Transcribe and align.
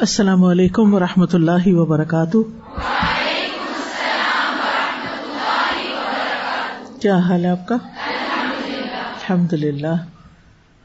السلام 0.00 0.44
علیکم 0.44 0.94
و 0.94 0.98
رحمۃ 0.98 1.26
اللہ 1.32 1.66
وبرکاتہ۔ 1.66 2.36
کیا 7.00 7.16
حال 7.16 7.44
ہے 7.44 7.50
آپ 7.50 7.68
کا؟ 7.68 7.74
الحمد 7.74 9.52
للہ 9.52 9.96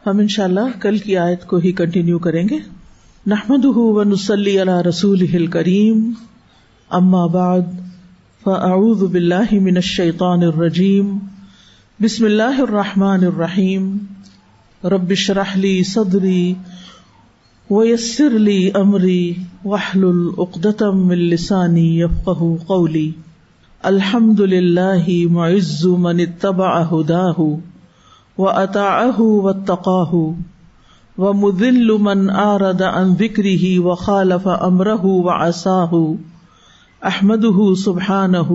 ہم 0.06 0.18
ان 0.18 0.28
شاء 0.28 0.44
اللہ 0.44 0.82
کل 0.82 0.98
کی 0.98 1.18
آیت 1.18 1.46
کو 1.46 1.58
ہی 1.58 1.72
کنٹینیو 1.72 2.20
کریں 2.20 2.50
گے۔ 2.50 2.58
نحمد 3.28 3.66
نسلی 4.14 4.60
اللہ 4.60 4.82
رسول 4.82 5.48
کریم 5.48 6.12
اما 6.90 7.26
بعد، 7.26 7.62
فاعوذ 8.44 9.12
باللہ 9.12 9.54
من 9.54 9.76
الشیطان 9.76 10.44
الرجیم۔ 10.44 11.18
بسم 12.00 12.26
اللہ 12.26 12.62
الرحمٰن 12.62 13.24
الرحیم۔ 13.26 13.98
ربش 14.84 15.30
رحلی 15.30 15.84
صدری۔ 15.84 16.54
ویسر 17.72 18.30
لی 18.30 18.72
امری 18.76 19.36
وحل 19.66 20.04
العقدم 20.04 21.10
السانی 21.10 22.00
یفق 22.00 22.44
قولی 22.68 23.12
الحمد 23.84 24.40
للہ 24.40 25.08
معز 25.32 25.86
من 25.86 26.20
اتبع 26.20 26.82
ہداہ 26.92 27.40
و 28.38 28.50
اطاعہ 28.50 29.20
و 29.20 29.54
تقاہ 29.54 30.14
و 31.18 31.34
مذل 31.34 31.92
من 32.00 32.30
آرد 32.30 32.82
عن 32.82 33.16
ذکرہ 33.16 33.80
و 33.80 33.96
خالف 33.96 34.48
امرہ 34.62 35.02
و 35.02 35.30
عصاہ 35.30 35.96
احمدہ 37.02 37.74
سبحانہ 37.84 38.52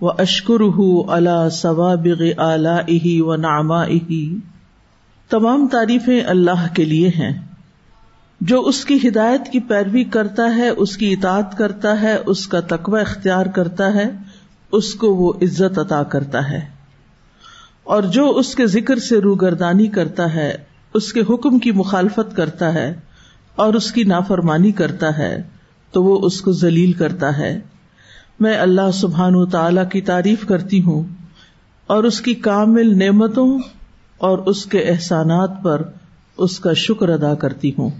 و 0.00 0.10
اشکرہ 0.18 0.80
علی 1.08 1.50
سوابغ 1.52 2.22
آلائہ 2.36 3.22
و 3.22 3.36
نعمائہ 3.36 4.22
تمام 5.30 5.66
تعریفیں 5.66 6.20
اللہ 6.26 6.66
کے 6.74 6.84
لیے 6.84 7.08
ہیں۔ 7.08 7.32
جو 8.40 8.60
اس 8.60 8.84
کی 8.84 9.08
ہدایت 9.08 9.40
کی 9.52 9.60
پیروی 9.60 10.04
کرتا 10.04 10.56
ہے، 10.56 10.68
اس 10.68 10.96
کی 10.96 11.12
اطاعت 11.12 11.58
کرتا 11.58 12.02
ہے، 12.02 12.16
اس 12.26 12.46
کا 12.46 12.60
تقوی 12.60 13.00
اختیار 13.00 13.46
کرتا 13.46 13.94
ہے، 13.94 14.10
اس 14.72 14.94
کو 14.94 15.14
وہ 15.14 15.32
عزت 15.42 15.78
عطا 15.78 16.02
کرتا 16.02 16.50
ہے۔ 16.50 16.60
اور 17.84 18.02
جو 18.02 18.30
اس 18.30 18.54
کے 18.54 18.66
ذکر 18.66 18.98
سے 18.98 19.18
روگردانی 19.18 19.86
کرتا 19.86 20.34
ہے، 20.34 20.56
اس 20.94 21.12
کے 21.12 21.20
حکم 21.20 21.58
کی 21.58 21.72
مخالفت 21.72 22.36
کرتا 22.36 22.74
ہے 22.74 22.94
اور 23.54 23.74
اس 23.74 23.92
کی 23.92 24.02
نافرمانی 24.02 24.72
کرتا 24.72 25.18
ہے، 25.18 25.42
تو 25.92 26.04
وہ 26.04 26.18
اس 26.22 26.40
کو 26.40 26.52
ذلیل 26.52 26.92
کرتا 26.92 27.38
ہے۔ 27.38 27.60
میں 28.40 28.58
اللہ 28.58 28.90
سبحان 28.94 29.34
و 29.34 29.46
تعالی 29.46 29.80
کی 29.92 30.00
تعریف 30.00 30.46
کرتی 30.46 30.82
ہوں 30.82 31.02
اور 31.86 32.04
اس 32.04 32.20
کی 32.20 32.34
کامل 32.34 32.98
نعمتوں 32.98 33.58
اور 34.18 34.38
اس 34.38 34.66
کے 34.66 34.78
احسانات 34.78 35.50
پر 35.62 35.82
اس 36.36 36.60
کا 36.60 36.72
شکر 36.72 37.08
ادا 37.08 37.34
کرتی 37.34 37.70
ہوں۔ 37.78 37.90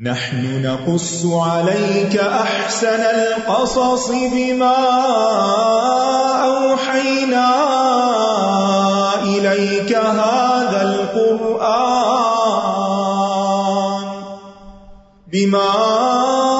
نحن 0.00 0.62
نقص 0.62 1.26
عليك 1.26 2.16
أحسن 2.16 3.00
القصص 3.00 4.10
بما 4.10 4.76
أوحينا 6.44 7.50
إليك 9.22 9.96
هذا 9.96 10.82
القرآن 10.82 11.84
بما 15.32 15.70
أوحينا 15.70 16.53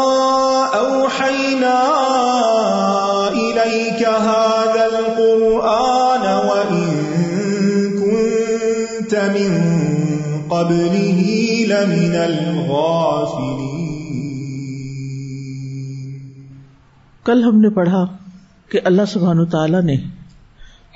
قبله 10.54 11.66
لمن 11.68 12.14
کل 17.24 17.44
ہم 17.44 17.60
نے 17.60 17.70
پڑھا 17.70 18.06
کہ 18.68 18.80
اللہ 18.84 19.02
سبحان 19.08 19.46
تعالی 19.46 19.80
نے 19.84 19.96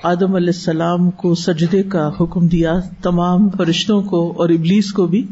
آدم 0.03 0.34
علیہ 0.34 0.48
السلام 0.48 1.11
کو 1.11 1.34
سجدے 1.34 1.82
کا 1.82 2.10
حکم 2.21 2.47
دیا، 2.47 2.81
تمام 3.03 3.50
فرشتوں 3.50 4.03
کو 4.03 4.34
اور 4.37 4.49
ابلیس 4.49 4.93
کو 4.93 5.06
بھی، 5.06 5.27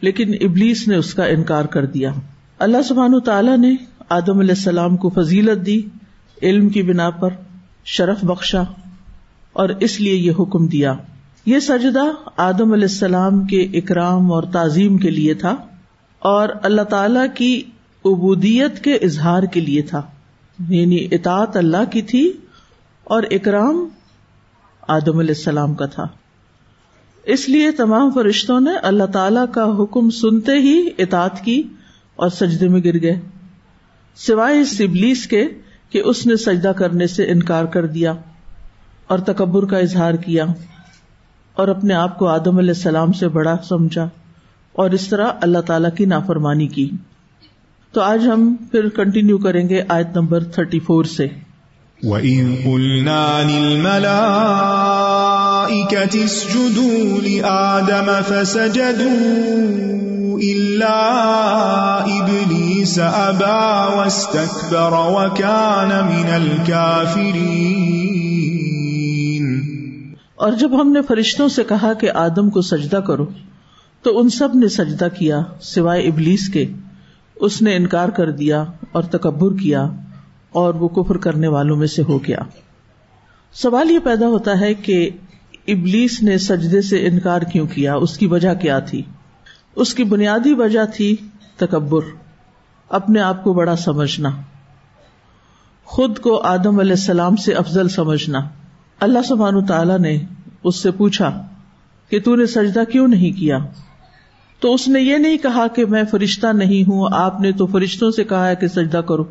لیکن 0.00 0.34
ابلیس 0.40 0.88
نے 0.88 0.96
اس 0.96 1.14
کا 1.14 1.24
انکار 1.24 1.64
کر 1.64 1.86
دیا۔ 1.86 2.12
اللہ 2.58 2.82
سبحان 2.88 3.20
تعالیٰ 3.20 3.58
نے 3.58 3.74
آدم 4.08 4.38
علیہ 4.38 4.54
السلام 4.58 4.96
کو 4.96 5.08
فضیلت 5.08 5.66
دی 5.66 5.82
علم 6.42 6.68
کی 6.68 6.82
بنا 6.82 7.10
پر، 7.10 7.30
شرف 7.84 8.24
بخشا 8.24 8.62
اور 9.52 9.68
اس 9.68 10.00
لیے 10.00 10.14
یہ 10.14 10.32
حکم 10.38 10.66
دیا۔ 10.66 10.94
یہ 11.46 11.58
سجدہ 11.58 12.04
آدم 12.36 12.72
علیہ 12.72 12.84
السلام 12.84 13.46
کے 13.46 13.62
اکرام 13.62 14.32
اور 14.32 14.42
تعظیم 14.42 14.98
کے 14.98 15.10
لیے 15.10 15.34
تھا 15.34 15.56
اور 16.18 16.48
اللہ 16.62 16.82
تعالی 16.82 17.20
کی 17.34 17.62
ابودیت 18.04 18.84
کے 18.84 18.94
اظہار 18.94 19.42
کے 19.42 19.60
لیے 19.60 19.82
تھا۔ 19.82 20.02
یعنی 20.68 21.08
اطاط 21.10 21.56
اللہ 21.56 21.84
کی 21.90 22.02
تھی 22.02 22.32
اور 23.04 23.22
اکرام 23.30 23.88
آدم 24.88 25.18
علیہ 25.18 25.34
السلام 25.36 25.74
کا 25.74 25.86
تھا۔ 25.86 26.06
اس 27.24 27.48
لیے 27.48 27.70
تمام 27.70 28.10
فرشتوں 28.10 28.60
نے 28.60 28.70
اللہ 28.82 29.04
تعالی 29.04 29.52
کا 29.52 29.76
حکم 29.78 30.10
سنتے 30.10 30.52
ہی 30.52 30.88
اطاط 30.98 31.40
کی 31.40 31.62
اور 32.16 32.28
سجدے 32.28 32.68
میں 32.68 32.80
گر 32.84 33.02
گئے۔ 33.02 33.20
سوائے 34.16 34.60
اس 34.60 34.80
ابلیس 34.80 35.26
کے 35.26 35.44
کہ 35.90 36.02
اس 36.04 36.26
نے 36.26 36.36
سجدہ 36.36 36.72
کرنے 36.76 37.06
سے 37.06 37.30
انکار 37.30 37.64
کر 37.64 37.86
دیا 37.86 38.12
اور 39.06 39.18
تکبر 39.18 39.64
کا 39.64 39.78
اظہار 39.78 40.14
کیا۔ 40.14 40.44
اور 41.54 41.68
اپنے 41.68 41.94
آپ 41.94 42.18
کو 42.18 42.28
آدم 42.28 42.58
علیہ 42.58 42.70
السلام 42.70 43.12
سے 43.12 43.28
بڑا 43.28 43.56
سمجھا 43.68 44.08
اور 44.72 44.90
اس 44.90 45.08
طرح 45.08 45.26
اللہ 45.42 45.58
تعالی 45.58 45.88
کی 45.96 46.04
نافرمانی 46.04 46.66
کی۔ 46.66 46.90
تو 47.92 48.00
آج 48.00 48.28
ہم 48.32 48.56
پھر 48.70 48.88
کنٹینیو 48.88 49.38
کریں 49.38 49.68
گے 49.68 49.82
آیت 49.88 50.16
نمبر 50.16 50.44
تھرٹی 50.44 50.80
فور 50.80 51.04
سے۔ 51.04 51.26
وَإِن 52.02 52.54
قُلْنَا 52.64 53.42
لِلْمَلَائِكَةِ 53.46 56.24
اسْجُدُوا 56.24 57.22
لِآدَمَ 57.22 58.10
فَسَجَدُوا 58.28 60.38
إِلَّا 60.38 62.00
إِبْلِيسَ 62.04 63.00
أَبَى 63.00 63.98
وَاسْتَكْبَرَ 63.98 64.92
وَكَانَ 64.92 66.14
مِنَ 66.14 66.30
الْكَافِرِينَ۔ 66.30 67.99
اور 70.40 70.52
جب 70.52 70.80
ہم 70.80 70.92
نے 70.92 71.02
فرشتوں 71.02 71.48
سے 71.48 71.64
کہا 71.64 71.92
کہ 71.92 72.10
آدم 72.14 72.50
کو 72.50 72.62
سجدہ 72.62 72.96
کرو، 72.96 73.26
تو 74.02 74.18
ان 74.18 74.28
سب 74.28 74.48
نے 74.54 74.68
سجدہ 74.68 75.08
کیا 75.18 75.42
سوائے 75.60 76.02
ابلیس 76.02 76.48
کے۔ 76.48 76.66
اس 77.36 77.62
نے 77.62 77.76
انکار 77.76 78.08
کر 78.08 78.30
دیا 78.30 78.64
اور 78.92 79.02
تکبر 79.02 79.56
کیا 79.56 79.88
اور 80.50 80.74
وہ 80.74 80.88
کفر 80.88 81.16
کرنے 81.16 81.48
والوں 81.48 81.76
میں 81.76 81.86
سے 81.86 82.02
ہو 82.02 82.24
گیا۔ 82.24 82.38
سوال 83.52 83.90
یہ 83.90 83.98
پیدا 83.98 84.26
ہوتا 84.26 84.60
ہے 84.60 84.74
کہ 84.74 85.10
ابلیس 85.68 86.22
نے 86.22 86.38
سجدے 86.38 86.82
سے 86.82 87.06
انکار 87.06 87.40
کیوں 87.40 87.66
کیا؟ 87.66 87.94
اس 87.94 88.18
کی 88.18 88.26
وجہ 88.26 88.54
کیا 88.54 88.78
تھی؟ 88.78 89.02
اس 89.76 89.94
کی 89.94 90.04
بنیادی 90.04 90.54
وجہ 90.54 90.84
تھی 90.94 91.16
تکبر، 91.56 92.00
اپنے 92.88 93.20
آپ 93.20 93.44
کو 93.44 93.52
بڑا 93.52 93.76
سمجھنا۔ 93.76 94.30
خود 95.84 96.18
کو 96.18 96.38
آدم 96.38 96.80
علیہ 96.80 96.92
السلام 96.92 97.36
سے 97.36 97.52
افضل 97.52 97.88
سمجھنا۔ 97.88 98.38
اللہ 99.00 99.18
سبحان 99.28 99.66
تعالیٰ 99.66 99.98
نے 99.98 100.18
اس 100.64 100.82
سے 100.82 100.90
پوچھا 100.90 101.46
کہ 102.10 102.20
تو 102.20 102.36
نے 102.36 102.46
سجدہ 102.46 102.80
کیوں 102.92 103.08
نہیں 103.08 103.38
کیا؟ 103.38 103.58
تو 104.60 104.74
اس 104.74 104.88
نے 104.88 105.00
یہ 105.00 105.16
نہیں 105.16 105.36
کہا 105.36 105.66
کہ 105.66 105.86
میں 105.86 106.02
فرشتہ 106.10 106.46
نہیں 106.46 106.88
ہوں، 106.88 107.08
آپ 107.12 107.40
نے 107.40 107.52
تو 107.52 107.66
فرشتوں 107.66 108.10
سے 108.10 108.24
کہا 108.24 108.48
ہے 108.48 108.56
کہ 108.56 108.68
سجدہ 108.68 108.96
کرو۔ 108.96 109.24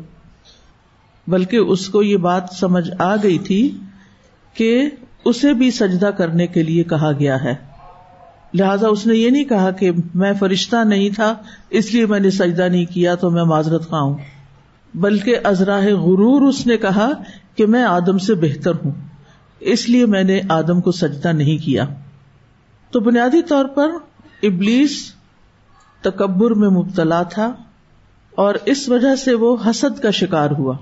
بلکہ 1.28 1.56
اس 1.56 1.88
کو 1.88 2.02
یہ 2.02 2.16
بات 2.16 2.42
سمجھ 2.60 2.90
آ 2.98 3.16
گئی 3.16 3.38
تھی 3.38 3.76
کہ 4.54 4.90
اسے 5.24 5.52
بھی 5.52 5.70
سجدہ 5.70 6.06
کرنے 6.06 6.46
کے 6.46 6.62
لیے 6.62 6.84
کہا 6.84 7.12
گیا 7.12 7.44
ہے۔ 7.44 7.54
لہذا 8.54 8.88
اس 8.88 9.06
نے 9.06 9.14
یہ 9.14 9.30
نہیں 9.30 9.44
کہا 9.44 9.70
کہ 9.70 9.90
میں 10.14 10.32
فرشتہ 10.32 10.84
نہیں 10.84 11.10
تھا، 11.10 11.34
اس 11.70 11.94
لیے 11.94 12.06
میں 12.06 12.20
نے 12.20 12.30
سجدہ 12.30 12.62
نہیں 12.62 12.84
کیا 12.84 13.14
تو 13.14 13.30
میں 13.30 13.44
معذرت 13.44 13.88
خواہ 13.88 14.02
ہوں۔ 14.02 14.18
بلکہ 14.94 15.36
ازراہ 15.44 15.84
غرور 15.84 16.42
اس 16.42 16.66
نے 16.66 16.76
کہا 16.76 17.10
کہ 17.56 17.66
میں 17.66 17.84
آدم 17.84 18.18
سے 18.18 18.34
بہتر 18.34 18.72
ہوں۔ 18.84 19.09
اس 19.60 19.88
لیے 19.88 20.06
میں 20.06 20.24
نے 20.24 20.40
آدم 20.48 20.80
کو 20.80 20.92
سجدہ 20.92 21.28
نہیں 21.28 21.64
کیا۔ 21.64 21.84
تو 22.90 23.00
بنیادی 23.00 23.42
طور 23.42 23.64
پر 23.64 23.90
ابلیس 24.42 25.12
تکبر 26.00 26.50
میں 26.50 26.68
مبتلا 26.68 27.22
تھا 27.22 27.54
اور 28.30 28.54
اس 28.64 28.88
وجہ 28.88 29.14
سے 29.14 29.34
وہ 29.34 29.56
حسد 29.66 30.00
کا 30.00 30.10
شکار 30.10 30.50
ہوا۔ 30.50 30.76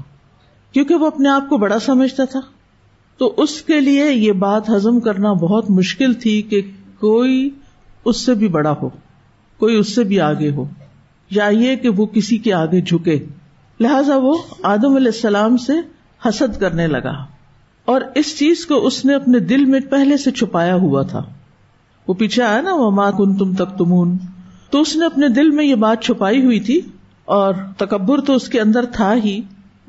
کیونکہ 0.73 0.95
وہ 0.95 1.07
اپنے 1.07 1.29
آپ 1.29 1.49
کو 1.49 1.57
بڑا 1.57 1.79
سمجھتا 1.79 2.25
تھا۔ 2.25 2.41
تو 3.19 3.35
اس 3.37 3.63
کے 3.63 3.81
لیے 3.81 4.13
یہ 4.13 4.33
بات 4.33 4.71
ہزم 4.71 5.01
کرنا 5.01 5.33
بہت 5.33 5.71
مشکل 5.71 6.15
تھی 6.15 6.43
کہ 6.43 6.61
کوئی 6.99 7.51
اس 8.05 8.27
سے 8.27 8.35
بھی 8.35 8.49
بڑا 8.49 8.75
ہو، 8.83 8.89
کوئی 9.57 9.77
اس 9.77 9.95
سے 9.95 10.05
بھی 10.05 10.21
آگے 10.21 10.51
ہو، 10.51 10.65
یا 11.31 11.47
یہ 11.47 11.77
کہ 11.77 11.89
وہ 11.89 12.07
کسی 12.07 12.39
کے 12.39 12.53
آگے 12.53 12.81
جھکے۔ 12.81 13.25
لہذا 13.81 14.17
وہ 14.17 14.39
آدم 14.63 14.97
علیہ 14.97 15.07
السلام 15.07 15.57
سے 15.57 15.73
حسد 16.29 16.61
کرنے 16.61 16.87
لگا۔ 16.87 17.38
اور 17.89 18.01
اس 18.15 18.39
چیز 18.39 18.67
کو 18.67 18.87
اس 18.87 19.05
نے 19.05 19.15
اپنے 19.15 19.39
دل 19.39 19.65
میں 19.65 19.81
پہلے 19.81 20.17
سے 20.17 20.31
چھپایا 20.31 20.75
ہوا 20.75 21.03
تھا۔ 21.03 21.23
وہ 22.09 22.15
پیچھے 22.15 22.43
آیا 22.43 22.61
نا 22.61 22.75
وہ 22.75 22.91
ماں 22.91 23.13
کن 23.13 23.37
تم 23.37 23.55
تک 23.55 23.79
تمون 23.79 24.19
تو 24.71 24.81
اس 24.81 24.97
نے 24.97 25.07
اپنے 25.07 25.29
دل 25.29 25.51
میں 25.51 25.65
یہ 25.65 25.75
بات 25.75 26.03
چھپائی 26.03 26.45
ہوئی 26.45 26.61
تھی 26.61 26.81
اور 27.25 27.55
تکبر 27.77 28.21
تو 28.21 28.35
اس 28.35 28.49
کے 28.49 28.61
اندر 28.61 28.85
تھا 28.85 29.15
ہی، 29.15 29.41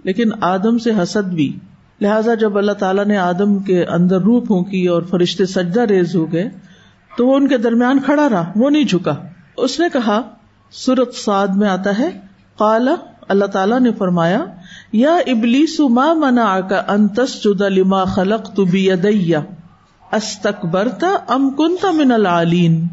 لیکن 0.04 0.30
آدم 0.42 0.78
سے 0.78 0.92
حسد 1.04 1.34
بھی۔ 1.34 1.58
لہذا 2.02 2.34
جب 2.34 2.58
اللہ 2.58 2.72
تعالیٰ 2.72 3.06
نے 3.06 3.18
آدم 3.18 3.60
کے 3.60 3.86
اندر 3.86 4.22
روح 4.22 4.42
پھونکی 4.46 4.86
اور 4.86 5.04
فرشتے 5.04 5.46
سجدہ 5.46 5.82
ریز 5.82 6.16
ہو 6.16 6.32
گئے، 6.32 6.50
تو 7.18 7.28
وہ 7.28 7.36
ان 7.36 7.48
کے 7.48 7.58
درمیان 7.58 8.00
کھڑا 8.00 8.30
رہا، 8.30 8.52
وہ 8.56 8.70
نہیں 8.70 8.84
جھکا۔ 8.84 9.16
اس 9.58 9.80
نے 9.80 9.86
کہا، 9.94 10.22
سورت 10.72 11.14
سعد 11.14 11.48
میں 11.48 11.70
آتا 11.70 12.00
ہے 12.00 12.10
کالا 12.60 12.96
اللہ 13.30 13.46
تعالیٰ 13.46 13.80
نے 13.80 13.92
فرمایا، 13.92 14.46
یا 14.92 15.16
ابلیس 15.28 15.80
ما 15.80 16.14
منا 16.14 16.60
کا 16.62 16.82
انتس 16.88 17.34
جدا 17.44 17.68
لما 17.68 18.04
خلق 18.06 18.54
تو 18.56 18.64
ادیا 18.64 19.40
استکبرتا 20.12 21.08
ام 21.28 21.50
کنتا 21.50 21.92
من 21.92 22.12
العالین؟ 22.12 22.88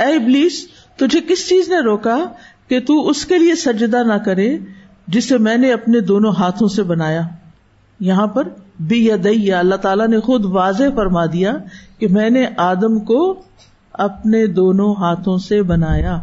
اے 0.00 0.14
ابلیس، 0.14 0.66
تجھے 0.96 1.20
کس 1.20 1.48
چیز 1.48 1.68
نے 1.68 1.80
روکا 1.80 2.16
کہ 2.68 2.80
تو 2.80 3.08
اس 3.08 3.24
کے 3.26 3.38
لیے 3.38 3.54
سجدہ 3.54 4.02
نہ 4.02 4.18
کرے 4.24 4.58
جسے 5.08 5.38
میں 5.38 5.56
نے 5.56 5.72
اپنے 5.72 6.00
دونوں 6.00 6.32
ہاتھوں 6.38 6.68
سے 6.68 6.82
بنایا؟ 6.82 7.22
یہاں 8.00 8.26
پر 8.26 8.48
بی 8.80 9.08
یا 9.24 9.58
اللہ 9.58 9.74
تعالیٰ 9.74 10.08
نے 10.08 10.20
خود 10.20 10.44
واضح 10.44 10.94
فرما 10.96 11.24
دیا 11.26 11.52
کہ 11.98 12.08
میں 12.08 12.30
نے 12.30 12.46
آدم 12.56 12.98
کو 13.00 13.42
اپنے 13.92 14.46
دونوں 14.46 14.94
ہاتھوں 14.94 15.38
سے 15.38 15.62
بنایا۔ 15.62 16.18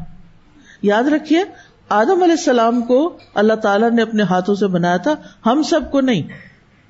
یاد 0.82 1.04
رکھیے 1.04 1.44
آدم 1.90 2.24
علیہ 2.24 2.36
السلام 2.38 2.82
کو 2.82 3.18
اللہ 3.36 3.54
تعالیٰ 3.54 3.92
نے 3.92 4.02
اپنے 4.02 4.24
ہاتھوں 4.24 4.56
سے 4.56 4.68
بنایا 4.68 4.98
تھا، 4.98 5.16
ہم 5.46 5.62
سب 5.62 5.92
کو 5.92 6.02
نہیں۔ 6.02 6.22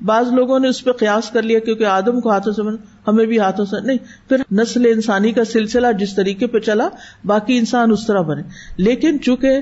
بعض 0.05 0.31
لوگوں 0.31 0.59
نے 0.59 0.67
اس 0.67 0.83
پہ 0.83 0.91
قیاس 0.91 1.29
کر 1.29 1.41
لیا 1.41 1.59
کیونکہ 1.59 1.83
آدم 1.83 2.21
کو 2.21 2.29
ہاتھوں 2.29 2.53
سے 2.53 2.63
بنا 2.63 2.77
ہمیں 3.07 3.25
بھی 3.25 3.39
ہاتھوں 3.39 3.65
سے 3.65 3.85
نہیں۔ 3.85 3.97
پھر 4.29 4.37
نسل 4.51 4.85
انسانی 4.85 5.31
کا 5.31 5.45
سلسلہ 5.45 5.87
جس 5.99 6.15
طریقے 6.15 6.47
پہ 6.47 6.59
چلا، 6.59 6.89
باقی 7.25 7.57
انسان 7.57 7.91
اس 7.91 8.07
طرح 8.07 8.21
بنے۔ 8.21 8.41
لیکن 8.77 9.21
چونکہ 9.21 9.61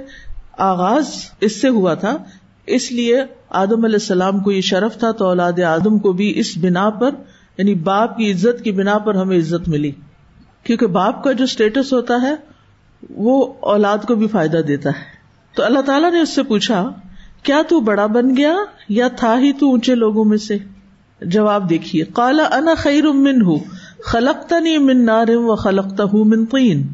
آغاز 0.57 1.06
اس 1.40 1.62
سے 1.62 1.69
ہوا 1.69 1.94
تھا، 1.94 2.18
اس 2.66 2.92
لیے 2.92 3.24
آدم 3.50 3.86
علیہ 3.86 3.95
السلام 3.95 4.40
کو 4.40 4.51
یہ 4.51 4.62
شرف 4.62 4.98
تھا 4.98 5.12
تو 5.12 5.25
اولاد 5.25 5.60
آدم 5.60 6.00
کو 6.00 6.12
بھی 6.12 6.40
اس 6.40 6.57
بنا 6.57 6.90
پر 6.90 7.10
یعنی 7.57 7.75
باپ 7.75 8.18
کی 8.18 8.31
عزت 8.31 8.63
کی 8.63 8.72
بنا 8.72 8.98
پر 8.98 9.16
ہمیں 9.16 9.38
عزت 9.38 9.69
ملی۔ 9.69 9.92
کیونکہ 10.63 10.88
باپ 10.88 11.24
کا 11.24 11.31
جو 11.31 11.44
اسٹیٹس 11.44 11.94
ہوتا 11.94 12.13
ہے، 12.22 12.36
وہ 13.10 13.54
اولاد 13.60 13.98
کو 14.07 14.16
بھی 14.16 14.28
فائدہ 14.28 14.57
دیتا 14.57 14.90
ہے۔ 14.90 15.17
تو 15.57 15.63
اللہ 15.63 15.80
تعالیٰ 15.81 16.12
نے 16.12 16.21
اس 16.21 16.30
سے 16.30 16.44
پوچھا، 16.44 16.89
کیا 17.44 17.62
تو 17.69 17.80
بڑا 17.80 18.06
بن 18.06 18.36
گیا 18.38 18.54
یا 18.89 19.07
تھا 19.07 19.39
ہی 19.39 19.54
تو 19.54 19.69
اونچے 19.69 19.95
لوگوں 19.95 20.25
میں 20.25 20.38
سے؟ 20.38 20.57
جواب 21.21 21.69
دیکھیے 21.69 22.04
کالا 22.13 22.44
انا 22.51 22.74
خیر 22.77 23.04
من 23.04 23.42
ہوں 23.42 23.59
خلقتا 24.04 24.59
نہیں 24.59 24.77
من 24.77 25.06
نارم 25.06 25.50
و 25.50 25.56
خلقتا 25.56 26.04
ہوں 26.04 26.25
من 26.25 26.45
تین 26.45 26.88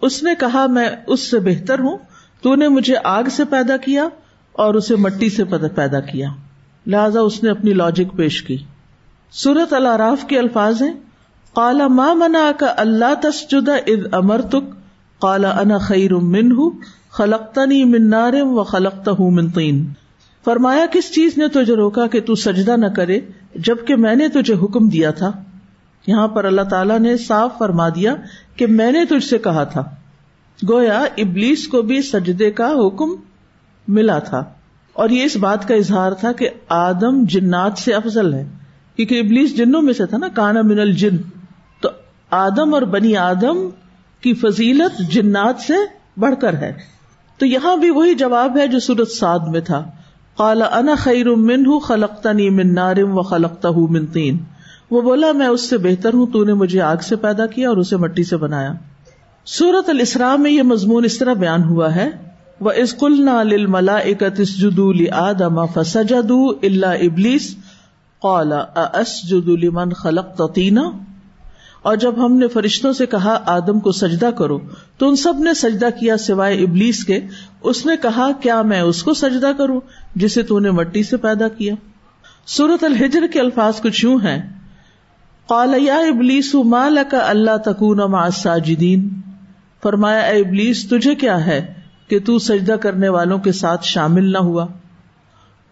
اس 0.00 0.22
نے 0.22 0.34
کہا، 0.34 0.66
میں 0.66 0.88
اس 1.06 1.30
سے 1.30 1.38
بہتر 1.40 1.78
ہوں، 1.78 1.98
تو 2.42 2.54
نے 2.54 2.68
مجھے 2.68 2.94
آگ 3.04 3.24
سے 3.30 3.44
پیدا 3.44 3.76
کیا 3.76 4.08
اور 4.52 4.74
اسے 4.74 4.96
مٹی 4.96 5.28
سے 5.28 5.44
پیدا 5.44 6.00
کیا۔ 6.00 6.28
لہذا 6.86 7.20
اس 7.20 7.42
نے 7.42 7.50
اپنی 7.50 7.72
لاجک 7.72 8.16
پیش 8.16 8.42
کی۔ 8.42 8.56
سورت 9.32 9.72
الراف 9.72 10.24
کے 10.24 10.38
الفاظ 10.38 10.82
ہیں 10.82 10.92
کالا 11.54 11.86
ماں 11.86 12.14
منا 12.14 12.50
کا 12.58 12.72
اللہ 12.76 13.14
تسجدہ 13.22 13.76
اد 13.86 14.14
امر 14.14 14.40
تک 14.40 14.74
کالا 15.20 15.50
انا 15.50 15.78
خیر 15.78 16.14
من 16.14 16.52
ہوں 16.52 16.70
خلقتا 17.12 17.64
نہیں 17.64 17.84
من 17.84 18.10
نارم 18.10 18.58
و 18.58 18.62
خلقتا 18.62 19.10
ہوں 19.10 19.30
من 19.30 19.48
تین 19.48 19.92
فرمایا، 20.44 20.86
کس 20.92 21.14
چیز 21.14 21.38
نے 21.38 21.48
تجھے 21.48 21.76
روکا 21.76 22.06
کہ 22.06 22.20
تو 22.20 22.34
سجدہ 22.34 22.76
نہ 22.76 22.86
کرے 22.86 23.20
جبکہ 23.54 23.96
میں 23.96 24.14
نے 24.14 24.28
تجھے 24.28 24.54
حکم 24.54 24.88
دیا 24.88 25.10
تھا؟ 25.10 25.30
یہاں 26.06 26.28
پر 26.28 26.44
اللہ 26.44 26.62
تعالیٰ 26.62 26.98
نے 26.98 27.16
صاف 27.16 27.58
فرما 27.58 27.88
دیا 27.88 28.14
کہ 28.56 28.66
میں 28.66 28.92
نے 28.92 29.04
تجھ 29.04 29.24
سے 29.24 29.38
کہا 29.38 29.64
تھا۔ 29.64 29.82
گویا، 30.70 31.04
ابلیس 31.18 31.68
کو 31.68 31.82
بھی 31.82 32.02
سجدے 32.02 32.50
کا 32.50 32.72
حکم 32.86 33.08
ملا 33.88 34.18
تھا۔ 34.18 34.44
اور 34.92 35.08
یہ 35.08 35.24
اس 35.24 35.36
بات 35.36 35.68
کا 35.68 35.74
اظہار 35.74 36.12
تھا 36.12 36.32
کہ 36.32 36.48
آدم 36.68 37.24
جنات 37.24 37.78
سے 37.78 37.94
افضل 37.94 38.34
ہے۔ 38.34 38.48
کیونکہ 38.96 39.20
ابلیس 39.20 39.56
جنوں 39.56 39.82
میں 39.82 39.92
سے 39.92 40.06
تھا 40.06 40.18
نا، 40.18 40.28
کانا 40.28 40.62
من 40.62 40.78
الجن۔ 40.78 41.16
تو 41.80 41.88
آدم 42.30 42.74
اور 42.74 42.82
بنی 42.82 43.16
آدم 43.16 43.68
کی 44.20 44.34
فضیلت 44.34 45.12
جنات 45.12 45.60
سے 45.60 45.74
بڑھ 46.16 46.34
کر 46.40 46.54
ہے۔ 46.54 46.91
تو 47.42 47.46
یہاں 47.46 47.76
بھی 47.76 47.90
وہی 47.90 48.14
جواب 48.14 48.58
ہے 48.58 48.66
جو 48.66 48.80
سورت 48.80 49.08
سعد 49.08 49.38
میں 49.48 49.60
تھا۔ 49.60 49.84
کالا 50.38 50.64
انا 50.64 50.94
خیر 50.94 51.30
من 51.30 51.66
ہوں 51.66 51.80
خلقتا 51.80 52.32
نی 52.32 52.50
من 52.50 52.74
نارم 52.74 53.18
و 53.18 53.22
خلقتا 53.22 53.68
ہوں 53.68 53.86
من 53.88 54.06
تین 54.06 54.38
وہ 54.90 55.02
بولا، 55.02 55.32
میں 55.32 55.46
اس 55.46 55.70
سے 55.70 55.78
بہتر 55.78 56.14
ہوں، 56.14 56.26
تو 56.26 56.44
نے 56.44 56.54
مجھے 56.54 56.80
آگ 56.80 56.96
سے 57.02 57.16
پیدا 57.16 57.46
کیا 57.46 57.68
اور 57.68 57.76
اسے 57.76 57.96
مٹی 57.96 58.24
سے 58.24 58.36
بنایا۔ 58.36 58.72
سورت 59.44 59.88
الاسراء 59.88 60.36
میں 60.36 60.50
یہ 60.50 60.62
مضمون 60.62 61.04
اس 61.04 61.18
طرح 61.18 61.32
بیان 61.32 61.64
ہوا 61.64 61.94
ہے۔ 61.94 62.10
وہ 62.60 62.70
اسکل 62.70 63.24
نہ 63.24 63.42
ملا 63.68 63.96
اکتس 63.96 64.58
جدو 64.58 64.92
آدم 65.12 65.66
فسجد 65.66 66.30
اللہ 66.62 66.86
ابلیس۔ 66.86 67.56
قال 68.18 68.52
اسجد 68.74 69.48
لمن 69.48 69.92
خلق 69.92 70.54
تینا 70.54 70.82
اور 71.82 71.96
جب 71.96 72.26
ہم 72.26 72.36
نے 72.36 72.48
فرشتوں 72.48 72.92
سے 72.92 73.06
کہا، 73.06 73.38
آدم 73.46 73.80
کو 73.80 73.92
سجدہ 73.92 74.30
کرو، 74.38 74.58
تو 74.98 75.08
ان 75.08 75.16
سب 75.16 75.34
نے 75.38 75.54
سجدہ 75.54 75.88
کیا 76.00 76.16
سوائے 76.16 76.56
ابلیس 76.56 77.04
کے۔ 77.04 77.20
اس 77.62 77.86
نے 77.86 77.96
کہا، 78.02 78.32
کیا 78.40 78.62
میں 78.62 78.80
اس 78.80 79.02
کو 79.02 79.14
سجدہ 79.14 79.50
کروں 79.58 79.80
جسے 80.14 80.42
تو 80.42 80.58
نے 80.58 80.70
مٹی 80.70 81.02
سے 81.02 81.16
پیدا 81.16 81.48
کیا؟ 81.48 81.74
سورت 82.46 82.84
الحجر 82.84 83.22
کے 83.32 83.40
الفاظ 83.40 83.80
کچھ 83.80 84.04
یوں 84.04 84.16
ہیں۔ 84.16 84.52
قالیا 85.46 85.96
ابلیس 85.96 86.54
مال 86.54 86.98
کا 87.10 87.30
اللہ 87.30 87.56
تکون 87.64 88.00
ساجدین 88.32 89.08
فرمایا، 89.82 90.20
اے 90.20 90.40
ابلیس، 90.40 90.88
تجھے 90.88 91.14
کیا 91.14 91.46
ہے 91.46 91.74
کہ 92.08 92.18
تو 92.20 92.38
سجدہ 92.38 92.72
کرنے 92.72 93.08
والوں 93.08 93.38
کے 93.38 93.52
ساتھ 93.52 93.84
شامل 93.84 94.32
نہ 94.32 94.38
ہوا؟ 94.38 94.66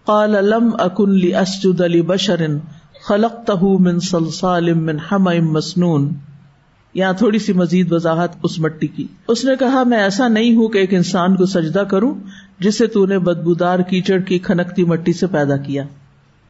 قال، 0.04 0.30
لم 0.30 0.70
اکن 0.78 1.10
لی 1.10 1.34
اسجد 1.34 1.80
علی 1.80 2.02
بشرن۔ 2.02 2.58
خلق 3.02 3.46
تہ 3.46 3.64
من 3.64 4.00
سلسال 4.00 4.72
من 4.72 4.96
ہم 5.12 5.28
مسنون۔ 5.42 6.14
یہاں 6.94 7.12
تھوڑی 7.12 7.38
سی 7.38 7.52
مزید 7.52 7.92
وضاحت 7.92 8.36
اس 8.42 8.58
مٹی 8.58 8.86
کی۔ 8.86 9.06
اس 9.28 9.44
نے 9.44 9.56
کہا، 9.56 9.82
میں 9.82 9.98
ایسا 9.98 10.28
نہیں 10.28 10.54
ہوں 10.54 10.68
کہ 10.68 10.78
ایک 10.78 10.94
انسان 10.94 11.36
کو 11.36 11.46
سجدہ 11.46 11.78
کروں، 11.78 12.14
جسے 12.58 12.86
تو 12.86 13.06
نے 13.06 13.18
بدبودار 13.18 13.78
کیچڑ 13.78 14.18
کی 14.18 14.38
کھنکتی 14.38 14.84
مٹی 14.84 15.12
سے 15.12 15.26
پیدا 15.26 15.56
کیا۔ 15.56 15.84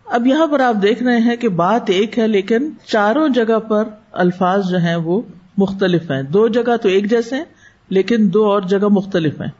اب 0.06 0.26
یہاں 0.26 0.46
پر 0.46 0.60
آپ 0.60 0.74
دیکھ 0.82 1.02
رہے 1.02 1.18
ہیں 1.18 1.36
کہ 1.36 1.48
بات 1.48 1.90
ایک 1.90 2.18
ہے، 2.18 2.28
لیکن 2.28 2.70
چاروں 2.86 3.28
جگہ 3.28 3.58
پر 3.58 3.84
الفاظ 4.12 4.70
جو 4.70 4.78
ہیں 4.78 4.96
وہ 4.96 5.22
مختلف 5.56 6.10
ہیں۔ 6.10 6.22
دو 6.22 6.48
جگہ 6.48 6.76
تو 6.82 6.88
ایک 6.88 7.10
جیسے 7.10 7.36
ہیں، 7.36 7.44
لیکن 7.88 8.30
دو 8.34 8.44
اور 8.44 8.62
جگہ 8.62 8.88
مختلف 8.90 9.40
ہیں۔ 9.40 9.50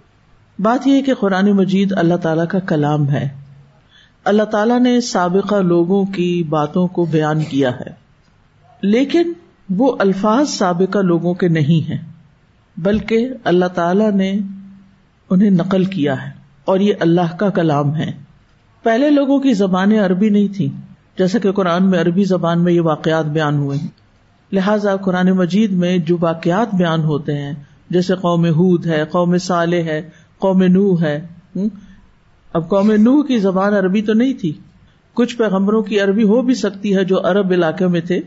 بات 0.62 0.86
یہ 0.86 0.92
ہے 0.92 1.02
کہ 1.02 1.14
قرآن 1.14 1.52
مجید 1.52 1.92
اللہ 1.96 2.14
تعالیٰ 2.14 2.46
کا 2.48 2.58
کلام 2.58 3.10
ہے۔ 3.10 3.39
اللہ 4.24 4.42
تعالیٰ 4.42 4.80
نے 4.80 5.00
سابقہ 5.00 5.54
لوگوں 5.54 6.04
کی 6.04 6.42
باتوں 6.48 6.86
کو 6.86 7.04
بیان 7.04 7.44
کیا 7.44 7.70
ہے۔ 7.70 7.90
لیکن 8.82 9.32
وہ 9.70 9.96
الفاظ 9.98 10.48
سابقہ 10.48 10.98
لوگوں 10.98 11.34
کے 11.34 11.48
نہیں 11.48 11.88
ہیں، 11.90 11.98
بلکہ 12.76 13.28
اللہ 13.44 13.64
تعالی 13.64 14.10
نے 14.14 14.38
انہیں 15.30 15.50
نقل 15.50 15.84
کیا 15.84 16.26
ہے 16.26 16.30
اور 16.64 16.80
یہ 16.80 16.94
اللہ 17.00 17.36
کا 17.36 17.50
کلام 17.50 17.96
ہے۔ 17.96 18.12
پہلے 18.82 19.10
لوگوں 19.10 19.38
کی 19.38 19.52
زبانیں 19.52 20.00
عربی 20.00 20.28
نہیں 20.28 20.48
تھی 20.56 20.68
جیسا 21.18 21.38
کہ 21.38 21.52
قرآن 21.52 21.90
میں 21.90 22.00
عربی 22.00 22.24
زبان 22.24 22.60
میں 22.60 22.72
یہ 22.72 22.80
واقعات 22.80 23.24
بیان 23.24 23.56
ہوئے 23.56 23.78
ہیں۔ 23.78 23.88
لہٰذا 24.52 24.96
قرآن 24.96 25.30
مجید 25.30 25.72
میں 25.72 25.98
جو 25.98 26.16
واقعات 26.20 26.74
بیان 26.74 27.04
ہوتے 27.04 27.38
ہیں، 27.38 27.52
جیسے 27.90 28.14
قوم 28.14 28.46
ہود 28.46 28.86
ہے، 28.86 29.04
قوم 29.04 29.38
صالح 29.38 29.82
ہے، 29.82 30.08
قوم 30.38 30.62
نو 30.62 31.00
ہے 31.00 31.26
اب 32.52 32.68
قوم 32.68 32.90
نو 32.90 33.22
کی 33.22 33.38
زبان 33.38 33.74
عربی 33.74 34.02
تو 34.02 34.12
نہیں 34.12 34.32
تھی۔ 34.32 34.52
کچھ 35.14 35.36
پیغمبروں 35.36 35.82
کی 35.82 36.00
عربی 36.00 36.22
ہو 36.22 36.42
بھی 36.42 36.54
سکتی 36.54 36.96
ہے 36.96 37.04
جو 37.04 37.20
عرب 37.20 37.52
علاقے 37.52 37.86
میں 37.86 38.00
تھے، 38.00 38.20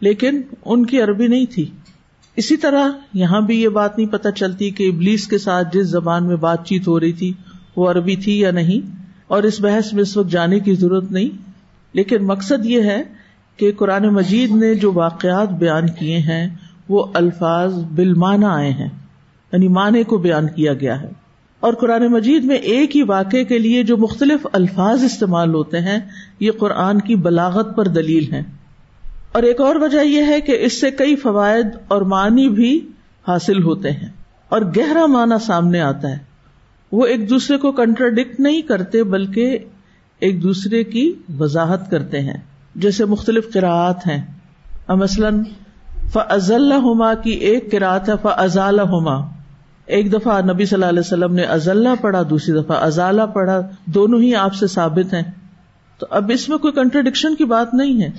لیکن 0.00 0.40
ان 0.64 0.86
کی 0.86 1.02
عربی 1.02 1.26
نہیں 1.26 1.46
تھی۔ 1.46 1.70
اسی 2.36 2.56
طرح 2.56 2.88
یہاں 3.14 3.40
بھی 3.40 3.62
یہ 3.62 3.68
بات 3.68 3.98
نہیں 3.98 4.08
پتہ 4.08 4.28
چلتی 4.28 4.70
کہ 4.70 4.90
ابلیس 4.94 5.26
کے 5.26 5.38
ساتھ 5.38 5.68
جس 5.76 5.86
زبان 5.86 6.26
میں 6.26 6.36
بات 6.36 6.66
چیت 6.66 6.88
ہو 6.88 7.00
رہی 7.00 7.12
تھی، 7.12 7.32
وہ 7.76 7.90
عربی 7.90 8.16
تھی 8.16 8.40
یا 8.40 8.50
نہیں۔ 8.50 8.96
اور 9.26 9.42
اس 9.42 9.60
بحث 9.60 9.92
میں 9.92 10.02
اس 10.02 10.16
وقت 10.16 10.28
جانے 10.28 10.60
کی 10.60 10.74
ضرورت 10.74 11.12
نہیں۔ 11.12 11.50
لیکن 11.92 12.24
مقصد 12.24 12.66
یہ 12.66 12.82
ہے 12.82 13.02
کہ 13.56 13.72
قرآن 13.72 14.08
مجید 14.08 14.50
نے 14.50 14.74
جو 14.74 14.92
واقعات 14.92 15.48
بیان 15.48 15.86
کیے 15.98 16.18
ہیں، 16.18 16.48
وہ 16.88 17.06
الفاظ 17.14 17.74
بالمانہ 17.74 18.46
آئے 18.46 18.70
ہیں 18.70 18.88
یعنی 19.52 19.68
معنی 19.68 20.02
کو 20.02 20.18
بیان 20.18 20.46
کیا 20.48 20.74
گیا 20.74 21.02
ہے۔ 21.02 21.21
اور 21.62 21.72
قرآن 21.72 22.06
مجید 22.06 22.44
میں 22.44 22.56
ایک 22.56 22.96
ہی 22.96 23.02
واقعے 23.02 23.44
کے 23.44 23.58
لیے 23.58 23.82
جو 23.82 23.96
مختلف 23.96 24.46
الفاظ 24.52 25.04
استعمال 25.04 25.54
ہوتے 25.54 25.80
ہیں، 25.80 25.98
یہ 26.40 26.50
قرآن 26.58 27.00
کی 27.00 27.16
بلاغت 27.16 27.76
پر 27.76 27.88
دلیل 27.88 28.32
ہے 28.32 28.42
اور 29.32 29.42
ایک 29.42 29.60
اور 29.60 29.76
وجہ 29.76 30.04
یہ 30.04 30.22
ہے 30.26 30.40
کہ 30.40 30.58
اس 30.60 30.80
سے 30.80 30.90
کئی 30.90 31.16
فوائد 31.16 31.66
اور 31.88 32.02
معنی 32.02 32.48
بھی 32.48 32.88
حاصل 33.28 33.62
ہوتے 33.62 33.90
ہیں۔ 33.90 34.08
اور 34.48 34.62
گہرا 34.76 35.06
معنی 35.06 35.44
سامنے 35.44 35.80
آتا 35.80 36.08
ہے۔ 36.08 36.18
وہ 36.92 37.06
ایک 37.06 37.30
دوسرے 37.30 37.56
کو 37.56 37.72
کنٹراڈکٹ 37.72 38.40
نہیں 38.40 38.62
کرتے، 38.62 39.04
بلکہ 39.04 39.58
ایک 40.18 40.42
دوسرے 40.42 40.84
کی 40.84 41.12
وضاحت 41.38 41.90
کرتے 41.90 42.20
ہیں۔ 42.20 42.40
جیسے 42.74 43.04
مختلف 43.04 43.52
قراعت 43.52 44.06
ہیں۔ 44.06 44.22
مثلاً 44.88 45.42
فضل 46.12 46.72
ہوما 46.72 47.14
کی 47.14 47.30
ایک 47.30 47.72
قرآت 47.72 48.08
ہے 48.08 48.14
فضال 48.22 48.80
ہوما 48.80 49.41
ایک 49.92 50.12
دفعہ 50.12 50.42
نبی 50.42 50.64
صلی 50.64 50.74
اللہ 50.74 50.86
علیہ 50.86 51.00
وسلم 51.00 51.34
نے 51.34 51.42
ازلہ 51.42 51.88
پڑھا، 52.00 52.22
دوسری 52.30 52.54
دفعہ 52.60 52.76
ازالہ 52.84 53.22
پڑھا، 53.22 53.60
دونوں 53.86 54.20
ہی 54.20 54.34
آپ 54.34 54.54
سے 54.54 54.66
ثابت 54.66 55.14
ہیں۔ 55.14 55.22
تو 55.98 56.06
اب 56.10 56.30
اس 56.34 56.48
میں 56.48 56.58
کوئی 56.58 56.72
کنٹرڈکشن 56.72 57.34
کی 57.34 57.44
بات 57.44 57.74
نہیں 57.74 58.02
ہے۔ 58.02 58.10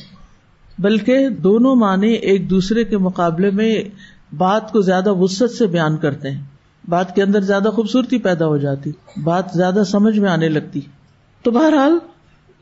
بلکہ 0.79 1.29
دونوں 1.29 1.75
معنی 1.75 2.13
ایک 2.13 2.49
دوسرے 2.49 2.83
کے 2.83 2.97
مقابلے 2.97 3.49
میں 3.49 3.83
بات 4.37 4.71
کو 4.71 4.81
زیادہ 4.81 5.13
وسط 5.13 5.57
سے 5.57 5.67
بیان 5.67 5.97
کرتے 5.97 6.31
ہیں۔ 6.31 6.41
بات 6.89 7.15
کے 7.15 7.23
اندر 7.23 7.41
زیادہ 7.41 7.69
خوبصورتی 7.73 8.17
پیدا 8.17 8.45
ہو 8.45 8.57
جاتی، 8.57 8.91
بات 9.23 9.45
زیادہ 9.55 9.83
سمجھ 9.85 10.19
میں 10.19 10.31
آنے 10.31 10.49
لگتی۔ 10.49 10.81
تو 11.43 11.51
بہرحال 11.51 11.97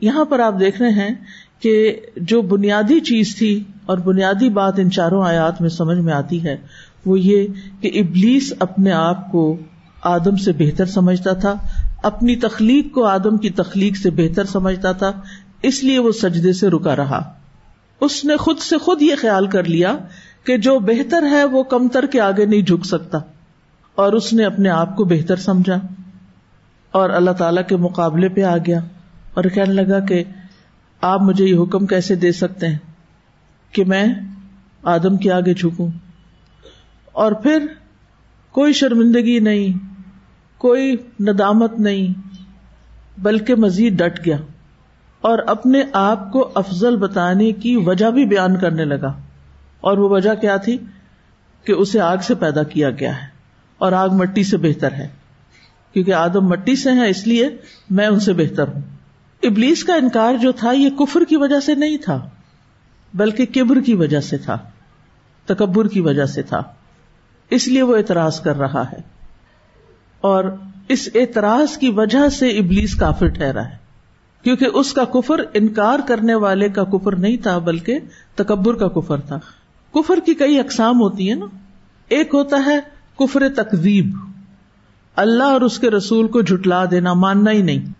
یہاں 0.00 0.24
پر 0.24 0.40
آپ 0.40 0.54
دیکھ 0.60 0.82
رہے 0.82 0.90
ہیں 0.90 1.14
کہ 1.60 2.00
جو 2.16 2.42
بنیادی 2.42 3.00
چیز 3.00 3.36
تھی 3.36 3.64
اور 3.86 3.98
بنیادی 3.98 4.48
بات 4.48 4.74
ان 4.78 4.90
چاروں 4.90 5.24
آیات 5.24 5.60
میں 5.60 5.68
سمجھ 5.68 5.98
میں 5.98 6.12
آتی 6.12 6.44
ہے 6.44 6.56
وہ 7.06 7.20
یہ 7.20 7.46
کہ 7.80 7.90
ابلیس 7.94 8.52
اپنے 8.58 8.92
آپ 8.92 9.32
کو 9.32 9.56
آدم 10.02 10.36
سے 10.36 10.52
بہتر 10.58 10.86
سمجھتا 10.86 11.32
تھا، 11.32 11.54
اپنی 12.02 12.36
تخلیق 12.36 12.94
کو 12.94 13.04
آدم 13.04 13.36
کی 13.36 13.50
تخلیق 13.50 13.96
سے 13.96 14.10
بہتر 14.10 14.44
سمجھتا 14.44 14.92
تھا، 14.92 15.12
اس 15.62 15.84
لیے 15.84 15.98
وہ 15.98 16.12
سجدے 16.12 16.52
سے 16.52 16.68
رکا 16.68 16.96
رہا۔ 16.96 17.32
اس 18.00 18.24
نے 18.24 18.36
خود 18.36 18.58
سے 18.58 18.78
خود 18.78 19.02
یہ 19.02 19.14
خیال 19.20 19.46
کر 19.46 19.64
لیا 19.64 19.96
کہ 20.44 20.56
جو 20.56 20.78
بہتر 20.78 21.22
ہے 21.22 21.44
وہ 21.44 21.62
کمتر 21.62 22.06
کے 22.06 22.20
آگے 22.20 22.46
نہیں 22.46 22.62
جھک 22.62 22.86
سکتا۔ 22.86 23.18
اور 23.94 24.12
اس 24.12 24.32
نے 24.32 24.44
اپنے 24.44 24.68
آپ 24.68 24.96
کو 24.96 25.04
بہتر 25.04 25.36
سمجھا۔ 25.36 25.76
اور 26.90 27.10
اللہ 27.10 27.30
تعالی 27.30 27.60
کے 27.68 27.76
مقابلے 27.76 28.28
پہ 28.28 28.42
آ 28.42 28.56
گیا 28.56 28.80
اور 29.34 29.44
کہنے 29.44 29.72
لگا 29.72 30.00
کہ 30.00 30.24
آپ 31.00 31.22
مجھے 31.22 31.44
یہ 31.44 31.58
حکم 31.62 31.86
کیسے 31.86 32.14
دے 32.14 32.32
سکتے 32.32 32.68
ہیں 32.68 32.78
کہ 33.72 33.84
میں 33.84 34.14
آدم 34.82 35.16
کے 35.16 35.32
آگے 35.32 35.54
جھکوں؟ 35.54 35.88
اور 37.12 37.32
پھر 37.32 37.66
کوئی 38.52 38.72
شرمندگی 38.72 39.38
نہیں، 39.38 39.78
کوئی 40.58 40.96
ندامت 41.20 41.80
نہیں، 41.80 42.38
بلکہ 43.18 43.54
مزید 43.54 43.98
ڈٹ 43.98 44.26
گیا 44.26 44.36
اور 45.20 45.38
اپنے 45.38 45.82
آپ 45.92 46.32
کو 46.32 46.50
افضل 46.54 46.96
بتانے 46.96 47.52
کی 47.52 47.76
وجہ 47.76 48.10
بھی 48.10 48.26
بیان 48.26 48.56
کرنے 48.56 48.84
لگا۔ 48.84 49.12
اور 49.80 49.98
وہ 49.98 50.08
وجہ 50.08 50.34
کیا 50.34 50.56
تھی؟ 50.56 50.78
کہ 51.64 51.72
اسے 51.72 52.00
آگ 52.00 52.16
سے 52.22 52.34
پیدا 52.34 52.62
کیا 52.62 52.90
گیا 52.90 53.22
ہے 53.22 53.26
اور 53.78 53.92
آگ 53.92 54.08
مٹی 54.08 54.42
سے 54.42 54.56
بہتر 54.56 54.92
ہے۔ 54.92 55.08
کیونکہ 55.92 56.14
آدم 56.14 56.48
مٹی 56.48 56.76
سے 56.76 56.92
ہے 56.92 57.10
اس 57.10 57.26
لیے 57.26 57.48
میں 57.90 58.06
ان 58.06 58.20
سے 58.20 58.32
بہتر 58.32 58.68
ہوں۔ 58.68 58.80
ابلیس 59.42 59.84
کا 59.84 59.94
انکار 59.94 60.34
جو 60.34 60.52
تھا، 60.52 60.72
یہ 60.72 60.90
کفر 60.90 61.24
کی 61.24 61.36
وجہ 61.36 61.60
سے 61.60 61.74
نہیں 61.74 61.98
تھا، 61.98 62.28
بلکہ 63.14 63.46
کبر 63.46 63.80
کی 63.80 63.94
وجہ 63.94 64.20
سے 64.20 64.38
تھا، 64.38 64.58
تکبر 65.46 65.88
کی 65.88 66.00
وجہ 66.00 66.26
سے 66.26 66.42
تھا۔ 66.42 66.62
اس 67.54 67.68
لیے 67.68 67.82
وہ 67.82 67.96
اعتراض 67.96 68.40
کر 68.40 68.58
رہا 68.58 68.90
ہے۔ 68.92 69.00
اور 70.20 70.44
اس 70.88 71.08
اعتراض 71.14 71.76
کی 71.76 71.88
وجہ 71.88 72.28
سے 72.28 72.48
ابلیس 72.48 72.94
کافر 72.94 73.28
ٹھہرا 73.28 73.64
ہے۔ 73.64 73.76
کیونکہ 74.42 74.66
اس 74.74 74.92
کا 74.92 75.04
کفر 75.04 75.40
انکار 75.54 75.98
کرنے 76.06 76.34
والے 76.34 76.68
کا 76.68 76.84
کفر 76.84 77.16
نہیں 77.16 77.36
تھا، 77.36 77.58
بلکہ 77.58 77.98
تکبر 78.34 78.74
کا 78.74 78.88
کفر 78.88 79.20
تھا۔ 79.20 79.38
کفر 79.94 80.18
کی 80.26 80.34
کئی 80.34 80.58
اقسام 80.58 81.00
ہوتی 81.00 81.28
ہیں 81.28 81.36
نا۔ 81.36 81.46
ایک 82.08 82.34
ہوتا 82.34 82.62
ہے 82.66 82.80
کفر 83.18 83.42
تقزیب 83.56 84.16
اللہ 85.16 85.44
اور 85.44 85.60
اس 85.60 85.78
کے 85.78 85.90
رسول 85.90 86.28
کو 86.28 86.40
جھٹلا 86.42 86.84
دینا، 86.90 87.12
ماننا 87.12 87.50
ہی 87.50 87.62
نہیں۔ 87.62 87.92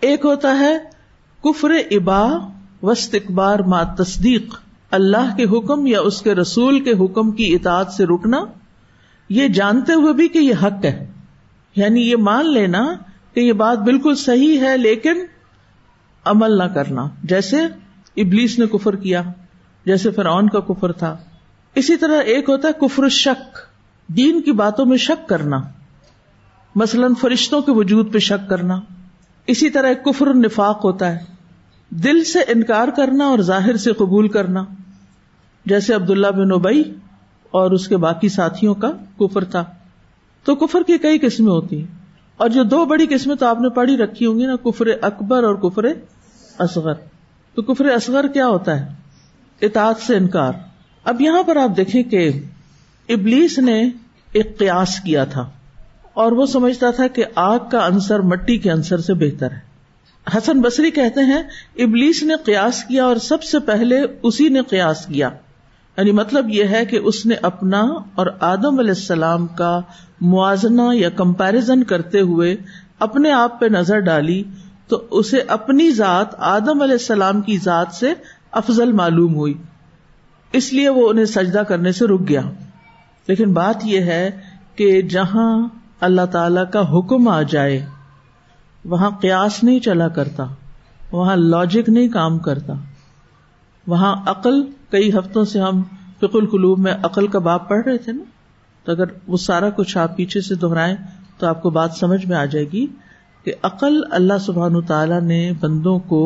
ایک 0.00 0.24
ہوتا 0.24 0.58
ہے 0.58 0.78
کفر 1.44 1.70
ابا 1.90 2.48
وسط 2.82 3.14
اقبار 3.14 3.58
ما 3.58 3.82
تصدیق۔ 3.82 4.54
اللہ 4.90 5.36
کے 5.36 5.44
حکم 5.44 5.86
یا 5.86 6.00
اس 6.00 6.22
کے 6.22 6.34
رسول 6.34 6.80
کے 6.80 7.04
حکم 7.04 7.30
کی 7.30 7.54
اطاعت 7.54 7.92
سے 7.92 8.06
رکنا۔ 8.06 8.44
یہ 9.30 9.48
جانتے 9.48 9.92
ہوئے 9.92 10.12
بھی 10.12 10.28
کہ 10.28 10.38
یہ 10.38 10.54
حق 10.62 10.84
ہے۔ 10.84 11.10
یعنی 11.76 12.10
یہ 12.10 12.16
مان 12.16 12.52
لینا 12.52 12.94
کہ 13.34 13.40
یہ 13.40 13.52
بات 13.52 13.78
بالکل 13.78 14.14
صحیح 14.14 14.60
ہے، 14.60 14.76
لیکن 14.76 15.14
عمل 16.24 16.58
نہ 16.58 16.64
کرنا۔ 16.64 17.08
جیسے 17.22 17.56
ابلیس 18.16 18.58
نے 18.58 18.66
کفر 18.66 18.96
کیا، 18.96 19.22
جیسے 19.86 20.10
فرعون 20.10 20.48
کا 20.48 20.60
کفر 20.60 20.92
تھا۔ 20.92 21.16
اسی 21.74 21.96
طرح 21.96 22.20
ایک 22.20 22.48
ہوتا 22.48 22.68
ہے 22.68 22.72
کفر 22.72 23.08
شک 23.08 23.58
دین 24.06 24.42
کی 24.42 24.52
باتوں 24.52 24.86
میں 24.86 24.96
شک 24.96 25.28
کرنا۔ 25.28 25.62
مثلاً 26.74 27.14
فرشتوں 27.14 27.62
کے 27.62 27.72
وجود 27.72 28.12
پہ 28.12 28.18
شک 28.18 28.50
کرنا۔ 28.50 28.80
اسی 29.46 29.70
طرح 29.70 29.86
ایک 29.86 30.04
کفر 30.04 30.34
نفاق 30.34 30.84
ہوتا 30.84 31.12
ہے، 31.12 31.18
دل 31.88 32.24
سے 32.24 32.38
انکار 32.38 32.88
کرنا 32.88 33.24
اور 33.24 33.38
ظاہر 33.38 33.76
سے 33.76 33.92
قبول 33.92 34.28
کرنا۔ 34.28 34.64
جیسے 35.66 35.94
عبداللہ 35.94 36.26
بن 36.26 36.52
اوبئی 36.52 36.94
اور 37.50 37.70
اس 37.70 37.88
کے 37.88 37.96
باقی 37.96 38.28
ساتھیوں 38.28 38.74
کا 38.74 38.92
کفر 39.18 39.44
تھا۔ 39.44 39.64
تو 40.44 40.56
کفر 40.56 40.82
کی 40.82 40.98
کئی 40.98 41.18
قسمیں 41.18 41.52
ہوتی 41.52 41.80
ہیں۔ 41.80 41.86
اور 42.36 42.48
جو 42.48 42.62
دو 42.62 42.84
بڑی 42.84 43.06
قسمیں 43.06 43.36
تو 43.36 43.46
آپ 43.46 43.60
نے 43.60 43.68
پڑھی 43.68 43.96
رکھی 43.96 44.26
ہوں 44.26 44.38
گی 44.38 44.46
نا، 44.46 44.56
کفر 44.56 44.86
اکبر 45.02 45.42
اور 45.44 45.54
کفر 45.54 45.82
اصغر۔ 46.58 46.94
تو 47.54 47.62
کفر 47.62 47.84
اصغر 47.84 48.28
کیا 48.28 48.46
ہوتا 48.46 48.80
ہے؟ 48.80 48.88
اطاعت 49.62 49.96
سے 50.00 50.16
انکار۔ 50.16 50.52
اب 51.04 51.20
یہاں 51.20 51.42
پر 51.42 51.56
آپ 51.56 51.76
دیکھیں 51.76 52.02
کہ 52.02 52.30
ابلیس 53.08 53.58
نے 53.58 53.90
ایک 54.32 54.58
قیاس 54.58 55.00
کیا 55.00 55.24
تھا۔ 55.24 55.50
اور 56.14 56.32
وہ 56.32 56.46
سمجھتا 56.46 56.90
تھا 56.90 57.06
کہ 57.06 57.24
آگ 57.34 57.58
کا 57.70 57.86
انصر 57.86 58.20
مٹی 58.20 58.58
کے 58.58 58.70
انصر 58.70 58.98
سے 58.98 59.14
بہتر 59.14 59.50
ہے۔ 59.50 59.70
حسن 60.36 60.60
بصری 60.60 60.90
کہتے 60.90 61.20
ہیں، 61.20 61.42
ابلیس 61.76 62.22
نے 62.22 62.34
قیاس 62.44 62.84
کیا 62.84 63.04
اور 63.04 63.16
سب 63.16 63.42
سے 63.42 63.58
پہلے 63.58 64.00
اسی 64.22 64.48
نے 64.48 64.60
قیاس 64.62 65.06
کیا۔ 65.06 65.30
یعنی 66.00 66.12
مطلب 66.12 66.48
یہ 66.48 66.64
ہے 66.64 66.84
کہ 66.84 66.96
اس 66.96 67.26
نے 67.26 67.34
اپنا 67.42 67.80
اور 68.14 68.26
آدم 68.40 68.78
علیہ 68.78 68.90
السلام 68.90 69.46
کا 69.46 69.80
موازنہ 70.20 70.82
یا 70.92 71.10
کمپیرزن 71.10 71.84
کرتے 71.84 72.20
ہوئے 72.20 72.56
اپنے 72.98 73.32
آپ 73.32 73.60
پہ 73.60 73.66
نظر 73.66 73.98
ڈالی 73.98 74.42
تو 74.88 75.06
اسے 75.10 75.38
اپنی 75.38 75.90
ذات، 75.90 76.26
آدم 76.38 76.82
علیہ 76.82 76.94
السلام 76.94 77.40
کی 77.40 77.58
ذات 77.58 77.94
سے 77.94 78.14
افضل 78.52 78.92
معلوم 78.92 79.34
ہوئی۔ 79.34 79.54
اس 80.52 80.72
لیے 80.72 80.88
وہ 80.88 81.10
انہیں 81.10 81.24
سجدہ 81.24 81.58
کرنے 81.58 81.92
سے 81.92 82.06
رک 82.06 82.28
گیا۔ 82.28 82.40
لیکن 83.28 83.52
بات 83.52 83.76
یہ 83.84 84.00
ہے 84.00 84.30
کہ 84.76 85.02
جہاں 85.02 85.68
اللہ 86.00 86.26
تعالی 86.32 86.60
کا 86.72 86.98
حکم 86.98 87.28
آ 87.28 87.42
جائے، 87.42 87.86
وہاں 88.84 89.10
قیاس 89.10 89.64
نہیں 89.64 89.80
چلا 89.80 90.08
کرتا، 90.08 90.46
وہاں 91.12 91.36
لاجک 91.36 91.88
نہیں 91.88 92.08
کام 92.08 92.38
کرتا۔ 92.38 92.72
وہاں 93.90 94.14
عقل، 94.26 94.62
کئی 94.90 95.10
ہفتوں 95.10 95.44
سے 95.44 95.60
ہم 95.60 95.82
فک 96.20 96.34
القلوب 96.34 96.78
میں 96.78 96.92
عقل 97.02 97.26
کا 97.26 97.38
باپ 97.40 97.68
پڑھ 97.68 97.82
رہے 97.86 97.98
تھے 97.98 98.12
نا، 98.12 98.24
تو 98.86 98.92
اگر 98.92 99.12
وہ 99.26 99.36
سارا 99.36 99.70
کچھ 99.70 99.96
آپ 99.98 100.16
پیچھے 100.16 100.40
سے 100.40 100.54
دہرائیں 100.54 100.94
تو 101.38 101.46
آپ 101.46 101.62
کو 101.62 101.70
بات 101.70 101.92
سمجھ 101.94 102.24
میں 102.26 102.36
آ 102.36 102.44
جائے 102.44 102.64
گی 102.72 102.86
کہ 103.46 103.52
عقل 103.62 104.00
اللہ 104.10 104.38
سبحان 104.40 104.80
تعالی 104.82 105.20
نے 105.26 105.40
بندوں 105.60 105.98
کو 106.08 106.22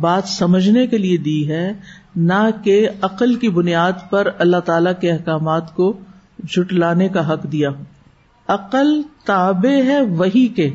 بات 0.00 0.28
سمجھنے 0.28 0.86
کے 0.86 0.98
لیے 0.98 1.16
دی 1.16 1.48
ہے، 1.48 1.72
نہ 2.16 2.40
کہ 2.64 2.76
عقل 3.02 3.34
کی 3.34 3.48
بنیاد 3.50 4.08
پر 4.10 4.28
اللہ 4.38 4.60
تعالی 4.64 4.90
کے 5.00 5.10
احکامات 5.12 5.74
کو 5.74 5.92
جٹلانے 6.44 7.08
کا 7.08 7.32
حق 7.32 7.44
دیا 7.52 7.70
عقل 8.48 9.00
تابے 9.24 9.76
ہے 9.82 10.00
وہی 10.16 10.46
کے، 10.48 10.70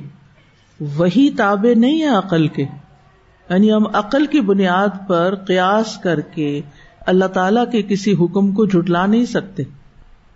وہی 0.79 1.29
تابے 1.37 1.73
نہیں 1.75 2.01
ہے 2.01 2.15
عقل 2.15 2.47
کے۔ 2.47 2.65
یعنی 3.49 3.73
ہم 3.73 3.83
عقل 3.93 4.25
کی 4.25 4.41
بنیاد 4.41 5.07
پر 5.07 5.35
قیاس 5.35 5.97
کر 5.97 6.21
کے 6.21 6.61
اللہ 6.99 7.25
تعالیٰ 7.25 7.71
کے 7.71 7.81
کسی 7.81 8.13
حکم 8.13 8.51
کو 8.51 8.65
جٹلا 8.65 9.05
نہیں 9.05 9.25
سکتے 9.25 9.63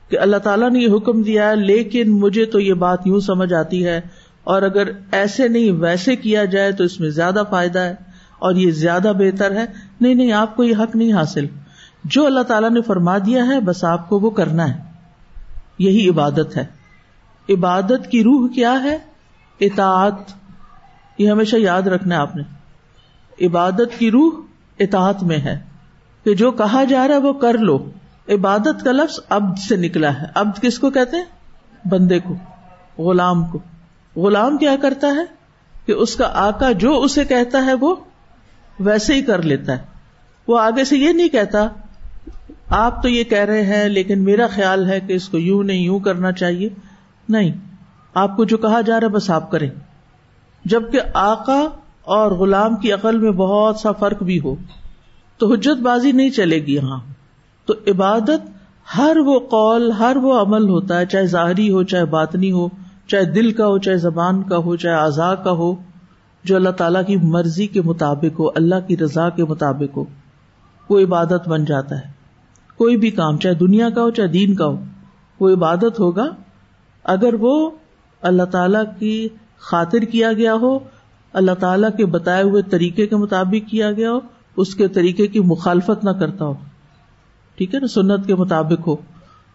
کہ 0.09 0.19
اللہ 0.19 0.37
تعالیٰ 0.37 0.71
نے 0.71 0.79
یہ 0.79 0.95
حکم 0.95 1.21
دیا 1.21 1.49
ہے، 1.49 1.55
لیکن 1.55 2.11
مجھے 2.11 2.45
تو 2.45 2.59
یہ 2.59 2.73
بات 2.73 3.07
یوں 3.07 3.19
سمجھ 3.19 3.53
آتی 3.53 3.85
ہے، 3.85 4.01
اور 4.43 4.61
اگر 4.61 4.89
ایسے 5.11 5.47
نہیں 5.47 5.71
ویسے 5.71 6.15
کیا 6.15 6.45
جائے 6.45 6.71
تو 6.71 6.83
اس 6.83 6.99
میں 6.99 7.09
زیادہ 7.09 7.43
فائدہ 7.49 7.79
ہے 7.79 7.95
اور 8.39 8.55
یہ 8.55 8.71
زیادہ 8.71 9.11
بہتر 9.19 9.51
ہے۔ 9.51 9.65
نہیں 10.01 10.15
نہیں، 10.15 10.31
آپ 10.31 10.55
کو 10.55 10.63
یہ 10.63 10.75
حق 10.75 10.95
نہیں 10.95 11.13
حاصل۔ 11.13 11.45
جو 12.03 12.25
اللہ 12.25 12.39
تعالیٰ 12.39 12.69
نے 12.69 12.81
فرما 12.81 13.17
دیا 13.17 13.45
ہے، 13.45 13.59
بس 13.59 13.83
آپ 13.83 14.09
کو 14.09 14.19
وہ 14.19 14.29
کرنا 14.29 14.75
ہے۔ 14.75 14.79
یہی 15.79 16.09
عبادت 16.09 16.57
ہے۔ 16.57 16.65
عبادت 17.49 18.11
کی 18.11 18.23
روح 18.23 18.49
کیا 18.49 18.83
ہے؟ 18.83 18.97
اطاعت۔ 19.59 20.33
یہ 21.17 21.31
ہمیشہ 21.31 21.55
یاد 21.55 21.81
رکھنا 21.81 22.15
ہے 22.15 22.19
آپ 22.19 22.35
نے۔ 22.35 22.60
عبادت 23.41 23.99
کی 23.99 24.11
روح 24.11 24.31
اطاعت 24.79 25.23
میں 25.23 25.37
ہے۔ 25.37 25.59
کہ 26.23 26.35
جو 26.35 26.51
کہا 26.51 26.83
جا 26.83 27.07
رہا 27.07 27.15
ہے 27.15 27.19
وہ 27.19 27.33
کر 27.33 27.57
لو۔ 27.57 27.89
عبادت 28.29 28.83
کا 28.83 28.91
لفظ 28.91 29.19
ابد 29.29 29.59
سے 29.59 29.75
نکلا 29.75 30.21
ہے۔ 30.21 30.25
ابد 30.35 30.61
کس 30.61 30.79
کو 30.79 30.89
کہتے 30.89 31.17
ہیں؟ 31.17 31.25
بندے 31.87 32.19
کو، 32.19 32.35
غلام 33.03 33.45
کو۔ 33.45 33.59
غلام 34.15 34.57
کیا 34.57 34.75
کرتا 34.81 35.07
ہے؟ 35.07 35.25
کہ 35.85 35.91
اس 35.91 36.15
کا 36.15 36.29
آکا 36.33 36.71
جو 36.71 37.01
اسے 37.01 37.25
کہتا 37.25 37.65
ہے 37.65 37.73
وہ 37.73 37.95
ویسے 38.79 39.13
ہی 39.13 39.21
کر 39.21 39.41
لیتا 39.41 39.71
ہے۔ 39.71 39.83
وہ 40.47 40.59
آگے 40.59 40.83
سے 40.83 40.97
یہ 40.97 41.09
نہیں 41.09 41.29
کہتا، 41.29 41.67
آپ 42.69 43.03
تو 43.03 43.09
یہ 43.09 43.23
کہہ 43.23 43.45
رہے 43.45 43.61
ہیں، 43.61 43.89
لیکن 43.89 44.23
میرا 44.23 44.47
خیال 44.47 44.89
ہے 44.89 44.99
کہ 44.99 45.13
اس 45.13 45.29
کو 45.29 45.37
یوں 45.37 45.63
نہیں، 45.63 45.81
یوں 45.81 45.99
کرنا 45.99 46.31
چاہیے۔ 46.31 46.69
نہیں، 47.29 47.51
آپ 48.13 48.37
کو 48.37 48.45
جو 48.45 48.57
کہا 48.57 48.81
جا 48.81 48.99
رہا 48.99 49.07
ہے 49.07 49.11
بس 49.11 49.29
آپ 49.29 49.51
کریں۔ 49.51 49.69
جبکہ 50.65 50.99
آقا 51.13 51.67
اور 52.03 52.31
غلام 52.31 52.75
کی 52.75 52.91
عقل 52.91 53.17
میں 53.17 53.31
بہت 53.31 53.75
سا 53.75 53.91
فرق 53.91 54.23
بھی 54.23 54.39
ہو۔ 54.39 54.55
تو 55.37 55.53
حجت 55.53 55.81
بازی 55.81 56.11
نہیں 56.11 56.29
چلے 56.29 56.55
گی 56.55 56.73
یہاں۔ 56.73 56.99
تو 57.65 57.73
عبادت 57.87 58.61
ہر 58.97 59.17
وہ 59.25 59.39
قول، 59.39 59.91
ہر 59.91 60.15
وہ 60.15 60.41
عمل 60.41 60.69
ہوتا 60.69 60.99
ہے، 60.99 61.05
چاہے 61.05 61.25
ظاہری 61.25 61.71
ہو، 61.71 61.83
چاہے 61.83 62.05
باطنی 62.05 62.51
ہو، 62.51 62.67
چاہے 63.07 63.23
دل 63.23 63.51
کا 63.51 63.67
ہو، 63.67 63.77
چاہے 63.77 63.97
زبان 63.97 64.43
کا 64.43 64.57
ہو، 64.57 64.75
چاہے 64.75 64.95
اعضاء 64.95 65.33
کا 65.33 65.51
ہو، 65.51 65.75
جو 66.43 66.55
اللہ 66.55 66.69
تعالیٰ 66.69 67.05
کی 67.05 67.15
مرضی 67.15 67.67
کے 67.67 67.81
مطابق 67.81 68.39
ہو، 68.39 68.49
اللہ 68.55 68.75
کی 68.87 68.97
رضا 68.97 69.29
کے 69.29 69.45
مطابق 69.45 69.97
ہو، 69.97 70.05
وہ 70.89 70.99
عبادت 70.99 71.47
بن 71.47 71.65
جاتا 71.65 71.95
ہے۔ 71.95 72.11
کوئی 72.77 72.97
بھی 72.97 73.11
کام، 73.11 73.37
چاہے 73.37 73.55
دنیا 73.55 73.89
کا 73.89 74.01
ہو، 74.01 74.09
چاہے 74.09 74.27
دین 74.27 74.55
کا 74.55 74.65
ہو، 74.65 74.83
وہ 75.39 75.49
عبادت 75.49 75.99
ہوگا۔ 75.99 76.25
اگر 77.03 77.33
وہ 77.39 77.71
اللہ 78.21 78.43
تعالی 78.43 78.79
کی 78.99 79.29
خاطر 79.59 79.99
کیا 79.99 80.33
گیا 80.33 80.53
ہو 80.53 80.79
اللہ 81.33 81.51
تعالیٰ 81.51 81.89
کے 81.97 82.05
بتائے 82.05 82.43
ہوئے 82.43 82.61
طریقے 82.61 83.07
کے 83.07 83.15
مطابق 83.15 83.69
کیا 83.69 83.91
گیا 83.91 84.11
ہو، 84.11 84.19
اس 84.57 84.75
کے 84.75 84.87
طریقے 84.87 85.27
کی 85.27 85.39
مخالفت 85.39 86.03
نہ 86.03 86.09
کرتا 86.09 86.45
ہو۔ 86.45 86.53
ٹھیک 87.55 87.75
ہے 87.75 87.79
نا، 87.79 87.87
سنت 87.87 88.27
کے 88.27 88.35
مطابق 88.35 88.87
ہو۔ 88.87 88.93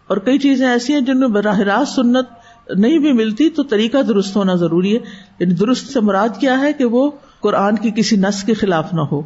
اور 0.07 0.17
کئی 0.17 0.39
چیزیں 0.39 0.69
ایسی 0.69 0.93
ہیں 0.93 1.01
جن 1.01 1.21
میں 1.21 1.29
براہ 1.29 1.59
راست 1.59 1.93
سنت 1.93 2.27
نہیں 2.77 2.99
بھی 2.99 3.13
ملتی، 3.13 3.51
تو 3.51 3.63
طریقہ 3.63 4.03
درست 4.03 4.37
ہونا 4.37 4.55
ضروری 4.55 4.95
ہے۔ 4.95 4.99
یعنی 5.39 5.55
درست 5.55 5.93
سے 5.93 6.01
مراد 6.01 6.29
کیا 6.41 6.61
ہے 6.61 6.73
کہ 6.73 6.85
وہ 6.85 7.11
قرآن 7.41 7.77
کی 7.77 7.91
کسی 7.97 8.17
نس 8.17 8.45
کے 8.45 8.55
خلاف 8.55 8.95
نہ 8.95 9.01
ہو 9.01 9.23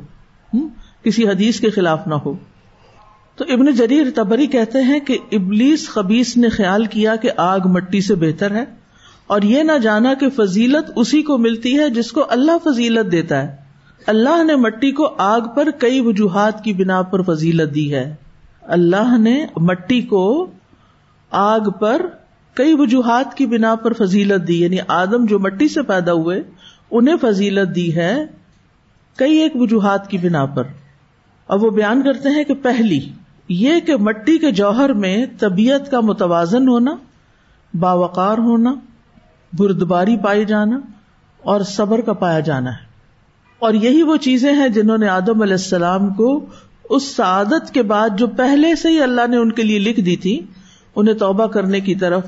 کسی 1.03 1.29
حدیث 1.29 1.61
کے 1.61 1.71
خلاف 1.71 2.07
نہ 2.07 2.15
ہو۔ 2.15 2.35
تو 3.37 3.45
ابن 3.49 3.73
جریر 3.73 4.07
تبری 4.15 4.47
کہتے 4.47 4.83
ہیں 4.83 5.01
کہ 5.01 5.19
ابلیس 5.33 5.89
خبیس 5.89 6.37
نے 6.37 6.49
خیال 6.49 6.85
کیا 6.85 7.17
کہ 7.17 7.31
آگ 7.37 7.61
مٹی 7.65 8.01
سے 8.01 8.15
بہتر 8.15 8.51
ہے۔ 8.51 8.65
اور 9.31 9.43
یہ 9.43 9.63
نہ 9.63 9.79
جانا 9.83 10.15
کہ 10.15 10.29
فضیلت 10.29 10.93
اسی 10.97 11.23
کو 11.23 11.39
ملتی 11.39 11.79
ہے 11.79 11.91
جس 11.91 12.13
کو 12.13 12.25
اللہ 12.29 12.53
فضیلت 12.65 13.13
دیتا 13.13 13.43
ہے۔ 13.43 13.57
اللہ 14.07 14.45
نے 14.45 14.57
مٹی 14.57 14.91
کو 14.91 15.15
آگ 15.19 15.41
پر 15.41 15.71
کئی 15.71 16.01
وجوہات 16.01 16.65
کی 16.65 16.73
بنا 16.73 17.03
پر 17.03 17.23
فضیلت 17.23 17.75
دی 17.75 17.95
ہے۔ 17.95 18.15
اللہ 18.63 19.19
نے 19.19 19.47
مٹی 19.57 20.01
کو 20.01 20.51
آگ 21.31 21.61
پر 21.61 22.07
کئی 22.55 22.75
وجوہات 22.79 23.37
کی 23.37 23.47
بنا 23.47 23.75
پر 23.75 23.93
فضیلت 23.93 24.49
دی 24.49 24.63
یعنی 24.63 24.77
آدم 24.89 25.25
جو 25.25 25.39
مٹی 25.39 25.69
سے 25.69 25.83
پیدا 25.83 26.13
ہوئے، 26.13 26.43
انہیں 26.91 27.17
فضیلت 27.21 27.77
دی 27.77 27.95
ہے 27.95 28.25
کئی 29.17 29.37
ایک 29.37 29.53
وجوہات 29.55 30.11
کی 30.11 30.19
بنا 30.19 30.47
پر۔ 30.47 30.63
اور 31.47 31.59
وہ 31.59 31.71
بیان 31.71 32.03
کرتے 32.03 32.29
ہیں 32.29 32.45
کہ 32.45 32.55
پہلی، 32.55 33.01
یہ 33.49 33.81
کہ 33.87 33.97
مٹی 33.97 34.39
کے 34.39 34.51
جوہر 34.51 34.93
میں 34.93 35.27
طبیعت 35.39 35.91
کا 35.91 36.01
متوازن 36.01 36.69
ہونا، 36.69 36.97
باوقار 37.75 38.39
ہونا 38.39 38.75
بردباری 39.53 40.17
پائی 40.17 40.45
جانا 40.45 40.81
اور 41.39 41.61
صبر 41.61 42.01
کا 42.01 42.13
پایا 42.13 42.41
جانا 42.41 42.71
ہے۔ 42.73 42.91
اور 43.59 43.75
یہی 43.75 44.03
وہ 44.03 44.17
چیزیں 44.17 44.53
ہیں 44.53 44.69
جنہوں 44.69 44.99
نے 44.99 45.09
آدم 45.09 45.43
علیہ 45.43 45.55
السلام 45.55 46.15
کو 46.15 46.47
اس 46.91 47.17
سعادت 47.17 47.75
کے 47.75 47.83
بعد 47.83 48.09
جو 48.19 48.27
پہلے 48.27 48.75
سے 48.75 48.89
ہی 48.89 49.03
اللہ 49.03 49.27
نے 49.27 49.37
ان 49.37 49.53
کے 49.53 49.63
لیے 49.63 49.79
لکھ 49.79 50.01
دی 50.01 50.17
تھی، 50.17 50.41
انہیں 50.97 51.15
توبہ 51.15 51.47
کرنے 51.47 51.81
کی 51.81 51.95
طرف 51.95 52.23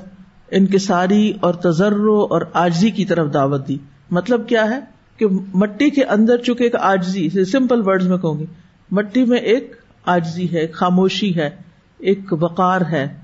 انکساری 0.50 1.33
اور 1.41 1.55
تجرو 1.55 2.26
اور 2.31 2.43
آجزی 2.52 2.91
کی 2.91 3.05
طرف 3.05 3.35
دعوت 3.35 3.69
دی۔ 3.69 3.79
مطلب 4.11 4.49
کیا 4.49 4.71
ہے؟ 4.71 4.81
کہ 5.17 5.26
مٹی 5.55 5.91
کے 5.91 6.05
اندر 6.05 6.37
چکے 6.37 6.64
ایک 6.64 6.76
آجزی 6.76 7.45
سمپل 7.45 7.83
ورڈ 7.85 8.02
میں 8.02 8.19
کہوں 8.19 8.38
گی، 8.38 8.47
مٹی 8.91 9.25
میں 9.25 9.38
ایک 9.38 9.76
آجزی 10.07 10.52
ہے 10.52 10.67
خاموشی 10.67 11.37
ہے، 11.37 11.50
ایک 11.99 12.21
وقار 12.33 12.81
ہے۔ 12.81 13.22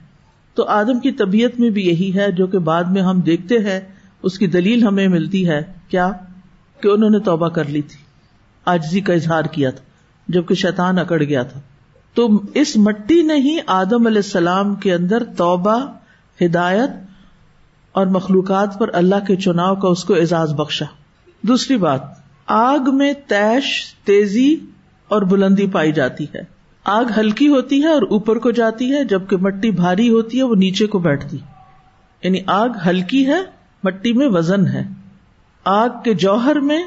تو 0.58 0.64
آدم 0.64 1.00
کی 1.00 1.12
طبیعت 1.12 1.60
میں 1.60 1.70
بھی 1.70 1.86
یہی 1.86 2.12
ہے، 2.14 2.32
جو 2.32 2.46
کہ 2.46 2.58
بعد 2.58 2.84
میں 2.84 3.02
ہم 3.02 3.20
دیکھتے 3.20 3.58
ہیں، 3.58 3.80
اس 4.22 4.38
کی 4.38 4.46
دلیل 4.46 4.84
ہمیں 4.84 5.08
ملتی 5.08 5.48
ہے۔ 5.48 5.62
کیا؟ 5.88 6.12
کہ 6.80 6.88
انہوں 6.88 7.10
نے 7.10 7.18
توبہ 7.18 7.48
کر 7.48 7.64
لی 7.64 7.82
تھی۔ 7.82 7.96
آجزی 8.64 9.00
کا 9.00 9.12
اظہار 9.12 9.42
کیا 9.42 9.70
تھا، 9.70 9.84
جبکہ 10.28 10.54
شیطان 10.54 10.98
اکڑ 10.98 11.22
گیا 11.22 11.42
تھا۔ 11.42 11.60
تو 12.14 12.28
اس 12.54 12.76
مٹی 12.76 13.22
نے 13.22 13.34
ہی 13.34 13.56
آدم 13.66 14.06
علیہ 14.06 14.18
السلام 14.18 14.74
کے 14.74 14.94
اندر 14.94 15.24
توبہ، 15.24 15.86
ہدایت 16.44 16.90
اور 17.92 18.06
مخلوقات 18.06 18.78
پر 18.78 18.90
اللہ 18.92 19.24
کے 19.26 19.36
چناؤ 19.36 19.74
کا 19.74 19.88
اس 19.88 20.04
کو 20.04 20.14
اعزاز 20.14 20.54
بخشا۔ 20.54 20.86
دوسری 21.42 21.76
بات، 21.76 22.00
آگ 22.46 22.96
میں 22.96 23.12
تیش، 23.12 23.94
تیزی 24.04 24.56
اور 25.08 25.22
بلندی 25.22 25.66
پائی 25.66 25.92
جاتی 25.92 26.24
ہے۔ 26.24 26.57
آگ 26.90 27.04
ہلکی 27.16 27.48
ہوتی 27.48 27.82
ہے 27.82 27.88
اور 27.88 28.02
اوپر 28.02 28.38
کو 28.38 28.50
جاتی 28.50 28.92
ہے، 28.92 29.04
جبکہ 29.04 29.36
مٹی 29.36 29.70
بھاری 29.70 30.08
ہوتی 30.08 30.38
ہے، 30.38 30.42
وہ 30.42 30.54
نیچے 30.54 30.86
کو 30.86 30.98
بیٹھتی۔ 30.98 31.36
یعنی 32.22 32.38
آگ 32.46 32.68
ہلکی 32.86 33.26
ہے، 33.26 33.40
مٹی 33.84 34.12
میں 34.12 34.26
وزن 34.26 34.66
ہے۔ 34.66 34.82
آگ 35.64 35.88
کے 36.04 36.14
جوہر 36.14 36.60
میں، 36.60 36.84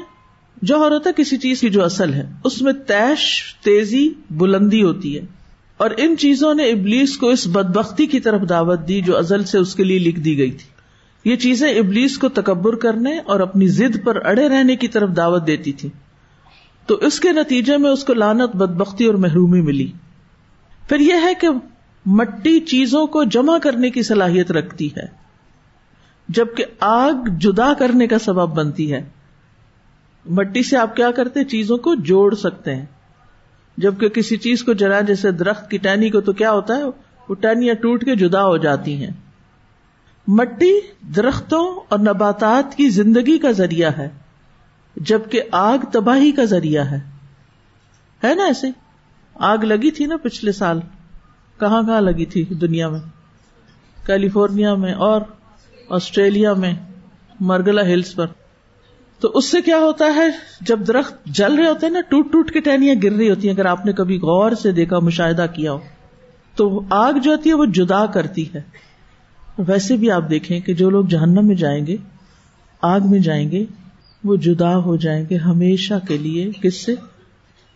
جوہر 0.62 0.90
ہوتا 0.90 1.10
ہے 1.10 1.22
کسی 1.22 1.36
چیز 1.36 1.60
کی 1.60 1.70
جو 1.70 1.84
اصل 1.84 2.14
ہے۔ 2.14 2.32
اس 2.44 2.62
میں 2.62 2.72
تیش، 2.72 3.54
تیزی، 3.64 4.08
بلندی 4.30 4.82
ہوتی 4.82 5.16
ہے۔ 5.16 5.24
اور 5.76 5.90
ان 5.96 6.16
چیزوں 6.16 6.54
نے 6.54 6.64
ابلیس 6.64 7.16
کو 7.16 7.28
اس 7.28 7.46
بدبختی 7.46 8.06
کی 8.06 8.20
طرف 8.20 8.40
دعوت 8.48 8.88
دی 8.88 9.00
جو 9.00 9.18
ازل 9.18 9.44
سے 9.44 9.58
اس 9.58 9.74
کے 9.74 9.84
لیے 9.84 9.98
لکھ 9.98 10.20
دی 10.20 10.38
گئی 10.38 10.50
تھی۔ 10.50 10.66
یہ 11.30 11.36
چیزیں 11.36 11.70
ابلیس 11.70 12.18
کو 12.18 12.28
تکبر 12.28 12.74
کرنے 12.74 13.18
اور 13.18 13.40
اپنی 13.40 13.68
ضد 13.68 14.04
پر 14.04 14.26
اڑے 14.26 14.48
رہنے 14.48 14.76
کی 14.76 14.88
طرف 14.88 15.10
دعوت 15.16 15.46
دیتی 15.46 15.72
تھی 15.72 15.88
تو 16.86 16.94
اس 16.94 17.20
کے 17.20 17.32
نتیجے 17.32 17.76
میں 17.76 17.90
اس 17.90 18.04
کو 18.04 18.14
لانت 18.14 18.56
بدبختی 18.56 19.04
اور 19.04 19.14
محرومی 19.14 19.60
ملی۔ 19.60 19.92
پھر 20.88 21.00
یہ 21.00 21.14
ہے 21.22 21.34
کہ 21.40 21.48
مٹی 22.06 22.60
چیزوں 22.60 23.06
کو 23.06 23.24
جمع 23.24 23.58
کرنے 23.58 23.90
کی 23.90 24.02
صلاحیت 24.02 24.50
رکھتی 24.50 24.88
ہے، 24.96 25.06
جبکہ 26.28 26.64
آگ 26.80 27.28
جدا 27.38 27.72
کرنے 27.74 28.06
کا 28.06 28.18
سبب 28.18 28.54
بنتی 28.56 28.92
ہے۔ 28.92 29.08
مٹی 30.26 30.62
سے 30.62 30.76
آپ 30.76 30.96
کیا 30.96 31.10
کرتے 31.10 31.44
چیزوں 31.44 31.76
کو 31.76 31.94
جوڑ 31.94 32.34
سکتے 32.34 32.74
ہیں۔ 32.74 32.86
جبکہ 33.76 34.08
کسی 34.08 34.36
چیز 34.36 34.64
کو 34.64 34.72
جلا، 34.72 35.00
جیسے 35.00 35.30
درخت 35.30 35.70
کی 35.70 35.78
ٹہنی 35.78 36.10
کو، 36.10 36.20
تو 36.20 36.32
کیا 36.32 36.52
ہوتا 36.52 36.76
ہے؟ 36.76 36.84
وہ 37.28 37.34
ٹہنیاں 37.34 37.74
ٹوٹ 37.74 38.04
کے 38.04 38.16
جدا 38.16 38.44
ہو 38.44 38.56
جاتی 38.56 39.04
ہیں۔ 39.04 39.10
مٹی 40.26 40.80
درختوں 41.16 41.80
اور 41.88 41.98
نباتات 41.98 42.74
کی 42.74 42.88
زندگی 42.88 43.38
کا 43.38 43.50
ذریعہ 43.50 43.90
ہے۔ 43.98 44.08
جبکہ 44.96 45.42
آگ 45.52 45.78
تباہی 45.92 46.32
کا 46.32 46.44
ذریعہ 46.44 46.84
ہے۔ 46.84 46.98
ہے 48.24 48.34
نا 48.34 48.44
ایسے؟ 48.44 48.66
آگ 49.34 49.58
لگی 49.58 49.90
تھی 49.90 50.06
نا 50.06 50.16
پچھلے 50.16 50.52
سال۔ 50.52 50.80
کہاں 51.60 51.82
کہاں 51.82 52.00
لگی 52.00 52.24
تھی 52.24 52.44
دنیا 52.44 52.88
میں؟ 52.88 53.00
کیلیفورنیا 54.06 54.74
میں 54.74 54.92
اور 54.92 55.20
آسٹریلیا 55.90 56.54
میں، 56.54 56.74
مرگلا 57.40 57.82
ہلس 57.82 58.14
پر۔ 58.14 58.26
تو 59.20 59.30
اس 59.34 59.50
سے 59.50 59.62
کیا 59.62 59.78
ہوتا 59.78 60.04
ہے؟ 60.14 60.28
جب 60.60 60.86
درخت 60.86 61.24
جل 61.26 61.54
رہے 61.54 61.66
ہوتے 61.66 61.86
ہیں 61.86 61.92
نا، 61.92 62.00
ٹوٹ 62.00 62.32
ٹوٹ 62.32 62.50
کے 62.50 62.60
ٹہنیاں 62.60 62.94
گر 63.02 63.12
رہی 63.12 63.30
ہوتی 63.30 63.48
ہیں۔ 63.48 63.54
اگر 63.54 63.66
آپ 63.66 63.86
نے 63.86 63.92
کبھی 63.92 64.16
غور 64.16 64.52
سے 64.52 64.72
دیکھا، 64.72 64.98
مشاہدہ 64.98 65.46
کیا 65.54 65.72
ہو، 65.72 65.78
تو 66.56 66.82
آگ 66.90 67.12
جو 67.12 67.32
ہوتی 67.32 67.48
ہے 67.48 67.54
وہ 67.54 67.64
جدا 67.64 68.06
کرتی 68.06 68.54
ہے۔ 68.54 68.60
ویسے 69.58 69.96
بھی 69.96 70.10
آپ 70.10 70.30
دیکھیں 70.30 70.60
کہ 70.60 70.74
جو 70.74 70.90
لوگ 70.90 71.04
جہنم 71.04 71.46
میں 71.46 71.56
جائیں 71.56 71.86
گے، 71.86 71.96
آگ 72.82 73.00
میں 73.04 73.18
جائیں 73.18 73.50
گے 73.50 73.64
وہ 74.24 74.36
جدا 74.36 74.76
ہو 74.76 74.96
جائیں 74.96 75.24
گے 75.30 75.36
ہمیشہ 75.36 75.94
کے 76.08 76.18
لیے 76.18 76.50
کس 76.62 76.84
سے؟ 76.84 76.94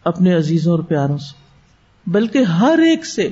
اپنے 0.05 0.35
عزیزوں 0.35 0.73
اور 0.73 0.83
پیاروں 0.83 1.19
سے۔ 1.19 1.35
بلکہ 2.07 2.39
ہر 2.39 2.79
ایک 2.79 3.07
سے۔ 3.07 3.29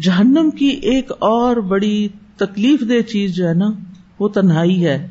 جہنم 0.00 0.50
کی 0.50 0.66
ایک 0.66 1.12
اور 1.18 1.56
بڑی 1.56 2.08
تکلیف 2.36 2.80
دہ 2.80 3.08
چیز 3.08 3.34
جو 3.34 3.48
ہے 3.48 3.54
نا، 3.54 3.70
وہ 4.18 4.28
تنہائی 4.28 4.86
ہے۔ 4.86 5.08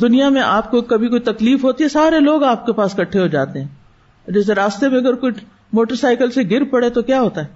دنیا 0.00 0.28
میں 0.28 0.42
آپ 0.42 0.70
کو 0.70 0.80
کبھی 0.80 1.08
کوئی 1.08 1.20
تکلیف 1.20 1.64
ہوتی 1.64 1.84
ہے، 1.84 1.88
سارے 1.88 2.20
لوگ 2.20 2.42
آپ 2.42 2.66
کے 2.66 2.72
پاس 2.72 2.94
کٹھے 2.94 3.20
ہو 3.20 3.26
جاتے 3.26 3.60
ہیں۔ 3.60 3.68
جیسے 4.30 4.54
راستے 4.54 4.88
میں 4.88 4.98
اگر 4.98 5.14
کوئی 5.14 5.32
موٹر 5.72 5.94
سائیکل 5.94 6.30
سے 6.30 6.42
گر 6.50 6.64
پڑے 6.64 6.90
تو 6.90 7.02
کیا 7.02 7.20
ہوتا 7.20 7.40
ہے؟ 7.40 7.46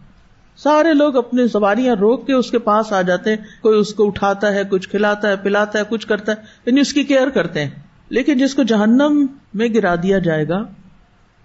سارے 0.56 0.94
لوگ 0.94 1.16
اپنی 1.16 1.48
سواریاں 1.48 1.96
روک 1.96 2.26
کے 2.26 2.32
اس 2.32 2.50
کے 2.50 2.58
پاس 2.58 2.92
آ 2.92 3.02
جاتے 3.02 3.30
ہیں۔ 3.30 3.36
کوئی 3.62 3.78
اس 3.78 3.94
کو 3.94 4.06
اٹھاتا 4.06 4.54
ہے، 4.54 4.62
کچھ 4.70 4.88
کھلاتا 4.88 5.28
ہے، 5.28 5.36
پلاتا 5.36 5.78
ہے، 5.78 5.84
کچھ 5.88 6.06
کرتا 6.06 6.32
ہے 6.32 6.36
یعنی 6.66 6.80
اس 6.80 6.92
کی 6.92 7.02
کیئر 7.02 7.28
کرتے 7.28 7.64
ہیں۔ 7.64 7.70
لیکن 8.10 8.38
جس 8.38 8.54
کو 8.54 8.62
جہنم 8.62 9.26
میں 9.54 9.68
گرا 9.68 9.94
دیا 9.94 10.18
جائے 10.18 10.48
گا، 10.48 10.64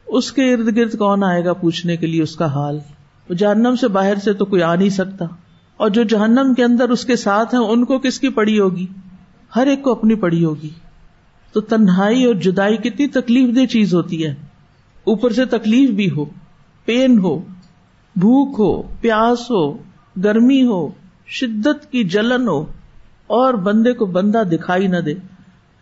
اس 0.08 0.32
کے 0.32 0.54
ارد 0.54 0.78
گرد 0.78 0.98
کون 0.98 1.24
آئے 1.24 1.46
گا 1.46 1.54
پوچھنے 1.54 1.98
کے 1.98 2.08
لیے 2.08 2.22
اس 2.22 2.36
کا 2.36 2.46
حال؟ 2.46 2.80
جہنم 3.38 3.76
سے 3.82 3.88
باہر 3.88 4.16
سے 4.16 4.34
تو 4.34 4.46
کوئی 4.46 4.62
آ 4.62 4.76
نہیں 4.76 4.90
سکتا۔ 4.90 5.26
اور 5.78 5.90
جو 5.90 6.04
جہنم 6.04 6.54
کے 6.54 6.64
اندر 6.64 6.90
اس 6.90 7.06
کے 7.06 7.16
ساتھ 7.16 7.56
ہیں، 7.56 7.62
ان 7.62 7.86
کو 7.86 8.00
کس 8.00 8.20
کی 8.20 8.30
پڑی 8.30 8.60
ہوگی؟ 8.60 8.88
ہر 9.56 9.68
ایک 9.68 9.84
کو 9.84 9.92
اپنی 9.92 10.16
پڑی 10.16 10.46
ہوگی۔ 10.46 10.70
تو 11.54 11.62
تنہائی 11.62 12.26
اور 12.26 12.36
جدائی 12.36 12.78
کتنی 12.78 13.08
تکلیف 13.08 13.56
دہ 13.56 13.66
چیز 13.66 13.94
ہوتی 13.94 14.26
ہے۔ 14.26 14.36
اوپر 15.04 15.30
سے 15.30 15.46
تکلیف 15.46 15.90
بھی 15.90 16.10
ہو، 16.12 16.26
پین 16.86 17.20
ہو، 17.20 17.40
بھوک 18.16 18.60
ہو، 18.60 18.82
پیاس 19.02 19.52
ہو، 19.52 19.72
گرمی 20.24 20.64
ہو، 20.64 20.90
شدت 21.28 21.92
کی 21.92 22.04
جلن 22.04 22.48
ہو، 22.48 22.66
اور 23.28 23.54
بندے 23.54 23.94
کو 23.94 24.06
بندہ 24.06 24.44
دکھائی 24.52 24.88
نہ 24.88 24.98
دے۔ 24.98 25.14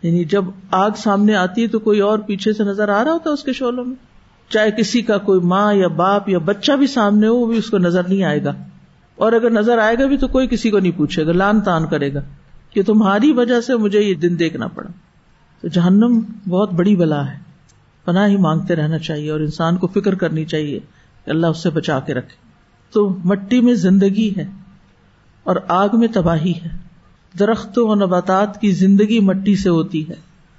یعنی 0.02 0.24
جب 0.24 0.44
آگ 0.70 0.90
سامنے 0.96 1.34
آتی 1.34 1.62
ہے 1.62 1.66
تو 1.66 1.78
کوئی 1.78 2.00
اور 2.00 2.18
پیچھے 2.18 2.52
سے 2.52 2.64
نظر 2.64 2.88
آ 2.88 3.04
رہا 3.04 3.12
ہوتا 3.12 3.30
ہے 3.30 3.34
اس 3.34 3.42
کے 3.42 3.52
شولوں 3.52 3.84
میں؟ 3.84 3.94
چاہے 4.48 4.70
کسی 4.70 5.02
کا 5.02 5.18
کوئی 5.18 5.40
ماں 5.40 5.74
یا 5.74 5.88
باپ 5.88 6.28
یا 6.28 6.38
بچہ 6.38 6.72
بھی 6.72 6.86
سامنے 6.86 7.26
ہو، 7.26 7.36
وہ 7.36 7.46
بھی 7.46 7.58
اس 7.58 7.70
کو 7.70 7.78
نظر 7.78 8.08
نہیں 8.08 8.22
آئے 8.22 8.44
گا۔ 8.44 8.52
اور 9.16 9.32
اگر 9.32 9.50
نظر 9.50 9.78
آئے 9.78 9.96
گا 9.98 10.06
بھی 10.06 10.16
تو 10.16 10.28
کوئی 10.28 10.48
کسی 10.48 10.70
کو 10.70 10.78
نہیں 10.78 10.92
پوچھے 10.96 11.26
گا 11.26 11.32
لان 11.32 11.60
تان 11.60 11.86
کرے 11.86 12.14
گا 12.14 12.20
کہ 12.70 12.82
تمہاری 12.82 13.32
وجہ 13.32 13.60
سے 13.60 13.76
مجھے 13.76 14.00
یہ 14.00 14.14
دن 14.14 14.38
دیکھنا 14.38 14.66
پڑا۔ 14.66 14.88
تو 15.60 15.68
جہنم 15.68 16.20
بہت 16.48 16.72
بڑی 16.72 16.96
بلا 16.96 17.32
ہے۔ 17.32 17.38
پناہ 18.04 18.28
ہی 18.28 18.36
مانگتے 18.36 18.76
رہنا 18.76 18.98
چاہیے 18.98 19.30
اور 19.30 19.40
انسان 19.40 19.76
کو 19.76 19.86
فکر 19.86 20.14
کرنی 20.14 20.44
چاہیے 20.44 20.80
کہ 21.24 21.30
اللہ 21.30 21.46
اس 21.46 21.62
سے 21.62 21.70
بچا 21.70 22.00
کے 22.00 22.14
رکھے۔ 22.14 22.36
تو 22.92 23.16
مٹی 23.24 23.60
میں 23.60 23.74
زندگی 23.74 24.32
ہے 24.36 24.46
اور 25.44 25.56
آگ 25.68 25.88
میں 25.92 26.08
تباہی 26.14 26.52
ہے۔ 26.64 26.81
درختوں 27.38 27.88
و 27.88 27.94
نباتات 27.94 28.60
کی 28.60 28.70
زندگی 28.70 29.20
مٹی 29.20 29.56
سے 29.56 29.68
ہوتی 29.68 30.08
ہے 30.08 30.14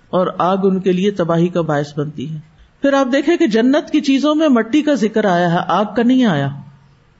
اور 0.09 0.27
آگ 0.37 0.57
ان 0.63 0.79
کے 0.79 0.91
لیے 0.91 1.11
تباہی 1.11 1.47
کا 1.47 1.61
باعث 1.61 1.97
بنتی 1.97 2.31
ہے۔ 2.31 2.39
پھر 2.81 2.93
آپ 2.93 3.07
دیکھیں 3.13 3.37
کہ 3.37 3.47
جنت 3.47 3.91
کی 3.91 4.01
چیزوں 4.01 4.35
میں 4.35 4.47
مٹی 4.47 4.81
کا 4.81 4.93
ذکر 4.93 5.25
آیا 5.25 5.51
ہے، 5.53 5.57
آگ 5.67 5.85
کا 5.95 6.03
نہیں 6.03 6.25
آیا۔ 6.25 6.49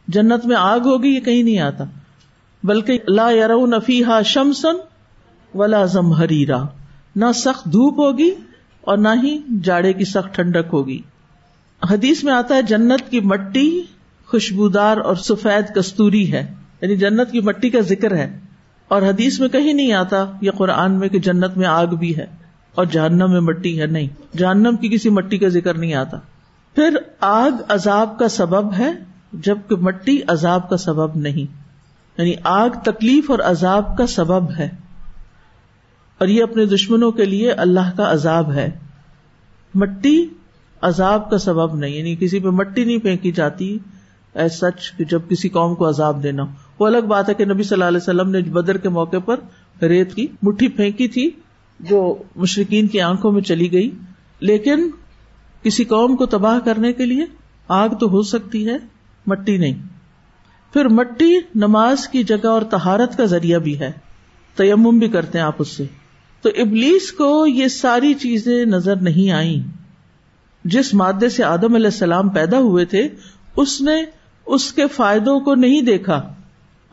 جنت 0.08 0.46
میں 0.46 0.56
آگ 0.60 0.80
ہوگی، 0.80 1.10
یہ 1.10 1.20
کہیں 1.20 1.44
نہیں 1.44 1.60
آتا۔ 1.60 1.84
بلکہ 2.64 3.00
لا 3.08 3.32
یارو 3.32 3.80
فیحا 3.80 4.22
شمسن 4.22 4.76
ولا 5.58 5.86
زمہریرا۔ 5.86 6.64
نہ 7.16 7.26
سخت 7.36 7.66
دھوپ 7.66 8.00
ہوگی 8.00 8.32
اور 8.82 8.98
نہ 8.98 9.08
ہی 9.24 9.38
جاڑے 9.64 9.94
کی 9.94 10.06
سخت 10.06 10.36
ٹھنڈک 10.36 10.74
ہوگی۔ 10.74 11.02
حدیث 11.90 12.24
میں 12.24 12.34
آتا 12.34 12.56
ہے، 12.56 12.62
جنت 12.62 13.12
کی 13.12 13.20
مٹی 13.20 13.82
خوشبودار 14.26 14.98
اور 14.98 15.16
سفید 15.16 15.76
کستوری 15.76 16.34
ہے۔ 16.34 16.54
یعنی 16.82 16.96
جنت 16.96 17.32
کی 17.32 17.40
مٹی 17.40 17.70
کا 17.70 17.80
ذکر 17.80 18.16
ہے۔ 18.16 18.40
اور 18.88 19.02
حدیث 19.02 19.40
میں 19.40 19.50
کہیں 19.50 19.74
نہیں 19.74 19.94
آتا 19.94 20.26
یا 20.42 20.52
قرآن 20.52 20.92
میں 20.92 21.10
کہ 21.10 21.20
جنت 21.20 21.58
میں 21.58 21.68
آگ 21.68 21.88
بھی 21.88 22.18
ہے 22.18 22.26
اور 22.76 22.86
جہنم 22.86 23.32
میں 23.32 23.42
مٹی 23.42 23.82
ہے۔ 23.82 23.86
نہیں، 23.86 24.38
جہنم 24.38 24.76
کی 24.76 24.90
کسی 24.90 25.10
مٹی 25.10 25.38
کا 25.38 25.48
ذکر 25.48 25.78
نہیں 25.78 25.94
آتا۔ 25.94 26.18
پھر 26.76 26.98
آگ 27.20 27.52
عذاب 27.70 28.20
کا 28.20 28.28
سبب 28.28 28.74
ہے 28.78 28.92
جبکہ 29.34 29.76
مٹی 29.76 30.20
عذاب 30.28 30.70
کا 30.70 30.78
سبب 30.78 31.16
نہیں۔ 31.16 31.64
یعنی 32.18 32.34
آگ 32.44 32.70
تکلیف 32.70 33.32
اور 33.32 33.40
عذاب 33.40 33.98
کا 33.98 34.08
سبب 34.08 34.52
ہے۔ 34.52 34.70
اور 36.18 36.28
یہ 36.28 36.44
اپنے 36.44 36.66
دشمنوں 36.66 37.12
کے 37.12 37.26
لیے 37.26 37.52
اللہ 37.52 37.98
کا 37.98 38.12
عذاب 38.12 38.52
ہے۔ 38.52 38.70
مٹی 39.76 40.28
عذاب 40.82 41.30
کا 41.30 41.38
سبب 41.38 41.76
نہیں 41.76 41.92
یعنی 41.92 42.16
کسی 42.16 42.40
پہ 42.40 42.48
مٹی 42.48 42.84
نہیں 42.84 42.98
پھینکی 42.98 43.32
جاتی 43.32 43.78
ایس 44.34 44.60
سچ 44.60 44.98
کہ 44.98 45.06
جب 45.06 45.22
کسی 45.30 45.50
قوم 45.50 45.76
کو 45.76 45.90
عذاب 45.90 46.24
دینا 46.24 46.46
وہ 46.80 46.88
الگ 46.88 46.98
بات 46.98 47.30
ہے 47.30 47.34
کہ 47.34 47.46
نبی 47.46 47.64
صلی 47.64 47.76
اللہ 47.76 47.86
علیہ 47.86 47.98
وسلم 47.98 48.30
نے 48.30 48.42
بدر 48.42 48.78
کے 48.78 48.90
موقع 48.90 49.18
پر 49.26 49.40
ریت 49.84 50.14
کی 50.14 50.28
مٹھی 50.42 50.68
پھینکی 50.68 51.08
تھی 51.08 51.32
جو 51.80 52.18
مشرقین 52.36 52.88
کی 52.88 53.02
آنکھوں 53.02 53.32
میں 53.32 53.42
چلی 53.42 53.72
گئی۔ 53.72 53.90
لیکن 54.40 54.90
کسی 55.64 55.84
قوم 55.84 56.16
کو 56.16 56.26
تباہ 56.26 56.60
کرنے 56.60 56.94
کے 56.94 57.06
لیے 57.06 57.26
آگ 57.68 57.90
تو 57.90 58.10
ہو 58.10 58.22
سکتی 58.22 58.68
ہے، 58.68 58.78
مٹی 59.28 59.58
نہیں۔ 59.58 59.74
پھر 60.74 60.88
مٹی 60.88 61.38
نماز 61.56 62.08
کی 62.08 62.24
جگہ 62.24 62.48
اور 62.48 62.62
تہارت 62.62 63.18
کا 63.18 63.26
ذریعہ 63.26 63.60
بھی 63.60 63.80
ہے۔ 63.80 63.92
تیمم 64.56 65.00
بھی 65.00 65.08
کرتے 65.08 65.38
ہیں 65.38 65.46
آپ 65.46 65.56
اس 65.60 65.68
سے۔ 65.68 65.86
تو 66.42 66.50
ابلیس 66.58 67.12
کو 67.12 67.48
یہ 67.48 67.68
ساری 67.68 68.14
چیزیں 68.14 68.66
نظر 68.66 68.96
نہیں 68.96 69.32
آئی 69.32 69.64
جس 70.66 70.94
مادے 70.94 71.30
سے 71.30 71.44
آدم 71.44 71.76
علیہ 71.76 71.88
السلام 71.88 72.30
پیدا 72.30 72.60
ہوئے 72.60 72.86
تھے، 72.86 73.08
اس 73.58 73.82
نے 73.82 74.04
اس 74.46 74.74
کے 74.74 74.88
فائدوں 74.88 75.40
کو 75.40 75.56
نہیں 75.56 75.82
دیکھا۔ 75.82 76.34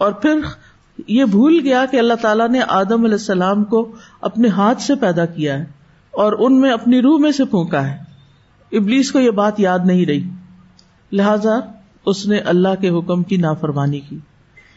اور 0.01 0.13
پھر 0.13 0.41
یہ 1.09 1.25
بھول 1.25 1.61
گیا 1.63 1.85
کہ 1.91 1.97
اللہ 1.97 2.15
تعالیٰ 2.15 2.49
نے 2.49 2.61
آدم 2.69 3.05
علیہ 3.05 3.15
السلام 3.15 3.65
کو 3.65 3.93
اپنے 4.21 4.49
ہاتھ 4.49 4.83
سے 4.83 4.95
پیدا 4.95 5.25
کیا 5.25 5.59
ہے 5.59 5.65
اور 6.11 6.33
ان 6.39 6.61
میں 6.61 6.71
اپنی 6.71 7.03
روح 7.03 7.19
میں 7.19 7.33
سے 7.33 7.45
پھونکا 7.45 7.91
ہے۔ 7.91 7.97
ابلیس 8.73 9.13
کو 9.13 9.21
یہ 9.21 9.31
بات 9.31 9.61
یاد 9.61 9.79
نہیں 9.85 10.07
رہی۔ 10.07 10.29
لہذا 11.13 11.59
اس 12.07 12.27
نے 12.27 12.39
اللہ 12.39 12.69
کے 12.81 12.89
حکم 12.89 13.23
کی 13.23 13.37
نافرمانی 13.37 14.01
کی۔ 14.01 14.19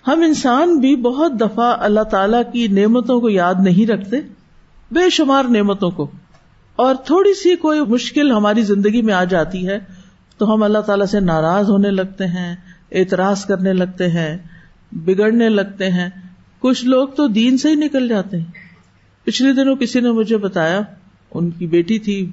ہم 0.07 0.21
انسان 0.21 0.77
بھی 0.77 0.95
بہت 0.95 1.31
دفعہ 1.41 1.75
اللہ 1.79 2.03
تعالی 2.03 2.37
کی 2.53 2.67
نعمتوں 2.67 3.21
کو 3.21 3.29
یاد 3.29 3.55
نہیں 3.59 3.91
رکھتے، 3.91 4.17
بے 4.91 5.09
شمار 5.09 5.43
نعمتوں 5.43 5.91
کو۔ 5.91 6.11
اور 6.75 6.95
تھوڑی 6.95 7.33
سی 7.33 7.55
کوئی 7.55 7.79
مشکل 7.79 8.31
ہماری 8.31 8.61
زندگی 8.61 9.01
میں 9.01 9.13
آ 9.13 9.23
جاتی 9.23 9.67
ہے 9.67 9.79
تو 10.37 10.53
ہم 10.53 10.63
اللہ 10.63 10.79
تعالیٰ 10.79 11.05
سے 11.05 11.19
ناراض 11.19 11.69
ہونے 11.69 11.91
لگتے 11.91 12.27
ہیں، 12.27 12.55
اعتراض 12.91 13.45
کرنے 13.45 13.73
لگتے 13.73 14.09
ہیں۔ 14.09 14.37
بگڑنے 14.95 15.49
لگتے 15.49 15.91
ہیں۔ 15.91 16.09
کچھ 16.59 16.85
لوگ 16.85 17.07
تو 17.07 17.27
دین 17.27 17.57
سے 17.57 17.69
ہی 17.69 17.75
نکل 17.75 18.07
جاتے 18.07 18.37
ہیں۔ 18.37 18.45
پچھلے 19.23 19.53
دنوں 19.53 19.75
کسی 19.75 19.99
نے 19.99 20.11
مجھے 20.11 20.37
بتایا، 20.37 20.81
ان 21.31 21.49
کی 21.49 21.67
بیٹی 21.67 21.99
تھی، 21.99 22.31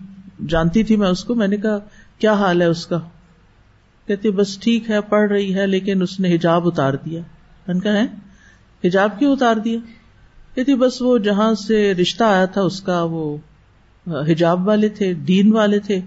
جانتی 0.48 0.82
تھی 0.82 0.96
میں 0.96 1.08
اس 1.08 1.24
کو، 1.24 1.34
میں 1.34 1.48
نے 1.48 1.56
کہا، 1.56 1.78
کیا 2.18 2.32
حال 2.32 2.62
ہے 2.62 2.66
اس 2.66 2.86
کا؟ 2.86 3.00
کہتے، 4.06 4.30
بس 4.30 4.58
ٹھیک 4.58 4.90
ہے، 4.90 5.00
پڑھ 5.00 5.32
رہی 5.32 5.54
ہے، 5.54 5.66
لیکن 5.66 6.02
اس 6.02 6.20
نے 6.20 6.34
حجاب 6.34 6.66
اتار 6.66 6.94
دیا۔ 6.94 7.20
میں 7.66 7.74
نے 7.74 7.80
کہا 7.80 7.98
ہے 7.98 8.06
حجاب 8.84 9.18
کیوں 9.18 9.32
اتار 9.32 9.56
دیا؟ 9.56 9.78
کہتی 10.54 10.74
بس 10.74 11.02
وہ 11.02 11.18
جہاں 11.18 11.54
سے 11.54 11.94
رشتہ 11.94 12.24
آیا 12.24 12.44
تھا، 12.44 12.60
اس 12.60 12.80
کا 12.80 13.02
وہ 13.02 13.36
حجاب 14.06 14.68
والے 14.68 14.88
تھے، 14.88 15.14
دین 15.14 15.52
والے 15.52 15.78
تھے۔ 15.78 16.00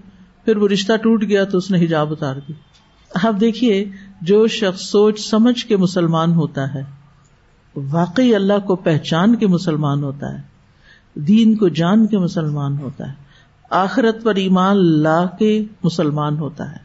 پھر 0.44 0.56
وہ 0.56 0.68
رشتہ 0.68 0.92
ٹوٹ 1.02 1.22
گیا 1.22 1.44
تو 1.44 1.58
اس 1.58 1.70
نے 1.70 1.84
حجاب 1.84 2.12
اتار 2.12 2.36
دی 2.48 2.52
آپ 3.14 3.34
دیکھیے 3.40 3.84
جو 4.24 4.46
شخص 4.46 4.80
سوچ 4.80 5.20
سمجھ 5.20 5.66
کے 5.66 5.76
مسلمان 5.76 6.32
ہوتا 6.32 6.74
ہے، 6.74 6.82
واقعی 7.76 8.34
اللہ 8.34 8.58
کو 8.66 8.76
پہچان 8.76 9.36
کے 9.36 9.46
مسلمان 9.46 10.02
ہوتا 10.02 10.38
ہے، 10.38 10.42
دین 11.14 11.56
کو 11.56 11.68
جان 11.68 12.06
کے 12.06 12.18
مسلمان 12.18 12.78
ہوتا 12.78 13.08
ہے، 13.08 13.12
آخرت 13.70 14.22
پر 14.22 14.34
ایمان 14.34 14.76
لا 14.76 15.26
کے 15.38 15.64
مسلمان 15.82 16.38
ہوتا 16.38 16.72
ہے۔ 16.72 16.76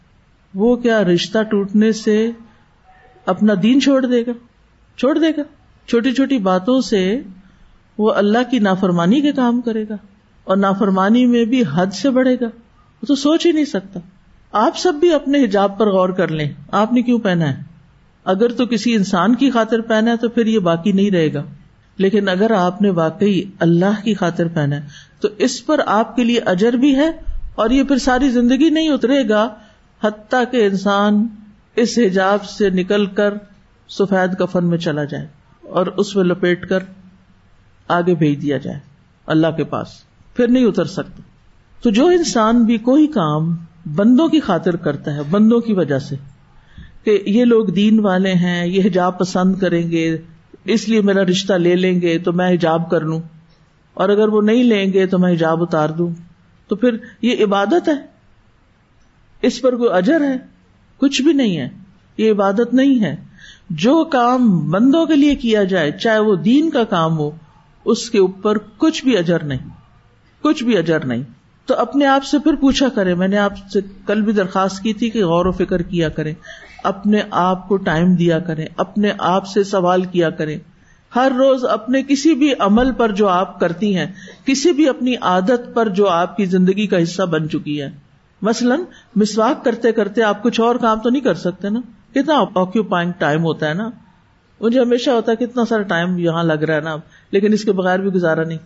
وہ 0.53 0.75
کیا 0.75 1.03
رشتہ 1.03 1.43
ٹوٹنے 1.43 1.91
سے 1.91 2.31
اپنا 3.25 3.53
دین 3.63 3.81
چھوڑ 3.81 4.05
دے 4.05 4.25
گا؟ 4.25 4.31
چھوڑ 4.97 5.17
دے 5.17 5.31
گا۔ 5.37 5.41
چھوٹی 5.87 6.11
چھوٹی 6.11 6.37
باتوں 6.37 6.81
سے 6.81 7.21
وہ 7.97 8.13
اللہ 8.13 8.51
کی 8.51 8.59
نافرمانی 8.59 9.21
کے 9.21 9.31
کام 9.31 9.61
کرے 9.61 9.85
گا 9.89 9.95
اور 10.43 10.57
نافرمانی 10.57 11.25
میں 11.25 11.45
بھی 11.45 11.63
حد 11.73 11.87
سے 11.87 12.09
بڑھے 12.09 12.35
گا۔ 12.35 12.45
وہ 13.01 13.05
تو 13.05 13.15
سوچ 13.15 13.45
ہی 13.45 13.51
نہیں 13.51 13.65
سکتا۔ 13.65 13.99
آپ 14.51 14.77
سب 14.77 14.93
بھی 14.93 15.13
اپنے 15.13 15.43
حجاب 15.43 15.77
پر 15.77 15.87
غور 15.87 16.09
کر 16.09 16.27
لیں۔ 16.27 16.53
آپ 16.71 16.93
نے 16.93 17.01
کیوں 17.01 17.19
پہنا 17.19 17.57
ہے؟ 17.57 17.63
اگر 18.25 18.51
تو 18.51 18.65
کسی 18.65 18.95
انسان 18.95 19.35
کی 19.35 19.51
خاطر 19.51 19.81
پہنا 19.81 20.11
ہے 20.11 20.17
تو 20.17 20.29
پھر 20.29 20.45
یہ 20.45 20.59
باقی 20.59 20.91
نہیں 20.91 21.11
رہے 21.11 21.33
گا۔ 21.33 21.43
لیکن 21.97 22.29
اگر 22.29 22.51
آپ 22.51 22.81
نے 22.81 22.89
واقعی 22.89 23.41
اللہ 23.59 24.03
کی 24.03 24.13
خاطر 24.13 24.47
پہنا 24.47 24.75
ہے، 24.75 24.81
تو 25.19 25.27
اس 25.37 25.65
پر 25.65 25.79
آپ 25.85 26.15
کے 26.15 26.23
لیے 26.23 26.39
اجر 26.39 26.73
بھی 26.73 26.95
ہے 26.95 27.09
اور 27.55 27.69
یہ 27.69 27.83
پھر 27.83 27.97
ساری 27.97 28.29
زندگی 28.29 28.69
نہیں 28.69 28.89
اترے 28.89 29.29
گا، 29.29 29.49
حتیٰ 30.03 30.43
کہ 30.51 30.65
انسان 30.65 31.27
اس 31.75 31.99
حجاب 32.05 32.45
سے 32.45 32.69
نکل 32.69 33.05
کر 33.05 33.33
سفید 33.89 34.37
کفن 34.39 34.65
میں 34.65 34.77
چلا 34.77 35.03
جائے 35.03 35.27
اور 35.61 35.87
اس 35.87 36.15
میں 36.15 36.23
لپیٹ 36.23 36.69
کر 36.69 36.79
آگے 37.87 38.15
بھیج 38.15 38.41
دیا 38.41 38.57
جائے۔ 38.57 38.79
اللہ 39.27 39.47
کے 39.57 39.63
پاس 39.63 39.87
پھر 40.35 40.47
نہیں 40.47 40.65
اتر 40.65 40.85
سکتا۔ 40.85 41.21
تو 41.81 41.89
جو 41.89 42.07
انسان 42.07 42.63
بھی 42.63 42.77
کوئی 42.77 43.07
کام 43.07 43.55
بندوں 43.85 44.27
کی 44.27 44.39
خاطر 44.39 44.75
کرتا 44.75 45.15
ہے، 45.15 45.19
بندوں 45.23 45.59
کی 45.59 45.73
وجہ 45.73 45.99
سے 45.99 46.15
کہ 47.03 47.23
یہ 47.25 47.45
لوگ 47.45 47.65
دین 47.65 47.99
والے 47.99 48.33
ہیں، 48.33 48.67
یہ 48.67 48.81
حجاب 48.85 49.19
پسند 49.19 49.55
کریں 49.55 49.91
گے، 49.91 50.17
اس 50.65 50.89
لیے 50.89 51.01
میرا 51.01 51.23
رشتہ 51.23 51.53
لے 51.53 51.75
لیں 51.75 52.01
گے 52.01 52.17
تو 52.17 52.33
میں 52.33 52.53
حجاب 52.53 52.89
کر 52.89 53.01
لوں۔ 53.01 53.19
اور 53.93 54.09
اگر 54.09 54.27
وہ 54.27 54.41
نہیں 54.41 54.63
لیں 54.63 54.93
گے 54.93 55.05
تو 55.05 55.19
میں 55.19 55.33
حجاب 55.33 55.63
اتار 55.63 55.89
دوں۔ 55.89 56.09
تو 56.67 56.75
پھر 56.75 56.97
یہ 57.21 57.43
عبادت 57.43 57.87
ہے۔ 57.87 57.93
اس 59.41 59.61
پر 59.61 59.75
کوئی 59.75 59.89
اجر 59.93 60.21
ہے؟ 60.21 60.37
کچھ 60.97 61.21
بھی 61.21 61.33
نہیں 61.33 61.57
ہے۔ 61.57 61.69
یہ 62.17 62.31
عبادت 62.31 62.73
نہیں 62.73 63.03
ہے۔ 63.03 63.15
جو 63.69 64.05
کام 64.05 64.71
بندوں 64.71 65.05
کے 65.05 65.15
لیے 65.15 65.35
کیا 65.35 65.63
جائے، 65.63 65.91
چاہے 65.91 66.19
وہ 66.19 66.35
دین 66.35 66.69
کا 66.69 66.83
کام 66.83 67.17
ہو، 67.17 67.31
اس 67.85 68.09
کے 68.09 68.19
اوپر 68.19 68.57
کچھ 68.77 69.03
بھی 69.03 69.17
اجر 69.17 69.43
نہیں۔ 69.43 69.69
کچھ 70.41 70.63
بھی 70.63 70.77
اجر 70.77 71.05
نہیں۔ 71.05 71.23
تو 71.69 71.75
اپنے 71.75 72.05
آپ 72.05 72.23
سے 72.23 72.39
پھر 72.39 72.55
پوچھا 72.55 72.89
کرے 72.89 73.15
میں 73.15 73.27
نے 73.27 73.37
آپ 73.37 73.53
سے 73.73 73.79
کل 74.07 74.21
بھی 74.21 74.33
درخواست 74.33 74.83
کی 74.83 74.93
تھی 74.93 75.09
کہ 75.09 75.25
غور 75.25 75.45
و 75.45 75.51
فکر 75.51 75.81
کیا 75.81 76.09
کریں۔ 76.09 76.33
اپنے 76.83 77.21
آپ 77.31 77.67
کو 77.67 77.77
ٹائم 77.77 78.15
دیا 78.15 78.39
کریں۔ 78.39 78.65
اپنے 78.77 79.11
آپ 79.17 79.47
سے 79.47 79.63
سوال 79.63 80.03
کیا 80.03 80.29
کریں۔ 80.29 80.59
ہر 81.15 81.31
روز 81.37 81.65
اپنے 81.65 82.03
کسی 82.03 82.33
بھی 82.33 82.53
عمل 82.59 82.91
پر 82.91 83.11
جو 83.11 83.27
آپ 83.27 83.59
کرتی 83.59 83.97
ہیں، 83.97 84.05
کسی 84.45 84.71
بھی 84.71 84.89
اپنی 84.89 85.15
عادت 85.21 85.73
پر 85.73 85.89
جو 85.89 86.07
آپ 86.07 86.37
کی 86.37 86.45
زندگی 86.45 86.87
کا 86.87 87.03
حصہ 87.03 87.23
بن 87.23 87.49
چکی 87.49 87.81
ہے۔ 87.81 87.89
مثلاً 88.41 88.81
مسواک 89.15 89.65
کرتے 89.65 89.91
کرتے 89.91 90.23
آپ 90.23 90.43
کچھ 90.43 90.61
اور 90.61 90.75
کام 90.75 90.99
تو 90.99 91.09
نہیں 91.09 91.21
کر 91.21 91.33
سکتے 91.33 91.69
نا۔ 91.69 91.79
کتنا 92.11 92.33
آکوپائنگ 92.55 93.11
ٹائم 93.17 93.43
ہوتا 93.43 93.69
ہے 93.69 93.73
نا۔ 93.73 93.89
مجھے 94.61 94.81
ہمیشہ 94.81 95.09
ہوتا 95.09 95.31
ہے 95.31 95.45
کتنا 95.45 95.65
سارا 95.65 95.81
ٹائم 95.81 96.17
یہاں 96.17 96.43
لگ 96.43 96.53
رہا 96.53 96.75
ہے 96.75 96.81
نا 96.81 96.95
لیکن 97.31 97.53
اس 97.53 97.63
کے 97.63 97.71
بغیر 97.71 97.99
بھی 97.99 98.09
گزارا 98.09 98.43
نہیں۔ 98.43 98.57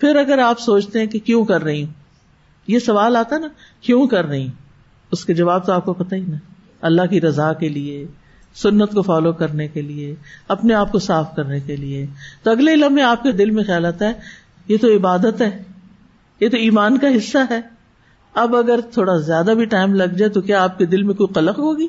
پھر 0.00 0.16
اگر 0.16 0.38
آپ 0.38 0.60
سوچتے 0.60 0.98
ہیں 0.98 1.06
کہ 1.06 1.18
کیوں 1.18 1.44
کر 1.44 1.62
رہی 1.62 1.84
ہوں؟ 1.84 1.97
یہ 2.68 2.78
سوال 2.78 3.16
آتا 3.16 3.38
نا، 3.38 3.48
کیوں 3.80 4.06
کر 4.06 4.24
رہی 4.24 4.48
اس 5.12 5.24
کے 5.24 5.34
جواب 5.34 5.66
تو 5.66 5.72
آپ 5.72 5.84
کو 5.84 5.92
پتا 5.92 6.16
ہی 6.16 6.20
نا۔ 6.20 6.36
اللہ 6.80 7.02
کی 7.10 7.20
رضا 7.20 7.52
کے 7.52 7.68
لیے، 7.68 8.06
سنت 8.54 8.92
کو 8.92 9.02
فالو 9.02 9.32
کرنے 9.32 9.68
کے 9.68 9.82
لیے، 9.82 10.14
اپنے 10.48 10.74
آپ 10.74 10.92
کو 10.92 10.98
صاف 10.98 11.36
کرنے 11.36 11.60
کے 11.60 11.76
لیے۔ 11.76 12.06
تو 12.42 12.50
اگلے 12.50 12.76
لمحے 12.76 13.02
آپ 13.02 13.22
کے 13.22 13.32
دل 13.32 13.50
میں 13.50 13.64
خیال 13.64 13.86
آتا 13.86 14.06
ہے، 14.06 14.12
یہ 14.68 14.76
تو 14.80 14.96
عبادت 14.96 15.40
ہے، 15.40 15.62
یہ 16.40 16.48
تو 16.48 16.56
ایمان 16.56 16.98
کا 16.98 17.06
حصہ 17.16 17.38
ہے۔ 17.50 17.60
اب 18.34 18.56
اگر 18.56 18.80
تھوڑا 18.92 19.16
زیادہ 19.16 19.50
بھی 19.56 19.64
ٹائم 19.64 19.94
لگ 19.94 20.04
جائے 20.04 20.28
تو 20.28 20.40
کیا 20.40 20.64
آپ 20.64 20.78
کے 20.78 20.86
دل 20.86 21.02
میں 21.02 21.14
کوئی 21.14 21.32
قلق 21.32 21.58
ہوگی؟ 21.58 21.88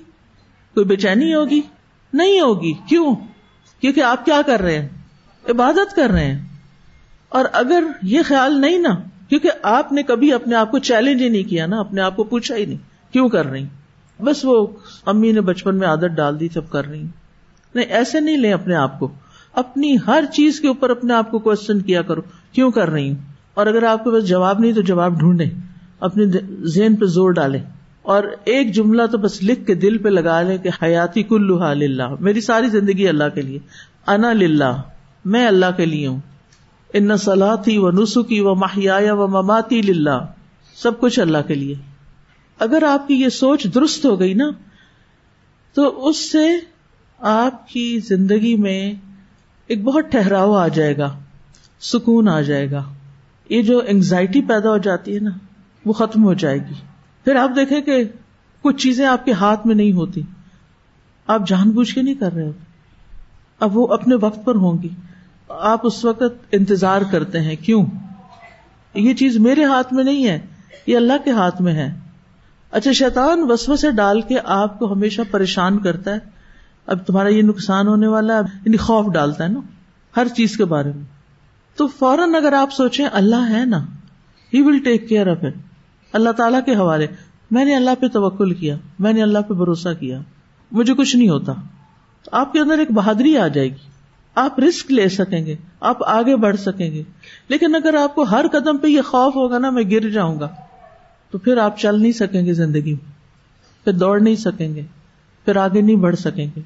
کوئی 0.74 0.86
بے 0.86 0.96
چینی 0.96 1.36
ہوگی؟ 1.36 1.62
نہیں 2.14 2.40
ہوگی۔ 2.40 2.74
کیوں؟ 2.74 3.16
کیونکہ 3.82 4.04
آپ 4.04 4.26
کیا 4.26 4.42
کر 4.46 4.60
رہے 4.60 4.82
ہیں؟ 4.82 4.90
عبادت 5.50 5.96
کر 5.96 6.10
رہے 6.10 6.32
ہیں۔ 6.32 6.46
اور 7.30 7.46
اگر 7.54 7.84
یہ 8.02 8.20
خیال 8.26 8.62
نہیں 8.62 8.78
نا 8.78 8.96
کیونکہ 9.30 9.50
آپ 9.64 9.92
نے 9.92 10.04
کبھی 10.04 10.34
اپنے 10.34 10.56
آپ 10.56 10.72
کو 10.72 10.80
چیلنج 10.80 11.22
ہی 11.22 11.30
نہیں 11.30 11.44
کیا 11.44 11.66
نا، 11.66 11.80
اپنے 11.80 12.02
آپ 12.02 12.16
کو 12.16 12.24
پوچھا 12.24 12.56
ہی 12.56 12.66
نہیں، 12.66 13.14
کیوں 13.14 13.30
کر 13.30 13.46
رہی؟ 13.46 13.66
بس 14.20 14.40
وہ 14.44 14.68
امی 15.06 15.32
نے 15.32 15.42
بچپن 15.42 15.76
میں 15.76 15.88
عادت 15.88 16.12
ڈال 16.16 16.40
دی 16.40 16.48
تب 16.48 16.70
کر 16.70 16.86
رہی۔ 16.86 17.08
نہیں، 17.76 17.86
ایسے 17.86 18.20
نہیں 18.20 18.38
لیں 18.38 18.54
اپنے 18.54 18.76
آپ 18.76 19.00
کو۔ 19.00 19.12
اپنی 19.54 19.98
ہر 20.08 20.24
چیز 20.34 20.60
کے 20.60 20.68
اوپر 20.68 20.90
اپنے 20.90 21.14
آپ 21.14 21.32
کو 21.32 21.40
کوشچن 21.40 21.80
کیا 21.80 22.02
کرو، 22.02 22.22
کیوں 22.52 22.72
کر 22.72 22.90
رہی؟ 22.90 23.10
ہوں 23.10 23.18
اور 23.54 23.68
اگر 23.68 23.84
آپ 23.84 24.04
کے 24.04 24.12
پاس 24.12 24.28
جواب 24.28 24.60
نہیں 24.60 24.74
تو 24.74 24.82
جواب 24.82 25.20
ڈھونڈے 25.20 25.46
اپنے 26.00 26.24
ذہن 26.62 26.96
پہ 26.96 27.06
زور 27.06 27.32
ڈالے 27.32 27.60
اور 28.02 28.24
ایک 28.44 28.72
جملہ 28.72 29.02
تو 29.12 29.18
بس 29.18 29.44
لکھ 29.44 29.66
کے 29.66 29.76
دل 29.76 29.98
پہ 29.98 30.10
لگا 30.10 30.42
لے 30.42 30.58
کہ 30.58 30.70
حیاتی 30.84 31.24
کلو 31.24 31.74
للہ، 31.74 32.04
میری 32.20 32.42
ساری 32.42 32.70
زندگی 32.70 33.08
اللہ 33.08 33.24
کے 33.36 33.42
لیے۔ 33.42 33.60
انا 34.08 34.34
للہ، 34.34 34.82
میں 35.26 35.48
اللہ 35.48 35.66
کے 35.78 35.86
لیے 35.86 36.08
ہوں۔ 36.08 36.20
ان 36.94 37.18
سلاتی 37.18 37.78
و 37.78 37.92
نسخی 37.92 38.40
و 38.40 38.56
ماہیا 38.56 39.14
و 39.14 39.28
مماتی 39.28 39.82
للہ، 39.82 40.26
سب 40.76 41.00
کچھ 41.00 41.20
اللہ 41.20 41.38
کے 41.48 41.56
لیے۔ 41.56 41.76
اگر 42.60 42.84
آپ 42.84 43.08
کی 43.08 43.14
یہ 43.14 43.30
سوچ 43.30 43.68
درست 43.76 44.06
ہو 44.06 44.20
گئی 44.20 44.34
نا، 44.34 44.46
تو 45.74 46.08
اس 46.08 46.32
سے 46.32 46.48
آپ 47.20 47.70
کی 47.70 48.00
زندگی 48.00 48.56
میں 48.56 48.94
ایک 49.68 49.84
بہت 49.84 50.04
ٹہراؤ 50.12 50.54
آ 50.54 50.68
جائے 50.68 50.98
گا، 50.98 51.20
سکون 51.80 52.30
آ 52.30 52.42
جائے 52.42 52.72
گا۔ 52.72 52.84
یہ 53.50 53.62
جو 53.62 53.82
انگزائٹی 53.88 54.42
پیدا 54.42 54.70
ہو 54.70 54.78
جاتی 54.78 55.16
ہے 55.16 55.20
نا، 55.20 55.32
وہ 55.86 55.94
ختم 55.94 56.24
ہو 56.24 56.34
جائے 56.34 56.58
گی۔ 56.58 56.74
پھر 57.24 57.36
آپ 57.36 57.50
دیکھیں 57.56 57.82
کہ 57.82 58.04
کچھ 58.62 58.78
چیزیں 58.78 59.06
آپ 59.06 59.26
کے 59.26 59.32
ہاتھ 59.32 59.68
میں 59.68 59.76
نہیں 59.76 59.92
ہوتی۔ 59.92 60.22
آپ 61.28 61.48
جان 61.48 61.70
بوجھ 61.70 61.96
کے 61.96 62.02
نہیں 62.02 62.16
کر 62.16 62.34
رہے 62.34 62.46
ہو 62.46 62.52
اب 63.60 63.78
وہ 63.78 63.88
اپنے 63.88 64.16
وقت 64.16 64.46
پر 64.46 64.56
ہوں 64.56 64.78
گی۔ 64.84 64.90
آپ 65.50 65.80
اس 65.84 66.06
وقت 66.06 66.24
انتظار 66.52 67.02
کرتے 67.12 67.40
ہیں 67.40 67.56
کیوں؟ 67.56 67.86
یہ 68.94 69.14
چیز 69.14 69.38
میرے 69.38 69.64
ہاتھ 69.64 69.94
میں 69.94 70.04
نہیں 70.04 70.28
ہے، 70.28 70.40
یہ 70.88 70.98
اللہ 70.98 71.14
کے 71.24 71.32
ہاتھ 71.32 71.62
میں 71.62 71.74
ہے۔ 71.74 72.00
اچھا 72.72 72.92
شیطان 72.92 73.52
وسو 73.52 73.76
سے 73.76 73.92
ڈال 73.92 74.22
کے 74.22 74.36
آپ 74.46 74.80
کو 74.80 74.94
ہمیشہ 74.94 75.22
پریشان 75.32 75.80
کرتا 75.80 76.14
ہے۔ 76.14 76.20
اب 76.88 77.06
تمہارا 77.08 77.30
یہ 77.30 77.42
نقصان 77.42 77.88
ہونے 77.88 78.08
والا 78.08 78.36
ہے 78.36 78.40
یعنی 78.40 78.78
خوف 78.78 79.14
ڈالتا 79.14 79.44
ہے 79.44 79.50
نا، 79.50 79.60
ہر 80.18 80.28
چیز 80.28 80.58
کے 80.58 80.66
بارے 80.66 80.92
میں۔ 80.96 81.04
تو 81.76 81.88
فوراً 81.88 82.36
اگر 82.36 82.54
آپ 82.54 82.74
سوچیں 82.74 83.08
اللہ 83.12 83.50
ہے 83.50 83.66
نا، 83.66 83.86
he 84.54 84.62
will 84.62 84.78
take 84.78 85.10
care 85.10 85.28
of 85.28 85.38
it. 85.42 85.54
Allah 86.14 86.30
تعالیٰ 86.30 86.60
کے 86.66 86.76
حوالے، 86.76 87.08
میں 87.52 87.66
نے 87.66 87.76
اللہ 87.76 87.92
پہ 88.00 88.08
توکل 88.08 88.54
کیا، 88.54 88.76
میں 89.00 89.14
نے 89.14 89.22
اللہ 89.22 89.40
پہ 89.40 89.54
بھروسہ 89.54 89.90
کیا، 90.00 90.20
مجھے 90.72 90.94
کچھ 90.94 91.16
نہیں 91.16 91.30
ہوتا۔ 91.30 91.54
آپ 92.32 92.54
کے 92.54 92.60
اندر 92.60 92.78
ایک 92.78 92.92
بہادری 92.92 93.38
آ 93.38 93.48
جائے 93.48 93.68
گی۔ 93.68 93.99
آپ 94.40 94.60
رسک 94.60 94.92
لے 94.92 95.08
سکیں 95.10 95.46
گے، 95.46 95.56
آپ 95.82 96.04
آگے 96.08 96.36
بڑھ 96.36 96.58
سکیں 96.58 96.92
گے۔ 96.92 97.04
لیکن 97.50 97.76
اگر 97.76 97.96
آپ 97.96 98.16
کو 98.16 98.24
ہر 98.24 98.46
قدم 98.52 98.78
پہ 98.78 98.88
یہ 98.88 99.02
خوف 99.02 99.36
ہوگا 99.36 99.58
نا، 99.58 99.70
میں 99.70 99.84
گر 99.92 100.10
جاؤں 100.10 100.40
گا، 100.40 100.48
تو 101.34 101.38
پھر 101.38 101.58
آپ 101.58 101.78
چل 101.80 102.02
نہیں 102.02 102.12
سکیں 102.12 102.46
گے 102.46 102.54
زندگی 102.54 102.94
میں۔ 102.94 103.12
پھر 103.86 103.94
دوڑ 103.94 104.20
نہیں 104.20 104.36
سکیں 104.36 104.76
گے، 104.76 104.82
پھر 105.48 105.56
آگے 105.56 105.82
نہیں 105.82 105.96
بڑھ 105.96 106.16
سکیں 106.16 106.46
گے۔ 106.56 106.62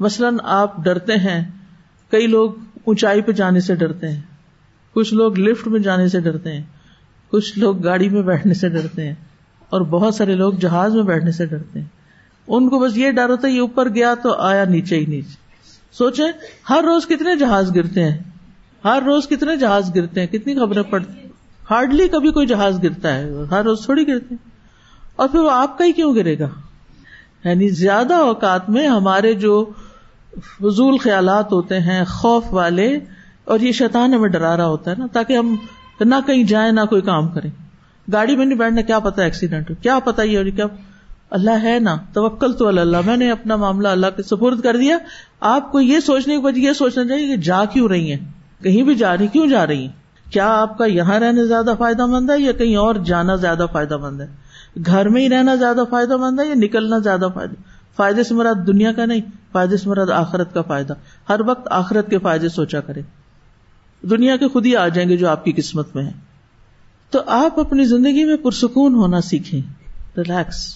مثلاً 0.00 0.36
آپ 0.52 0.76
ڈرتے 0.84 1.16
ہیں، 1.16 1.42
کئی 2.12 2.26
لوگ 2.26 2.52
اونچائی 2.84 3.22
پہ 3.22 3.32
جانے 3.32 3.60
سے 3.60 3.74
ڈرتے 3.74 4.08
ہیں، 4.08 4.20
کچھ 4.96 5.14
لوگ 5.14 5.38
لفٹ 5.38 5.68
میں 5.68 5.80
جانے 5.80 6.08
سے 6.08 6.20
ڈرتے 6.20 6.52
ہیں، 6.52 6.62
کچھ 7.32 7.58
لوگ 7.58 7.82
گاڑی 7.84 8.08
میں 8.08 8.22
بیٹھنے 8.22 8.54
سے 8.54 8.68
ڈرتے 8.68 9.06
ہیں، 9.06 9.14
اور 9.70 9.80
بہت 9.80 10.14
سارے 10.14 10.34
لوگ 10.34 10.52
جہاز 10.52 10.94
میں 10.94 11.02
بیٹھنے 11.02 11.32
سے 11.32 11.46
ڈرتے 11.46 11.80
ہیں۔ 11.80 11.86
ان 12.48 12.68
کو 12.68 12.78
بس 12.78 12.96
یہ 12.96 13.10
ڈر 13.10 13.30
ہوتا 13.30 13.48
ہے، 13.48 13.52
یہ 13.52 13.60
اوپر 13.60 13.88
گیا 13.88 14.14
تو 14.14 14.34
آیا 14.42 14.64
نیچے 14.64 14.96
ہی 14.96 15.06
نیچے۔ 15.06 15.42
سوچے 15.98 16.22
ہر 16.70 16.84
روز 16.84 17.06
کتنے 17.06 17.36
جہاز 17.36 17.74
گرتے 17.74 18.04
ہیں؟ 18.04 18.18
ہر 18.84 19.02
روز 19.06 19.28
کتنے 19.28 19.56
جہاز 19.56 19.96
گرتے 19.96 20.20
ہیں؟ 20.20 20.26
کتنی 20.26 20.54
خبریں 20.54 20.82
پڑتی 20.82 21.28
ہارڈلی 21.70 22.08
کبھی 22.08 22.30
کوئی 22.30 22.46
جہاز 22.46 22.82
گرتا 22.82 23.14
ہے، 23.14 23.30
ہر 23.50 23.62
روز 23.64 23.84
تھوڑی 23.84 24.08
گرتے 24.08 24.34
اور 25.16 25.28
پھر 25.28 25.40
وہ 25.40 25.50
آپ 25.50 25.78
کا 25.78 25.84
ہی 25.84 25.92
کیوں 25.92 26.14
گرے 26.14 26.38
گا؟ 26.38 26.48
یعنی 27.44 27.68
زیادہ 27.68 28.14
اوقات 28.14 28.70
میں 28.70 28.88
ہمارے 28.88 29.34
جو 29.34 29.64
فضول 30.34 30.98
خیالات 30.98 31.52
ہوتے 31.52 31.80
ہیں، 31.80 32.04
خوف 32.04 32.44
والے، 32.50 32.98
اور 33.44 33.60
یہ 33.60 33.72
شیطان 33.72 34.14
ہمیں 34.14 34.28
ڈرا 34.28 34.56
رہا 34.56 34.66
ہوتا 34.66 34.90
ہے 34.90 34.96
نا، 34.98 35.06
تاکہ 35.12 35.36
ہم 35.36 35.56
نہ 36.00 36.14
کہیں 36.26 36.44
جائیں، 36.44 36.72
نہ 36.72 36.80
کوئی 36.90 37.02
کام 37.02 37.28
کریں۔ 37.28 37.50
گاڑی 38.12 38.36
میں 38.36 38.46
نہیں 38.46 38.58
بیٹھنا، 38.58 38.80
کیا 38.80 38.98
پتا 38.98 39.22
ایکسیڈنٹ 39.22 39.70
ہو، 39.70 39.74
کیا 39.82 39.98
پتا 39.98 40.22
یہ 40.22 40.50
کیا۔ 40.50 40.66
اللہ 41.30 41.62
ہے 41.62 41.78
نا، 41.78 41.96
توکل 42.12 42.52
تو 42.52 42.68
اللہ، 42.68 42.96
میں 43.06 43.16
نے 43.16 43.30
اپنا 43.30 43.56
معاملہ 43.56 43.88
اللہ 43.88 44.06
کے 44.16 44.22
سپرد 44.22 44.60
کر 44.60 44.76
دیا۔ 44.76 44.98
آپ 45.44 45.72
کو 45.72 45.80
یہ 45.80 46.00
سوچنے 46.00 46.36
کے 46.36 46.40
بعد 46.40 46.56
یہ 46.56 46.72
سوچنا 46.72 47.08
چاہیے 47.08 47.26
کہ 47.26 47.36
جا 47.36 47.64
کیوں 47.64 47.88
رہی 47.88 48.12
ہیں؟ 48.12 48.20
کہیں 48.62 48.82
بھی 48.82 48.94
جا 48.94 49.16
رہی 49.16 49.26
کیوں 49.26 49.46
جا 49.46 49.66
رہی 49.66 49.78
ہیں؟ 49.78 49.92
کیا 50.32 50.48
آپ 50.48 50.78
کا 50.78 50.84
یہاں 50.84 51.20
رہنا 51.20 51.44
زیادہ 51.44 51.74
فائدہ 51.78 52.06
مند 52.06 52.30
ہے 52.30 52.40
یا 52.40 52.52
کہیں 52.52 52.76
اور 52.76 52.94
جانا 52.94 53.36
زیادہ 53.36 53.66
فائدہ 53.72 53.96
مند 53.96 54.20
ہے؟ 54.20 54.26
گھر 54.86 55.08
میں 55.08 55.22
ہی 55.22 55.28
رہنا 55.28 55.54
زیادہ 55.54 55.80
فائدہ 55.90 56.16
مند 56.16 56.40
ہے 56.40 56.46
یا 56.46 56.54
نکلنا 56.56 56.98
زیادہ 56.98 57.28
فائدہ؟ 57.34 57.54
فائدے 57.96 58.24
سے 58.24 58.34
مراد 58.34 58.66
دنیا 58.66 58.92
کا 58.92 59.04
نہیں، 59.04 59.20
فائدے 59.52 59.76
سے 59.76 59.88
مراد 59.88 60.10
آخرت 60.10 60.54
کا 60.54 60.62
فائدہ۔ 60.62 60.94
ہر 61.28 61.40
وقت 61.46 61.68
آخرت 61.70 62.10
کے 62.10 62.18
فائدے 62.18 62.48
سوچا 62.48 62.80
کرے 62.80 63.02
دنیا 64.02 64.36
کے 64.36 64.48
خود 64.48 64.66
ہی 64.66 64.76
آ 64.76 64.88
جائیں 64.88 65.08
گے 65.10 65.16
جو 65.16 65.28
آپ 65.28 65.44
کی 65.44 65.52
قسمت 65.52 65.96
میں 65.96 66.04
ہے 66.04 66.12
تو 67.10 67.20
آپ 67.26 67.60
اپنی 67.60 67.84
زندگی 67.84 68.24
میں 68.24 68.36
پرسکون 68.36 68.94
ہونا 68.94 69.20
سیکھیں۔ 69.20 69.60
ریلیکس۔ 70.16 70.74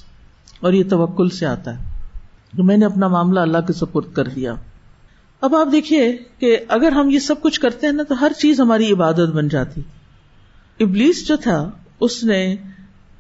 اور 0.60 0.72
یہ 0.72 0.84
توکل 0.90 1.28
سے 1.28 1.46
آتا 1.46 1.78
ہے۔ 1.78 1.97
میں 2.54 2.76
نے 2.76 2.84
اپنا 2.84 3.08
معاملہ 3.08 3.40
اللہ 3.40 3.58
کے 3.58 3.72
سپرد 3.72 4.12
کر 4.12 4.24
دیا 4.24 4.54
اب 5.40 5.56
آپ 5.56 5.68
دیکھیے 5.72 6.16
کہ 6.38 6.58
اگر 6.68 6.92
ہم 6.92 7.10
یہ 7.10 7.18
سب 7.18 7.42
کچھ 7.42 7.60
کرتے 7.60 7.86
ہیں 7.86 7.94
نا 7.94 8.02
تو 8.02 8.20
ہر 8.20 8.32
چیز 8.38 8.60
ہماری 8.60 8.92
عبادت 8.92 9.28
بن 9.34 9.48
جاتی۔ 9.48 9.80
ابلیس 10.80 11.28
جو 11.28 11.36
تھا، 11.36 11.70
اس 12.00 12.24
نے 12.24 12.56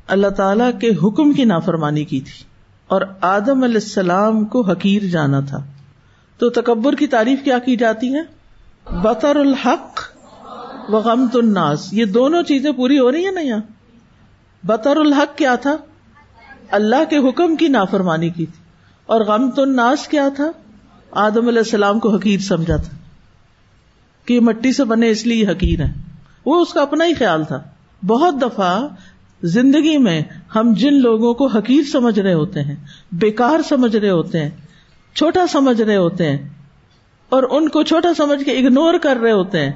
اللہ 0.06 0.28
تعالی 0.28 0.64
کے 0.80 0.90
حکم 0.90 1.32
کی 1.32 1.44
نافرمانی 1.44 2.04
کی 2.04 2.20
تھی 2.20 2.44
اور 2.86 3.02
آدم 3.20 3.62
علیہ 3.62 3.74
السلام 3.74 4.44
کو 4.44 4.62
حقیر 4.62 5.02
جانا 5.02 5.40
تھا۔ 5.40 5.64
تو 6.38 6.50
تکبر 6.50 6.94
کی 6.94 7.06
تعریف 7.06 7.42
کیا 7.44 7.58
کی 7.58 7.76
جاتی 7.76 8.14
ہے؟ 8.14 8.22
بطر 9.02 9.36
الحق 9.36 10.00
و 10.88 10.96
غمت 10.96 11.36
الناس۔ 11.36 11.92
یہ 11.92 12.04
دونوں 12.04 12.42
چیزیں 12.42 12.72
پوری 12.72 12.98
ہو 12.98 13.12
رہی 13.12 13.24
ہیں 13.24 13.32
نا 13.32 13.40
یہاں۔ 13.40 13.60
بطر 14.64 14.96
الحق 14.96 15.38
کیا 15.38 15.54
تھا؟ 15.54 15.76
اللہ 16.70 17.04
کے 17.10 17.16
حکم 17.16 17.56
کی 17.56 17.68
نافرمانی 17.68 18.30
کی 18.30 18.46
تھی۔ 18.46 18.57
اور 19.08 19.20
غمت 19.20 19.58
الناس 19.58 20.06
کیا 20.08 20.28
تھا؟ 20.36 20.50
آدم 21.12 21.48
علیہ 21.48 21.58
السلام 21.58 21.98
کو 21.98 22.14
حقیر 22.14 22.40
سمجھا 22.40 22.76
تھا 22.76 22.96
کہ 24.26 24.34
یہ 24.34 24.40
مٹی 24.40 24.72
سے 24.72 24.84
بنے 24.84 25.10
اس 25.10 25.26
لیے 25.26 25.46
حقیر 25.46 25.80
ہے 25.80 25.92
وہ 26.46 26.60
اس 26.62 26.72
کا 26.72 26.82
اپنا 26.82 27.04
ہی 27.04 27.14
خیال 27.14 27.44
تھا۔ 27.44 27.60
بہت 28.02 28.42
دفعہ 28.42 28.72
زندگی 29.42 29.96
میں 29.98 30.20
ہم 30.54 30.72
جن 30.78 31.00
لوگوں 31.00 31.32
کو 31.34 31.46
حقیر 31.46 31.82
سمجھ 31.92 32.18
رہے 32.20 32.32
ہوتے 32.34 32.62
ہیں، 32.62 32.76
بیکار 33.20 33.60
سمجھ 33.68 33.94
رہے 33.96 34.10
ہوتے 34.10 34.42
ہیں، 34.42 34.50
چھوٹا 35.16 35.46
سمجھ 35.46 35.80
رہے 35.82 35.96
ہوتے 35.96 36.30
ہیں، 36.30 36.38
اور 37.32 37.42
ان 37.50 37.68
کو 37.68 37.82
چھوٹا 37.82 38.14
سمجھ 38.16 38.42
کے 38.44 38.58
اگنور 38.58 38.98
کر 39.02 39.16
رہے 39.16 39.32
ہوتے 39.32 39.60
ہیں، 39.60 39.72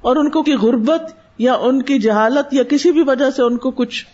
اور 0.00 0.16
ان 0.16 0.30
کو 0.30 0.42
کی 0.42 0.54
غربت 0.62 1.12
یا 1.38 1.54
ان 1.62 1.82
کی 1.82 1.98
جہالت 1.98 2.54
یا 2.54 2.62
کسی 2.62 2.92
بھی 2.92 3.02
وجہ 3.02 3.30
سے 3.36 3.42
ان 3.42 3.56
کو 3.56 3.70
کچھ 3.70 4.04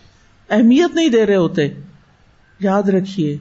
اہمیت 0.49 0.95
نہیں 0.95 1.09
دے 1.09 1.25
رہے 1.25 1.35
ہوتے، 1.35 1.67
یاد 2.59 2.89
رکھیے۔ 2.89 3.37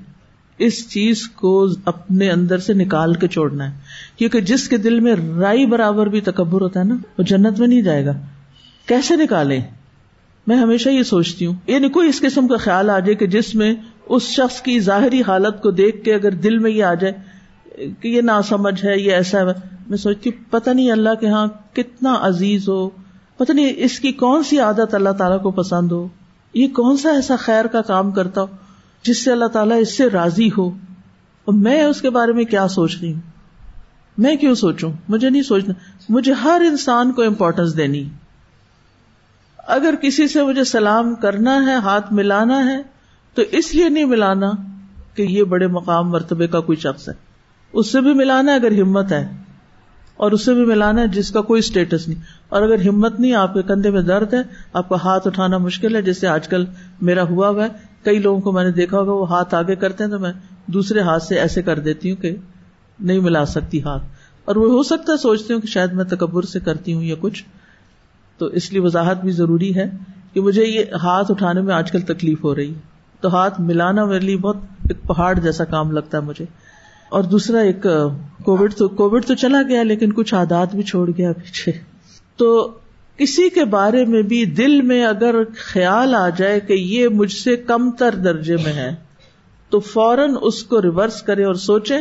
اس 0.61 0.91
چیز 0.91 1.29
کو 1.29 1.67
اپنے 1.85 2.31
اندر 2.31 2.59
سے 2.59 2.75
نکال 2.75 3.15
کے 3.15 3.29
چھوڑنا 3.29 3.73
ہے۔ 3.73 3.79
کیونکہ 4.17 4.41
جس 4.41 4.69
کے 4.69 4.77
دل 4.77 5.01
میں 5.01 5.15
رائی 5.39 5.67
برابر 5.67 6.07
بھی 6.07 6.21
تکبر 6.21 6.61
ہوتا 6.61 6.81
ہے 6.81 6.85
نا، 6.85 6.95
وہ 7.19 7.23
جنت 7.23 7.59
میں 7.59 7.69
نہیں 7.69 7.83
جائے 7.83 8.07
گا۔ 8.07 8.13
کیسے 8.87 9.17
نکالے 9.17 9.59
میں 10.47 10.57
ہمیشہ 10.57 10.89
یہ 10.89 11.03
سوچتی 11.03 11.47
ہوں۔ 11.47 11.55
یعنی 11.67 11.89
کوئی 11.89 12.09
اس 12.09 12.21
قسم 12.21 12.49
کا 12.49 12.57
خیال 12.57 12.91
آ 12.91 12.99
جائے 12.99 13.15
کہ 13.15 13.27
جس 13.27 13.55
میں 13.55 13.75
اس 14.07 14.23
شخص 14.23 14.63
کی 14.63 14.81
ظاہری 14.81 15.23
حالت 15.27 15.63
کو 15.63 15.71
دیکھ 15.71 16.05
کے 16.05 16.15
اگر 16.15 16.33
دل 16.33 16.59
میں 16.59 16.71
یہ 16.71 16.85
آ 16.85 16.95
جائے 16.95 17.15
کہ 18.01 18.09
یہ 18.09 18.21
نا 18.21 18.43
سمجھ 18.43 18.85
ہے، 18.85 18.99
یہ 18.99 19.13
ایسا 19.13 19.39
ہے۔ 19.39 19.45
میں 19.89 19.99
سوچتی 19.99 20.31
ہوں، 20.31 20.45
پتہ 20.51 20.71
نہیں 20.71 20.91
اللہ 20.91 21.11
کے 21.21 21.29
ہاں 21.29 21.47
کتنا 21.73 22.15
عزیز 22.21 22.69
ہو۔ 22.69 22.91
پتہ 23.37 23.53
نہیں 23.53 23.73
اس 23.77 24.01
کی 24.01 24.13
کون 24.13 24.43
سی 24.43 24.59
عادت 24.59 24.95
اللہ 24.95 25.11
تعالیٰ 25.11 25.43
کو 25.43 25.51
پسند 25.51 25.93
ہو۔ 25.93 26.09
یہ 26.55 26.69
کون 26.69 26.97
سا 26.97 27.11
ایسا 27.11 27.37
خیر 27.37 27.65
کا 27.65 27.83
کام 27.83 28.11
کرتا 28.11 28.41
ہو؟ 28.41 28.47
جس 29.03 29.25
سے 29.25 29.33
اللہ 29.33 29.45
تعالیٰ 29.45 29.81
اس 29.81 29.97
سے 29.97 30.11
راضی 30.11 30.51
ہو۔ 30.59 30.69
اور 31.45 31.55
میں 31.55 31.83
اس 31.83 32.01
کے 32.01 32.11
بارے 32.11 32.33
میں 32.33 32.45
کیا 32.45 32.69
سوچ 32.69 32.97
رہی 33.03 33.13
ہوں؟ 33.13 33.21
میں 34.19 34.37
کیوں 34.37 34.55
سوچوں؟ 34.55 34.93
مجھے 35.09 35.31
نہیں 35.31 35.43
سوچنا۔ 35.43 35.75
مجھے 36.09 36.33
ہر 36.33 36.63
انسان 36.67 37.13
کو 37.13 37.23
امپورٹینس 37.23 37.77
دینی۔ 37.77 38.09
اگر 39.59 39.95
کسی 40.03 40.29
سے 40.29 40.43
مجھے 40.43 40.65
سلام 40.65 41.15
کرنا 41.15 41.67
ہے، 41.67 41.75
ہاتھ 41.75 42.13
ملانا 42.13 42.65
ہے، 42.65 42.83
تو 43.35 43.43
اس 43.53 43.75
لیے 43.75 43.89
نہیں 43.89 44.05
ملانا 44.05 44.51
کہ 45.15 45.23
یہ 45.23 45.45
بڑے 45.45 45.67
مقام 45.67 46.11
مرتبے 46.11 46.47
کا 46.47 46.61
کوئی 46.61 46.77
شخص 46.77 47.09
ہے۔ 47.09 47.15
اس 47.73 47.93
سے 47.93 48.01
بھی 48.01 48.15
ملانا 48.15 48.53
ہے 48.53 48.57
اگر 48.57 48.83
ہمت 48.83 49.13
ہے۔ 49.13 49.29
اور 50.17 50.33
اسے 50.33 50.55
بھی 50.55 50.65
ملانا 50.65 51.03
ہے 51.03 51.09
جس 51.09 51.31
کا 51.31 51.41
کوئی 51.41 51.59
اسٹیٹس 51.59 52.09
نہیں۔ 52.09 52.21
اور 52.49 52.63
اگر 52.63 52.89
ہمت 52.89 53.21
نہیں، 53.21 53.35
آپ 53.35 53.55
کے 53.55 53.63
کندھے 53.63 53.91
میں 53.91 54.03
درد 54.03 54.35
ہے، 54.35 54.43
آپ 54.73 54.89
کا 54.89 54.97
ہاتھ 55.05 55.27
اٹھانا 55.27 55.59
مشکل 55.59 55.97
ہے، 55.97 56.03
جیسے 56.03 56.29
آج 56.29 56.49
کل 56.49 56.65
میرا 57.01 57.23
ہوا 57.23 57.49
ہوا 57.49 57.65
ہے 57.65 57.90
کئی 58.05 58.19
لوگوں 58.19 58.41
کو 58.41 58.53
میں 58.53 58.65
نے 58.65 58.71
دیکھا 58.71 58.99
ہوگا 58.99 59.13
وہ 59.13 59.31
ہاتھ 59.31 59.55
آگے 59.55 59.77
کرتے 59.77 60.05
ہیں 60.05 60.11
تو 60.11 60.19
میں 60.19 60.33
دوسرے 60.67 61.01
ہاتھ 61.01 61.23
سے 61.23 61.35
ایسے 61.35 61.63
کر 61.63 61.79
دیتی 61.79 62.11
ہوں 62.11 62.23
کہ 62.23 62.37
نہیں 63.01 63.19
ملا 63.19 63.47
سکتی 63.47 63.83
ہاتھ۔ 63.83 64.03
اور 64.45 64.57
وہ 64.57 64.71
ہو 64.71 64.83
سکتا 64.83 65.13
ہے 65.13 65.17
سوچتی 65.17 65.55
ہوں 65.55 65.61
کہ 65.61 65.67
شاید 65.67 65.93
میں 65.93 66.05
تکبر 66.05 66.43
سے 66.43 66.61
کرتی 66.61 66.95
ہوں 66.95 67.03
یا 67.03 67.15
کچھ۔ 67.21 67.45
تو 68.39 68.47
اس 68.47 68.73
لیے 68.73 68.81
وضاحت 68.81 69.21
بھی 69.21 69.31
ضروری 69.31 69.75
ہے 69.75 69.91
کہ 70.33 70.41
مجھے 70.41 70.65
یہ 70.65 70.85
ہاتھ 71.03 71.31
اٹھانے 71.31 71.61
میں 71.61 71.75
آج 71.75 71.93
کل 71.93 72.01
تکلیف 72.01 72.45
ہو 72.45 72.55
رہی 72.55 72.75
ہے۔ 72.75 72.81
تو 73.21 73.35
ہاتھ 73.35 73.61
ملانا 73.61 74.05
میرے 74.05 74.21
لیے 74.21 74.37
بہت 74.37 74.57
ایک 74.89 75.03
پہاڑ 75.03 75.39
جیسا 75.39 75.65
کام 75.65 75.91
لگتا 75.91 76.19
ہے 76.19 76.23
مجھے۔ 76.23 76.45
اور 77.11 77.23
دوسرا 77.23 77.59
ایک 77.59 77.83
کووڈ 78.45 78.75
تو 78.75 78.89
کووڈ 78.89 79.25
تو 79.27 79.35
چلا 79.35 79.63
گیا 79.69 79.83
لیکن 79.83 80.13
کچھ 80.13 80.35
عادات 80.35 80.75
بھی 80.75 80.83
چھوڑ 80.83 81.11
گیا 81.19 81.33
پیچھے۔ 81.33 81.73
تو 82.37 82.71
کسی 83.21 83.49
کے 83.49 83.65
بارے 83.65 84.05
میں 84.05 84.23
بھی 84.23 84.45
دل 84.45 84.83
میں 84.83 85.05
اگر 85.05 85.35
خیال 85.57 86.15
آ 86.15 86.29
جائے 86.29 86.61
کہ 86.61 86.73
یہ 86.73 87.09
مجھ 87.09 87.33
سے 87.33 87.57
کم 87.57 87.91
تر 87.91 88.15
درجے 88.15 88.57
میں 88.57 88.73
ہے، 88.73 88.95
تو 89.71 89.81
فوراً 89.81 90.35
اس 90.43 90.63
کو 90.63 90.83
ریورس 90.83 91.23
کرے 91.23 91.45
اور 91.45 91.55
سوچے 91.55 91.95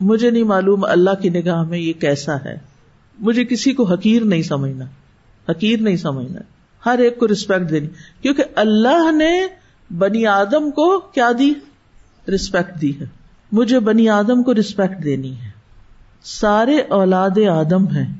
مجھے 0.00 0.30
نہیں 0.30 0.42
معلوم 0.42 0.84
اللہ 0.84 1.10
کی 1.22 1.28
نگاہ 1.28 1.62
میں 1.62 1.78
یہ 1.78 1.92
کیسا 1.92 2.36
ہے۔ 2.44 2.58
مجھے 3.18 3.44
کسی 3.44 3.72
کو 3.72 3.84
حقیر 3.84 4.24
نہیں 4.24 4.42
سمجھنا، 4.42 4.84
حقیر 5.50 5.80
نہیں 5.80 5.96
سمجھنا۔ 5.96 6.40
ہر 6.86 6.98
ایک 6.98 7.18
کو 7.18 7.28
ریسپیکٹ 7.28 7.70
دینی۔ 7.70 7.88
کیونکہ 8.22 8.44
اللہ 8.54 9.12
نے 9.12 9.46
بنی 9.98 10.26
آدم 10.26 10.70
کو 10.70 10.98
کیا 10.98 11.32
دی؟ 11.38 11.52
ریسپیکٹ 12.28 12.80
دی 12.80 13.00
ہے۔ 13.00 13.04
مجھے 13.52 13.80
بنی 13.80 14.08
آدم 14.08 14.42
کو 14.42 14.54
ریسپیکٹ 14.54 15.04
دینی 15.04 15.32
ہے۔ 15.32 15.50
سارے 16.22 16.78
اولاد 16.88 17.48
آدم 17.50 17.86
ہیں، 17.88 18.14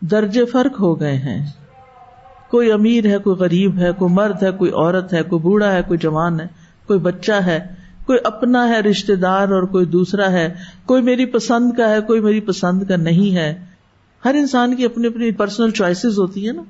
درجے 0.00 0.44
فرق 0.44 0.80
ہو 0.80 1.00
گئے 1.00 1.16
ہیں۔ 1.16 1.63
کوئی 2.54 2.72
امیر 2.72 3.06
ہے، 3.06 3.18
کوئی 3.18 3.36
غریب 3.36 3.78
ہے، 3.78 3.90
کوئی 3.98 4.14
مرد 4.14 4.42
ہے، 4.42 4.50
کوئی 4.50 4.70
عورت 4.70 5.12
ہے، 5.12 5.22
کوئی 5.22 5.42
بوڑھا 5.42 5.72
ہے، 5.72 5.82
کوئی 5.86 5.98
جوان 5.98 6.40
ہے، 6.40 6.46
کوئی 6.86 6.98
بچہ 6.98 7.32
ہے، 7.32 7.58
کوئی 8.06 8.18
اپنا 8.24 8.68
ہے 8.68 8.80
رشتے 8.80 9.14
دار 9.14 9.48
اور 9.48 9.62
کوئی 9.62 9.86
دوسرا 9.86 10.32
ہے، 10.32 10.54
کوئی 10.86 11.02
میری 11.02 11.26
پسند 11.26 11.72
کا 11.76 11.90
ہے، 11.90 12.00
کوئی 12.06 12.20
میری 12.20 12.40
پسند 12.40 12.82
کا 12.82 12.96
نہیں 12.96 13.36
ہے۔ 13.36 13.64
ہر 14.24 14.34
انسان 14.34 14.76
کی 14.76 14.84
اپنی 14.84 15.06
اپنی 15.06 15.32
پرسنل 15.32 15.70
چوائسیز 15.70 16.18
ہوتی 16.18 16.46
ہیں 16.46 16.52
نا۔ 16.52 16.62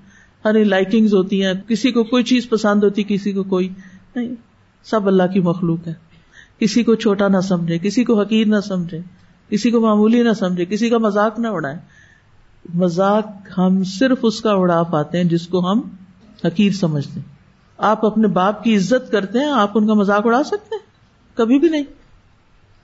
ہر 0.44 0.64
لائکنگ 0.64 1.06
ہوتی 1.06 1.44
ہیں۔ 1.44 1.52
کسی 1.68 1.92
کو 1.92 2.04
کوئی 2.04 2.24
چیز 2.24 2.48
پسند 2.48 2.84
ہوتی، 2.84 3.02
کسی 3.08 3.32
کو 3.32 3.42
کوئی 3.42 3.68
نہیں۔ 4.16 4.34
سب 4.84 5.08
اللہ 5.08 5.22
کی 5.34 5.40
مخلوق 5.40 5.88
ہے۔ 5.88 5.94
کسی 6.58 6.82
کو 6.82 6.94
چھوٹا 6.94 7.28
نہ 7.28 7.40
سمجھے، 7.40 7.78
کسی 7.78 8.04
کو 8.04 8.20
حقیر 8.20 8.46
نہ 8.46 8.60
سمجھے، 8.68 9.00
کسی 9.50 9.70
کو 9.70 9.80
معمولی 9.80 10.22
نہ 10.22 10.32
سمجھے، 10.32 10.64
کسی 10.64 10.88
کا 10.88 10.98
مذاق 10.98 11.38
نہ 11.38 11.48
اڑائے۔ 11.48 11.76
مذاق 12.74 13.59
ہم 13.59 13.85
صرف 13.85 14.18
اس 14.22 14.40
کا 14.40 14.50
اڑا 14.53 14.83
پاتے 14.83 15.18
ہیں 15.18 15.24
جس 15.24 15.46
کو 15.46 15.72
ہم 15.72 15.81
حقیر 16.44 16.72
سمجھتے 16.72 17.20
ہیں۔ 17.20 17.35
آپ 17.79 18.07
اپنے 18.07 18.29
باپ 18.29 18.64
کی 18.64 18.77
عزت 18.77 19.12
کرتے 19.12 19.38
ہیں، 19.38 19.53
آپ 19.53 19.70
ان 19.74 19.87
کا 19.87 19.94
مذاق 19.94 20.27
اڑا 20.27 20.42
سکتے 20.44 20.74
ہیں۔ 20.74 20.87
کبھی 21.37 21.59
بھی 21.59 21.68
نہیں۔ 21.68 21.85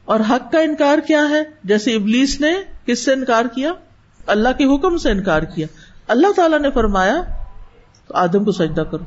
اور 0.05 0.21
حق 0.31 0.53
کا 0.53 0.59
انکار 0.59 0.99
کیا 1.07 1.29
ہے؟ 1.31 1.43
جیسے 1.65 1.95
ابلیس 1.95 2.41
نے 2.41 2.53
کس 2.87 3.05
سے 3.05 3.13
انکار 3.13 3.45
کیا؟ 3.55 3.73
اللہ 4.27 4.49
کے 4.49 4.65
حکم 4.65 4.97
سے 4.97 5.11
انکار 5.11 5.43
کیا۔ 5.43 5.67
اللہ 6.09 6.27
تعالیٰ 6.37 6.61
نے 6.61 6.71
فرمایا 6.71 7.23
تو 8.07 8.15
آدم 8.15 8.45
کو 8.45 8.53
سجدہ 8.53 8.81
کرو۔ 8.81 9.05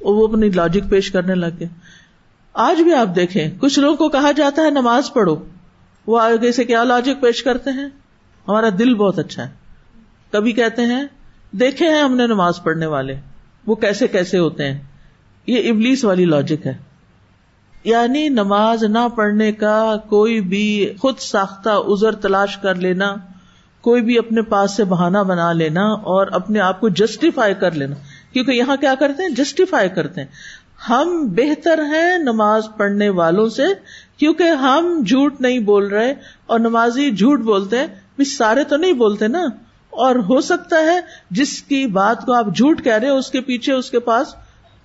وہ 0.00 0.28
اپنی 0.28 0.50
لاجک 0.50 0.90
پیش 0.90 1.10
کرنے 1.10 1.34
لگ 1.34 1.46
گیا 1.58 1.68
آج 2.52 2.80
بھی 2.80 2.94
آپ 2.94 3.16
دیکھیں، 3.16 3.50
کچھ 3.60 3.78
لوگوں 3.78 3.96
کو 3.96 4.08
کہا 4.08 4.32
جاتا 4.32 4.62
ہے، 4.62 4.70
نماز 4.70 5.12
پڑھو۔ 5.12 5.36
وہ 6.06 6.20
آگے 6.20 6.52
سے 6.52 6.64
کیا 6.64 6.84
لاجک 6.84 7.22
پیش 7.22 7.42
کرتے 7.42 7.70
ہیں؟ 7.70 7.86
ہمارا 8.48 8.68
دل 8.78 8.94
بہت 8.94 9.18
اچھا 9.18 9.48
ہے۔ 9.48 9.59
کبھی 10.32 10.52
کہتے 10.52 10.82
ہیں، 10.82 11.04
دیکھے 11.52 11.88
ہیں 11.88 12.02
ہم 12.02 12.16
نے 12.16 12.26
نماز 12.26 12.62
پڑھنے 12.62 12.86
والے، 12.86 13.14
وہ 13.66 13.74
کیسے 13.74 14.08
کیسے 14.08 14.38
ہوتے 14.38 14.72
ہیں؟ 14.72 14.78
یہ 15.46 15.70
ابلیس 15.70 16.04
والی 16.04 16.24
لاجک 16.24 16.66
ہے۔ 16.66 16.74
یعنی 17.84 18.28
نماز 18.28 18.84
نہ 18.84 19.08
پڑھنے 19.16 19.52
کا 19.52 19.96
کوئی 20.08 20.40
بھی 20.40 20.94
خود 21.00 21.18
ساختہ 21.18 21.70
ازر 21.72 22.12
تلاش 22.12 22.56
کر 22.56 22.74
لینا، 22.74 23.14
کوئی 23.80 24.02
بھی 24.02 24.18
اپنے 24.18 24.42
پاس 24.42 24.76
سے 24.76 24.84
بہانا 24.84 25.22
بنا 25.22 25.52
لینا 25.52 25.82
اور 25.82 26.26
اپنے 26.32 26.60
آپ 26.60 26.80
کو 26.80 26.88
جسٹیفائی 26.88 27.54
کر 27.54 27.72
لینا۔ 27.72 27.94
کیونکہ 28.32 28.50
یہاں 28.50 28.76
کیا 28.76 28.94
کرتے 28.94 29.22
ہیں؟ 29.22 29.30
جسٹیفائی 29.30 29.88
کرتے 29.88 30.20
ہیں۔ 30.20 30.28
ہم 30.88 31.26
بہتر 31.28 31.82
ہیں 31.82 32.18
نماز 32.18 32.62
پڑھنے 32.76 33.08
والوں 33.08 33.48
سے 33.48 33.62
کیونکہ 34.16 34.42
ہم 34.42 35.02
جھوٹ 35.06 35.40
نہیں 35.40 35.58
بول 35.58 35.86
رہے 35.86 36.14
اور 36.46 36.60
نمازی 36.60 37.10
جھوٹ 37.10 37.40
بولتے 37.40 37.78
ہیں۔ 37.78 37.86
سارے 38.24 38.64
تو 38.64 38.76
نہیں 38.76 38.92
بولتے 38.92 39.28
نا؟ 39.28 39.44
اور 39.90 40.14
ہو 40.14 40.40
سکتا 40.40 40.76
ہے 40.76 41.00
جس 41.30 41.62
کی 41.62 41.86
بات 41.86 42.26
کو 42.26 42.32
آپ 42.32 42.46
جھوٹ 42.56 42.84
کہہ 42.84 42.96
رہے 42.96 43.08
ہو 43.08 43.16
اس 43.16 43.30
کے 43.30 43.40
پیچھے، 43.40 43.72
اس 43.72 43.90
کے 43.90 44.00
پاس 44.00 44.34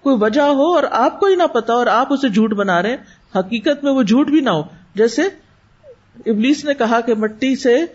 کوئی 0.01 0.17
وجہ 0.19 0.41
ہو 0.41 0.75
اور 0.75 0.83
آپ 0.91 1.19
کو 1.19 1.25
ہی 1.25 1.35
نہ 1.35 1.43
پتا 1.43 1.73
اور 1.73 1.87
آپ 1.87 2.13
اسے 2.13 2.29
جھوٹ 2.29 2.53
بنا 2.53 2.81
رہے 2.81 2.97
حقیقت 3.35 3.83
میں 3.83 3.91
وہ 3.91 4.03
جھوٹ 4.03 4.27
بھی 4.27 4.39
نہ 4.39 4.49
ہو۔ 4.49 4.61
جیسے 4.95 5.21
ابلیس 6.25 6.65
نے 6.65 6.73
کہا 6.73 7.01
کہ 7.01 7.13
مٹی 7.15 7.55
سے 7.55 7.85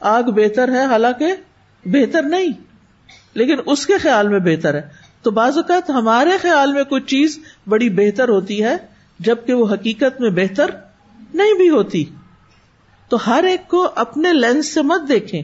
آگ 0.00 0.22
بہتر 0.22 0.72
ہے، 0.72 0.84
حالانکہ 0.84 1.34
بہتر 1.84 2.22
نہیں، 2.22 2.48
لیکن 3.34 3.56
اس 3.66 3.86
کے 3.86 3.98
خیال 3.98 4.28
میں 4.28 4.38
بہتر 4.38 4.74
ہے۔ 4.74 4.80
تو 5.22 5.30
بعض 5.30 5.56
اوقات 5.56 5.90
ہمارے 5.90 6.30
خیال 6.42 6.72
میں 6.72 6.84
کوئی 6.84 7.02
چیز 7.02 7.38
بڑی 7.68 7.88
بہتر 7.88 8.28
ہوتی 8.28 8.64
ہے، 8.64 8.76
جبکہ 9.18 9.54
وہ 9.54 9.66
حقیقت 9.72 10.20
میں 10.20 10.30
بہتر 10.30 10.70
نہیں 11.34 11.54
بھی 11.54 11.70
ہوتی۔ 11.70 12.04
تو 13.08 13.16
ہر 13.26 13.44
ایک 13.44 13.68
کو 13.68 13.88
اپنے 13.94 14.32
لینس 14.32 14.74
سے 14.74 14.82
مت 14.82 15.08
دیکھیں۔ 15.08 15.42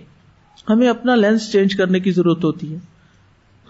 ہمیں 0.70 0.88
اپنا 0.88 1.14
لینس 1.14 1.52
چینج 1.52 1.74
کرنے 1.74 2.00
کی 2.00 2.10
ضرورت 2.10 2.44
ہوتی 2.44 2.74
ہے۔ 2.74 2.78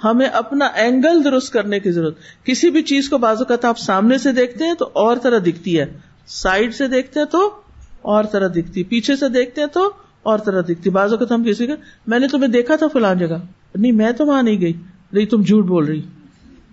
ہمیں 0.04 0.26
اپنا 0.26 0.64
اینگل 0.64 1.24
درست 1.24 1.52
کرنے 1.52 1.80
کی 1.80 1.90
ضرورت۔ 1.90 2.16
کسی 2.44 2.70
بھی 2.70 2.82
چیز 2.82 3.08
کو 3.08 3.18
بعض 3.18 3.38
اوقات 3.38 3.64
آپ 3.64 3.78
سامنے 3.78 4.18
سے 4.18 4.32
دیکھتے 4.32 4.64
ہیں 4.64 4.74
تو 4.74 4.90
اور 4.92 5.16
طرح 5.16 5.38
دکھتی 5.38 5.80
ہے۔ 5.80 5.98
سائڈ 6.26 6.74
سے 6.74 6.88
دیکھتے 6.88 7.20
ہیں 7.20 7.26
تو 7.26 7.60
اور 8.02 8.24
طرح 8.24 8.48
دکھتی 8.48 8.82
پیچھے 8.82 9.16
سے 9.16 9.28
دیکھتے 9.28 9.60
ہیں 9.60 9.68
تو 9.68 9.90
اور 10.22 10.38
طرح 10.38 10.60
دکھتی 10.60 10.90
بعض 10.90 11.12
اوقات 11.12 11.32
ہم 11.32 11.44
کسی 11.44 11.66
کا 11.66 11.74
میں 12.06 12.18
نے 12.18 12.28
تمہیں 12.28 12.48
دیکھا 12.48 12.76
تھا 12.76 12.86
فلان 12.86 13.18
جگہ۔ 13.18 13.36
نہیں، 13.74 13.92
میں 13.92 14.12
تو 14.12 14.26
وہاں 14.26 14.42
نہیں 14.42 14.60
گئی۔ 14.60 14.72
نہیں 15.12 15.26
تم 15.26 15.42
جھوٹ 15.42 15.64
بول 15.64 15.84
رہی۔ 15.84 16.02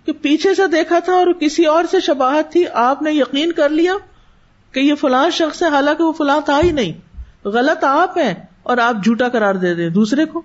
کہ 0.05 0.11
پیچھے 0.11 0.55
سے 0.55 0.67
دیکھا 0.67 0.99
تھا 0.99 1.13
اور 1.13 1.27
کسی 1.39 1.65
اور 1.65 1.83
سے 1.91 1.99
شباہت 1.99 2.51
تھی، 2.51 2.63
آپ 2.73 3.01
نے 3.01 3.11
یقین 3.11 3.51
کر 3.51 3.69
لیا 3.69 3.93
کہ 4.71 4.79
یہ 4.79 4.95
فلاں 4.95 5.29
شخص 5.29 5.63
ہے، 5.63 5.67
حالانکہ 5.67 6.03
وہ 6.03 6.11
فلاں 6.11 6.41
تھا 6.45 6.59
ہی 6.63 6.71
نہیں۔ 6.71 6.93
غلط 7.47 7.83
آپ 7.83 8.17
ہیں۔ 8.17 8.33
اور 8.69 8.77
آپ 8.77 9.03
جھوٹا 9.03 9.29
کرار 9.29 9.55
دے 9.55 9.75
دیں 9.75 9.89
دوسرے 9.89 10.25
کو؟ 10.25 10.41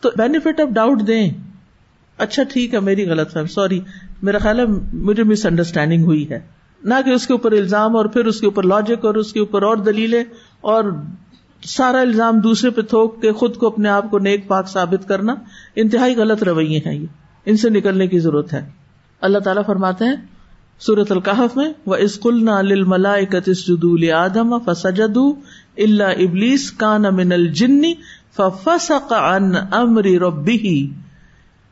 تو 0.00 0.10
بینیفٹ 0.16 0.60
آف 0.60 0.68
ڈاؤٹ 0.68 1.06
دیں۔ 1.06 1.30
اچھا 2.18 2.42
ٹھیک 2.42 2.74
ہے، 2.74 2.80
میری 2.80 3.10
غلط 3.10 3.32
فہم 3.32 3.46
سوری 3.46 3.80
میرا 4.22 4.38
خیال 4.38 4.60
ہے، 4.60 4.64
مجھے 4.92 5.22
مس 5.22 5.46
انڈرسٹینڈنگ 5.46 6.04
ہوئی 6.04 6.30
ہے۔ 6.30 6.40
نہ 6.84 6.94
کہ 7.04 7.10
اس 7.10 7.26
کے 7.26 7.32
اوپر 7.32 7.52
الزام 7.52 7.96
اور 7.96 8.04
پھر 8.04 8.24
اس 8.24 8.40
کے 8.40 8.46
اوپر 8.46 8.62
لاجک 8.62 9.04
اور 9.04 9.14
اس 9.14 9.32
کے 9.32 9.40
اوپر 9.40 9.62
اور 9.62 9.76
دلیلیں 9.76 10.24
اور 10.60 10.84
سارا 11.64 12.00
الزام 12.00 12.40
دوسرے 12.40 12.70
پہ 12.70 12.80
تھوک 12.80 13.22
کے 13.22 13.32
خود 13.32 13.56
کو 13.56 13.66
اپنے 13.66 13.88
آپ 13.88 14.10
کو 14.10 14.18
نیک 14.18 14.48
پاک 14.48 14.68
ثابت 14.68 15.08
کرنا۔ 15.08 15.34
انتہائی 15.76 16.16
غلط 16.16 16.42
رویے 16.42 16.80
ہیں 16.86 16.94
یہ۔ 16.94 17.06
ان 17.46 17.56
سے 17.56 17.70
نکلنے 17.70 18.06
کی 18.06 18.18
ضرورت 18.18 18.52
ہے۔ 18.52 18.70
اللہ 19.20 19.38
تعالیٰ 19.38 19.62
فرماتے 19.66 20.04
ہیں 20.04 20.16
سورت 20.80 21.12
القحف 21.12 21.56
میں 21.56 21.72
وہ 21.86 21.94
اسکول 21.94 22.44
نہ 22.44 22.50
ملا 22.86 23.12
اکتس 23.12 23.66
جدول 23.66 24.10
آدم 24.10 24.58
فسجد 24.58 25.18
اللہ 25.78 26.02
ابلیس 26.02 26.72
کان 26.72 27.02
من 27.02 27.32
الجنی 27.32 27.94
ففسق 28.36 29.12
عن 29.12 29.52
امر 29.70 30.04
ربه۔ 30.04 30.88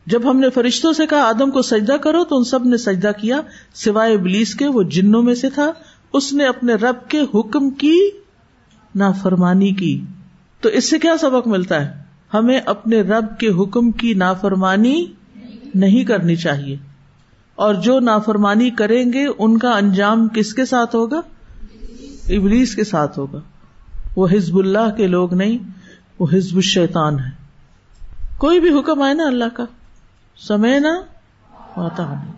جب 0.06 0.30
ہم 0.30 0.40
نے 0.40 0.50
فرشتوں 0.50 0.92
سے 0.92 1.06
کہا، 1.06 1.28
آدم 1.28 1.50
کو 1.50 1.62
سجدہ 1.62 1.92
کرو، 1.92 2.24
تو 2.24 2.36
ان 2.36 2.44
سب 2.44 2.64
نے 2.64 2.76
سجدہ 2.76 3.10
کیا، 3.20 3.40
سوائے 3.74 4.14
ابلیس 4.14 4.54
کے، 4.54 4.66
وہ 4.66 4.82
جنوں 4.82 5.22
میں 5.22 5.34
سے 5.34 5.50
تھا۔ 5.50 5.72
اس 6.12 6.32
نے 6.32 6.44
اپنے 6.44 6.74
رب 6.74 7.08
کے 7.08 7.20
حکم 7.20 7.70
کی 7.70 8.10
نافرمانی 8.94 9.72
کی۔ 9.72 10.00
تو 10.60 10.68
اس 10.68 10.90
سے 10.90 10.98
کیا 10.98 11.16
سبق 11.20 11.48
ملتا 11.48 11.86
ہے؟ 11.86 12.02
ہمیں 12.34 12.60
اپنے 12.60 13.00
رب 13.00 13.38
کے 13.38 13.48
حکم 13.48 13.90
کی 13.90 14.14
نافرمانی 14.14 15.06
نہیں 15.74 16.04
کرنی 16.04 16.36
چاہیے۔ 16.36 16.76
اور 17.54 17.74
جو 17.74 18.00
نافرمانی 18.00 18.70
کریں 18.70 19.12
گے، 19.12 19.26
ان 19.38 19.58
کا 19.58 19.70
انجام 19.70 20.28
کس 20.28 20.54
کے 20.54 20.64
ساتھ 20.64 20.96
ہوگا؟ 20.96 21.20
ابلیس 22.28 22.74
کے 22.74 22.84
ساتھ 22.84 23.18
ہوگا۔ 23.18 23.40
وہ 24.16 24.32
ہزب 24.32 24.58
اللہ 24.58 24.90
کے 24.96 25.06
لوگ 25.06 25.34
نہیں، 25.34 25.58
وہ 26.18 26.26
ہزب 26.34 26.56
الشیطان 26.56 27.18
ہے۔ 27.18 27.30
کوئی 28.38 28.60
بھی 28.60 28.78
حکم 28.78 29.02
آئے 29.02 29.14
نا 29.14 29.24
اللہ 29.26 29.44
کا، 29.54 29.64
سمے 30.36 30.78
نا 30.78 31.00
آتا 31.76 32.22
نہیں 32.22 32.32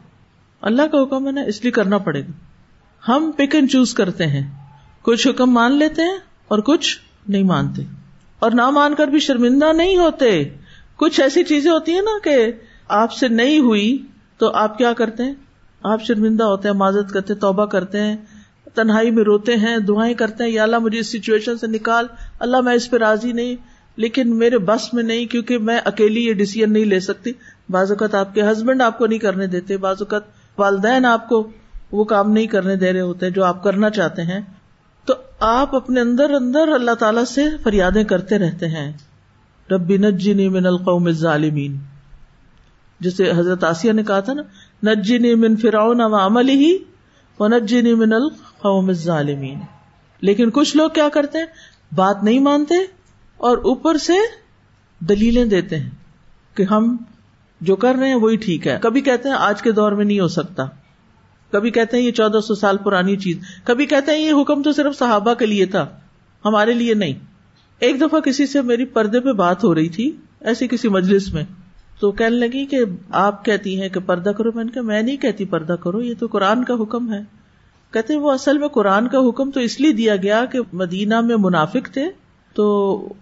اللہ 0.61 0.83
کا 0.83 1.03
حکم 1.03 1.27
ہے 1.27 1.33
نا، 1.33 1.41
اس 1.41 1.63
لیے 1.63 1.71
کرنا 1.71 1.99
پڑے 1.99 2.23
گا۔ 2.23 2.31
ہم 3.11 3.31
پک 3.37 3.55
اینڈ 3.55 3.71
چوز 3.71 3.95
کرتے 3.95 4.27
ہیں۔ 4.27 4.51
کچھ 5.03 5.29
حکم 5.29 5.51
مان 5.51 5.73
لیتے 5.73 6.03
ہیں 6.03 6.19
اور 6.49 6.59
کچھ 6.59 6.99
نہیں 7.29 7.43
مانتے۔ 7.43 7.83
اور 8.39 8.51
نہ 8.51 8.71
مان 8.71 8.95
کر 8.95 9.07
بھی 9.07 9.19
شرمندہ 9.19 9.73
نہیں 9.73 9.97
ہوتے۔ 9.97 10.57
کچھ 10.97 11.21
ایسی 11.21 11.45
چیزیں 11.45 11.71
ہوتی 11.71 11.93
ہیں 11.93 12.03
نا 12.03 12.19
کہ 12.25 12.53
آپ 12.89 13.13
سے 13.13 13.29
نہیں 13.29 13.59
ہوئی 13.59 14.07
تو 14.39 14.51
آپ 14.51 14.79
کیا 14.79 14.93
کرتے 14.93 15.23
ہیں؟ 15.25 15.35
آپ 15.83 16.03
شرمندہ 16.03 16.45
ہوتے 16.45 16.69
ہیں، 16.69 16.77
معذرت 16.77 17.13
کرتے 17.13 17.35
توبہ 17.35 17.67
کرتے 17.67 18.01
ہیں۔ 18.01 18.17
تنہائی 18.79 19.11
میں 19.11 19.25
روتے 19.25 19.57
ہیں، 19.57 19.79
دعائیں 19.79 20.15
کرتے 20.15 20.45
ہیں، 20.45 20.51
یا 20.51 20.63
اللہ 20.63 20.79
مجھے 20.79 20.99
اس 20.99 21.13
سچویشن 21.13 21.59
سے 21.59 21.67
نکال۔ 21.67 22.07
اللہ 22.39 22.61
میں 22.61 22.75
اس 22.75 22.91
پہ 22.91 22.97
راضی 22.97 23.33
نہیں، 23.33 23.57
لیکن 23.97 24.37
میرے 24.37 24.59
بس 24.59 24.95
میں 24.95 25.03
نہیں، 25.03 25.27
کیونکہ 25.27 25.59
میں 25.59 25.81
اکیلی 25.85 26.27
یہ 26.27 26.33
ڈیسیزن 26.33 26.73
نہیں 26.73 26.85
لے 26.85 27.01
سکتی۔ 27.01 27.33
بعض 27.71 27.91
اوقات 27.91 28.15
آپ 28.15 28.35
کے 28.35 28.43
ہسبینڈ 28.43 28.83
آپ 28.83 28.99
کو 28.99 29.07
نہیں 29.07 29.19
کرنے 29.19 29.47
دیتے، 29.47 29.77
بعض 29.77 29.97
اوقات 30.01 30.23
والدین 30.59 31.07
آپ 31.07 31.29
کو 31.29 31.51
وہ 31.93 32.05
کام 32.05 32.33
نہیں 32.33 32.47
کرنے 32.47 32.77
دے 32.77 32.93
رہے 32.93 33.01
ہوتے 33.01 33.31
جو 33.31 33.45
آپ 33.45 33.65
کرنا 33.65 33.91
چاہتے 33.91 34.23
ہیں۔ 34.23 34.41
تو 35.05 35.15
آپ 35.41 35.75
اپنے 35.77 36.01
اندر 36.01 36.31
اندر 36.31 36.69
اللہ 36.69 36.95
تعالی 36.95 37.25
سے 37.29 37.45
فریادیں 37.63 38.05
کرتے 38.05 38.39
رہتے 38.39 38.67
ہیں۔ 38.67 38.93
ربی 39.71 39.97
نجنی 39.97 40.49
من 40.49 40.67
القوم 40.67 41.07
الظالمین۔ 41.07 41.77
جسے 43.01 43.31
حضرت 43.37 43.65
آسیہ 43.65 43.93
نے 43.93 44.03
کہا 44.03 44.21
تھا 44.21 44.33
نا، 44.33 44.43
نجنی 44.83 45.35
من 45.35 45.57
فرعون 45.57 46.01
و 46.01 46.27
عمل 46.27 46.49
ہی 46.49 46.79
ونجنی 47.41 47.95
من 47.95 48.13
القوم 48.13 48.48
الظالمین۔ 48.63 49.59
لیکن 50.21 50.51
کچھ 50.51 50.77
لوگ 50.77 50.91
کیا 50.91 51.09
کرتے 51.09 51.39
ہیں؟ 51.39 51.47
بات 51.95 52.17
نہیں 52.23 52.39
مانتے 52.39 52.75
اور 53.37 53.59
اوپر 53.59 53.99
سے 53.99 54.13
دلیلیں 55.01 55.45
دیتے 55.45 55.77
ہیں 55.77 55.91
کہ 56.55 56.63
ہم 56.63 56.97
جو 57.61 57.77
کر 57.77 57.95
رہے 57.95 58.09
ہیں 58.09 58.15
وہی 58.15 58.37
ٹھیک 58.37 58.67
ہے۔ 58.67 58.79
کبھی 58.83 59.01
کہتے 59.01 59.29
ہیں 59.29 59.37
آج 59.37 59.63
کے 59.63 59.73
دور 59.73 59.93
میں 59.93 60.05
نہیں 60.05 60.21
ہو 60.21 60.29
سکتا۔ 60.29 60.65
کبھی 61.53 61.71
کہتے 61.71 61.97
ہیں 61.97 62.05
یہ 62.05 62.11
چودہ 62.11 62.41
سو 62.41 62.55
سال 62.55 62.77
پرانی 62.77 63.17
چیز۔ 63.17 63.39
کبھی 63.65 63.87
کہتے 63.87 64.13
ہیں 64.13 64.19
یہ 64.19 64.33
حکم 64.43 64.63
تو 64.63 64.73
صرف 64.73 64.99
صحابہ 64.99 65.35
کے 65.35 65.47
لیے 65.47 65.67
تھا، 65.67 65.87
ہمارے 66.45 66.73
لیے 66.73 66.95
نہیں۔ 66.95 67.15
ایک 67.79 68.01
دفعہ 68.01 68.21
کسی 68.21 68.47
سے 68.47 68.63
میری 68.63 68.85
پردے 68.85 69.21
پہ 69.21 69.33
بات 69.33 69.65
ہو 69.65 69.75
رہی 69.75 69.89
تھی، 69.89 70.17
ایسی 70.41 70.69
کسی 70.69 70.89
مجلس 70.89 71.35
میں۔ 71.35 71.45
تو 72.01 72.13
کہنے 72.13 72.37
لگی 72.37 72.67
کہ 72.67 72.79
آپ 73.11 73.45
کہتی 73.45 73.83
ہیں 73.83 73.89
کہ 73.89 74.01
پردہ 74.01 74.31
کرو۔ 74.31 74.51
میں 74.55 74.65
نے 74.65 74.73
کہا، 74.73 74.83
میں 74.83 75.03
نہیں 75.03 75.17
کہتی 75.17 75.45
پردہ 75.45 75.73
کرو، 75.73 76.03
یہ 76.03 76.15
تو 76.19 76.27
قرآن 76.27 76.65
کا 76.65 76.75
حکم 76.75 77.13
ہے۔ 77.13 77.38
کہتے 77.93 78.17
وہ 78.17 78.33
اصل 78.33 78.59
میں 78.59 78.69
قرآن 78.69 79.09
کا 79.09 79.19
حکم 79.19 79.51
تو 79.51 79.61
اس 79.61 79.81
لیے 79.81 79.93
دیا 79.93 80.17
گیا 80.17 80.45
کہ 80.45 80.59
مدینہ 80.73 81.21
میں 81.21 81.37
منافق 81.37 81.93
تھے 81.93 82.09
تو 82.55 82.67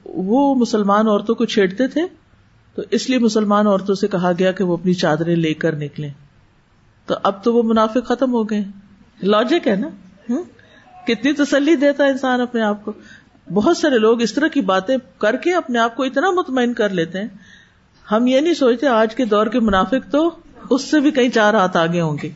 وہ 0.05 0.55
مسلمان 0.55 1.09
عورتوں 1.09 1.35
کو 1.35 1.45
چھیڑتے 1.45 1.87
تھے 1.87 2.03
تو 2.77 2.83
اس 2.91 3.09
لیے 3.11 3.19
مسلمان 3.19 3.67
عورتوں 3.67 3.95
سے 3.95 4.09
کہا 4.09 4.33
گیا 4.39 4.53
کہ 4.53 4.65
وہ 4.65 4.77
اپنی 4.77 4.95
چادریں 4.95 5.37
لے 5.37 5.55
کر 5.55 5.77
نکلیں 5.77 6.11
تو 7.09 7.15
اب 7.23 7.43
تو 7.45 7.53
وہ 7.55 7.63
منافق 7.63 8.09
ختم 8.09 8.33
ہو 8.33 8.43
گئے 8.51 8.63
لاجک 9.23 9.69
ہے 9.69 9.75
نا؟ 9.77 9.89
کتنی 11.07 11.33
تسلی 11.33 11.75
دیتا 11.75 12.05
ہے 12.05 12.09
انسان 12.09 12.41
اپنے 12.41 12.63
آپ 12.63 12.85
کو 12.85 12.93
بہت 13.53 13.77
سارے 13.77 13.99
لوگ 13.99 14.23
اس 14.23 14.33
طرح 14.35 14.49
کی 14.49 14.61
باتیں 14.61 14.97
کر 15.19 15.37
کے 15.37 15.55
اپنے 15.55 15.79
آپ 15.79 15.97
کو 15.97 16.03
اتنا 16.03 16.31
مطمئن 16.31 16.73
کر 16.75 16.89
لیتے 16.89 17.21
ہیں 17.21 17.29
ہم 18.07 18.27
یہ 18.27 18.41
نہیں 18.41 18.55
سوچتے 18.55 18.87
آج 18.87 19.15
کے 19.15 19.25
دور 19.25 19.47
کے 19.47 19.61
منافق 19.61 20.11
تو 20.11 20.31
اس 20.71 20.83
سے 20.83 21.01
بھی 21.01 21.11
کئی 21.11 21.31
چار 21.31 21.55
ہاتھ 21.55 21.77
آگے 21.77 22.01
ہوں 22.01 22.17
گے 22.23 22.31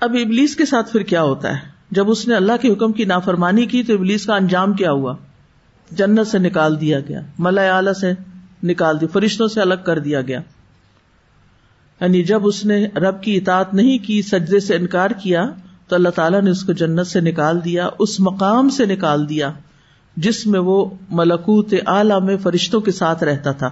اب 0.00 0.16
ابلیس 0.24 0.56
کے 0.56 0.64
ساتھ 0.64 0.92
پھر 0.92 1.00
کیا 1.00 1.22
ہوتا 1.22 1.52
ہے؟ 1.52 1.58
جب 1.90 2.10
اس 2.10 2.28
نے 2.28 2.34
اللہ 2.34 2.52
کے 2.60 2.72
حکم 2.72 2.92
کی 2.92 3.04
نافرمانی 3.04 3.66
کی 3.66 3.82
تو 3.82 3.94
ابلیس 3.94 4.26
کا 4.26 4.34
انجام 4.34 4.72
کیا 4.72 4.92
ہوا؟ 4.92 5.16
جنت 5.90 6.26
سے 6.26 6.38
نکال 6.38 6.80
دیا 6.80 7.00
گیا 7.00 7.20
ملا 7.38 7.76
اعلی 7.76 8.00
سے 8.00 8.12
نکال 8.62 9.00
دی، 9.00 9.06
فرشتوں 9.06 9.48
سے 9.48 9.60
الگ 9.60 9.74
کر 9.84 9.98
دیا 9.98 10.20
گیا۔ 10.20 10.40
یعنی 12.00 12.22
جب 12.22 12.46
اس 12.46 12.64
نے 12.64 12.86
رب 12.86 13.22
کی 13.22 13.36
اطاعت 13.36 13.74
نہیں 13.74 13.98
کی، 13.98 14.22
سجدے 14.22 14.60
سے 14.60 14.76
انکار 14.76 15.10
کیا، 15.10 15.50
تو 15.88 15.96
اللہ 15.96 16.08
تعالیٰ 16.08 16.42
نے 16.42 16.50
اس 16.50 16.64
کو 16.64 16.72
جنت 16.72 17.06
سے 17.06 17.20
نکال 17.20 17.64
دیا، 17.64 17.88
اس 17.98 18.20
مقام 18.20 18.68
سے 18.68 18.86
نکال 18.86 19.28
دیا، 19.28 19.52
جس 20.16 20.46
میں 20.46 20.60
وہ 20.60 20.90
ملکوت 21.10 21.74
اعلی 21.86 22.24
میں 22.24 22.36
فرشتوں 22.36 22.80
کے 22.80 22.92
ساتھ 22.92 23.24
رہتا 23.24 23.52
تھا۔ 23.52 23.70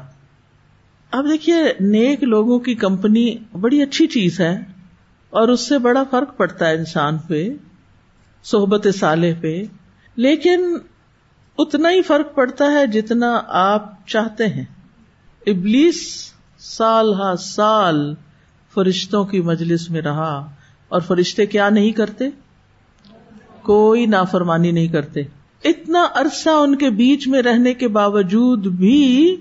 اب 1.11 1.27
دیکھیے، 1.31 1.57
نیک 1.81 2.23
لوگوں 2.23 2.59
کی 2.59 2.75
کمپنی 2.75 3.37
بڑی 3.61 3.83
اچھی 3.83 4.07
چیز 4.07 4.41
ہے۔ 4.41 4.78
اور 5.31 5.49
اس 5.49 5.69
سے 5.69 5.79
بڑا 5.79 6.05
فرق 6.11 6.37
پڑتا 6.37 6.69
ہے 6.69 6.75
انسان 6.75 7.19
پہ، 7.19 7.49
صحبت 8.45 8.87
سالے 8.99 9.35
پہ۔ 9.41 9.63
لیکن 10.17 10.61
اتنا 11.59 11.91
ہی 11.91 12.03
فرق 12.03 12.35
پڑتا 12.35 12.65
ہے 12.65 12.87
جتنا 12.87 13.41
آپ 13.49 14.07
چاہتے 14.07 14.47
ہیں۔ 14.47 14.65
ابلیس 15.47 16.33
سال 16.59 17.15
ہا 17.15 17.37
سال 17.37 18.15
فرشتوں 18.75 19.25
کی 19.25 19.41
مجلس 19.41 19.91
میں 19.91 20.01
رہا 20.01 20.51
اور 20.89 21.01
فرشتے 21.01 21.47
کیا 21.47 21.69
نہیں 21.69 21.91
کرتے؟ 21.91 22.25
کوئی 23.63 24.07
نافرمانی 24.07 24.71
نہیں 24.71 24.89
کرتے۔ 24.89 25.21
اتنا 25.65 26.07
عرصہ 26.15 26.51
ان 26.51 26.77
کے 26.77 26.91
بیچ 26.91 27.29
میں 27.29 27.43
رہنے 27.43 27.75
کے 27.75 27.89
باوجود 27.89 28.67
بھی 28.67 29.37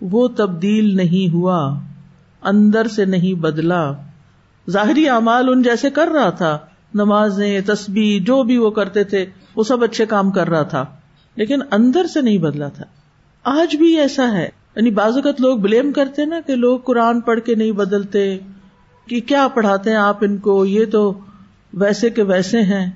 وہ 0.00 0.28
تبدیل 0.28 0.96
نہیں 0.96 1.34
ہوا، 1.34 1.80
اندر 2.42 2.86
سے 2.86 3.04
نہیں 3.04 3.34
بدلا۔ 3.34 3.92
ظاہری 4.70 5.08
اعمال 5.08 5.48
ان 5.48 5.62
جیسے 5.62 5.90
کر 5.90 6.08
رہا 6.08 6.30
تھا۔ 6.30 6.58
نمازیں، 6.94 7.60
تسبیح، 7.66 8.20
جو 8.22 8.42
بھی 8.42 8.56
وہ 8.56 8.70
کرتے 8.70 9.04
تھے، 9.04 9.26
وہ 9.56 9.62
سب 9.62 9.84
اچھے 9.84 10.06
کام 10.06 10.30
کر 10.30 10.48
رہا 10.48 10.62
تھا۔ 10.62 10.84
لیکن 11.36 11.58
اندر 11.70 12.06
سے 12.06 12.20
نہیں 12.20 12.38
بدلا 12.38 12.68
تھا۔ 12.68 12.84
آج 13.44 13.76
بھی 13.76 13.98
ایسا 13.98 14.32
ہے۔ 14.32 14.48
یعنی 14.76 14.90
بعض 14.90 15.16
اوقات 15.16 15.40
لوگ 15.40 15.58
بلیم 15.58 15.92
کرتے 15.92 16.24
نا 16.24 16.40
کہ 16.46 16.54
لوگ 16.54 16.78
قرآن 16.78 17.20
پڑھ 17.20 17.40
کے 17.40 17.54
نہیں 17.54 17.72
بدلتے، 17.72 18.38
کہ 19.06 19.20
کیا 19.20 19.48
پڑھاتے 19.48 19.90
ہیں 19.90 19.96
آپ 19.96 20.18
ان 20.20 20.36
کو؟ 20.36 20.64
یہ 20.64 20.84
تو 20.84 21.18
ویسے 21.72 22.10
کے 22.10 22.22
ویسے 22.22 22.62
ہیں۔ 22.62 22.90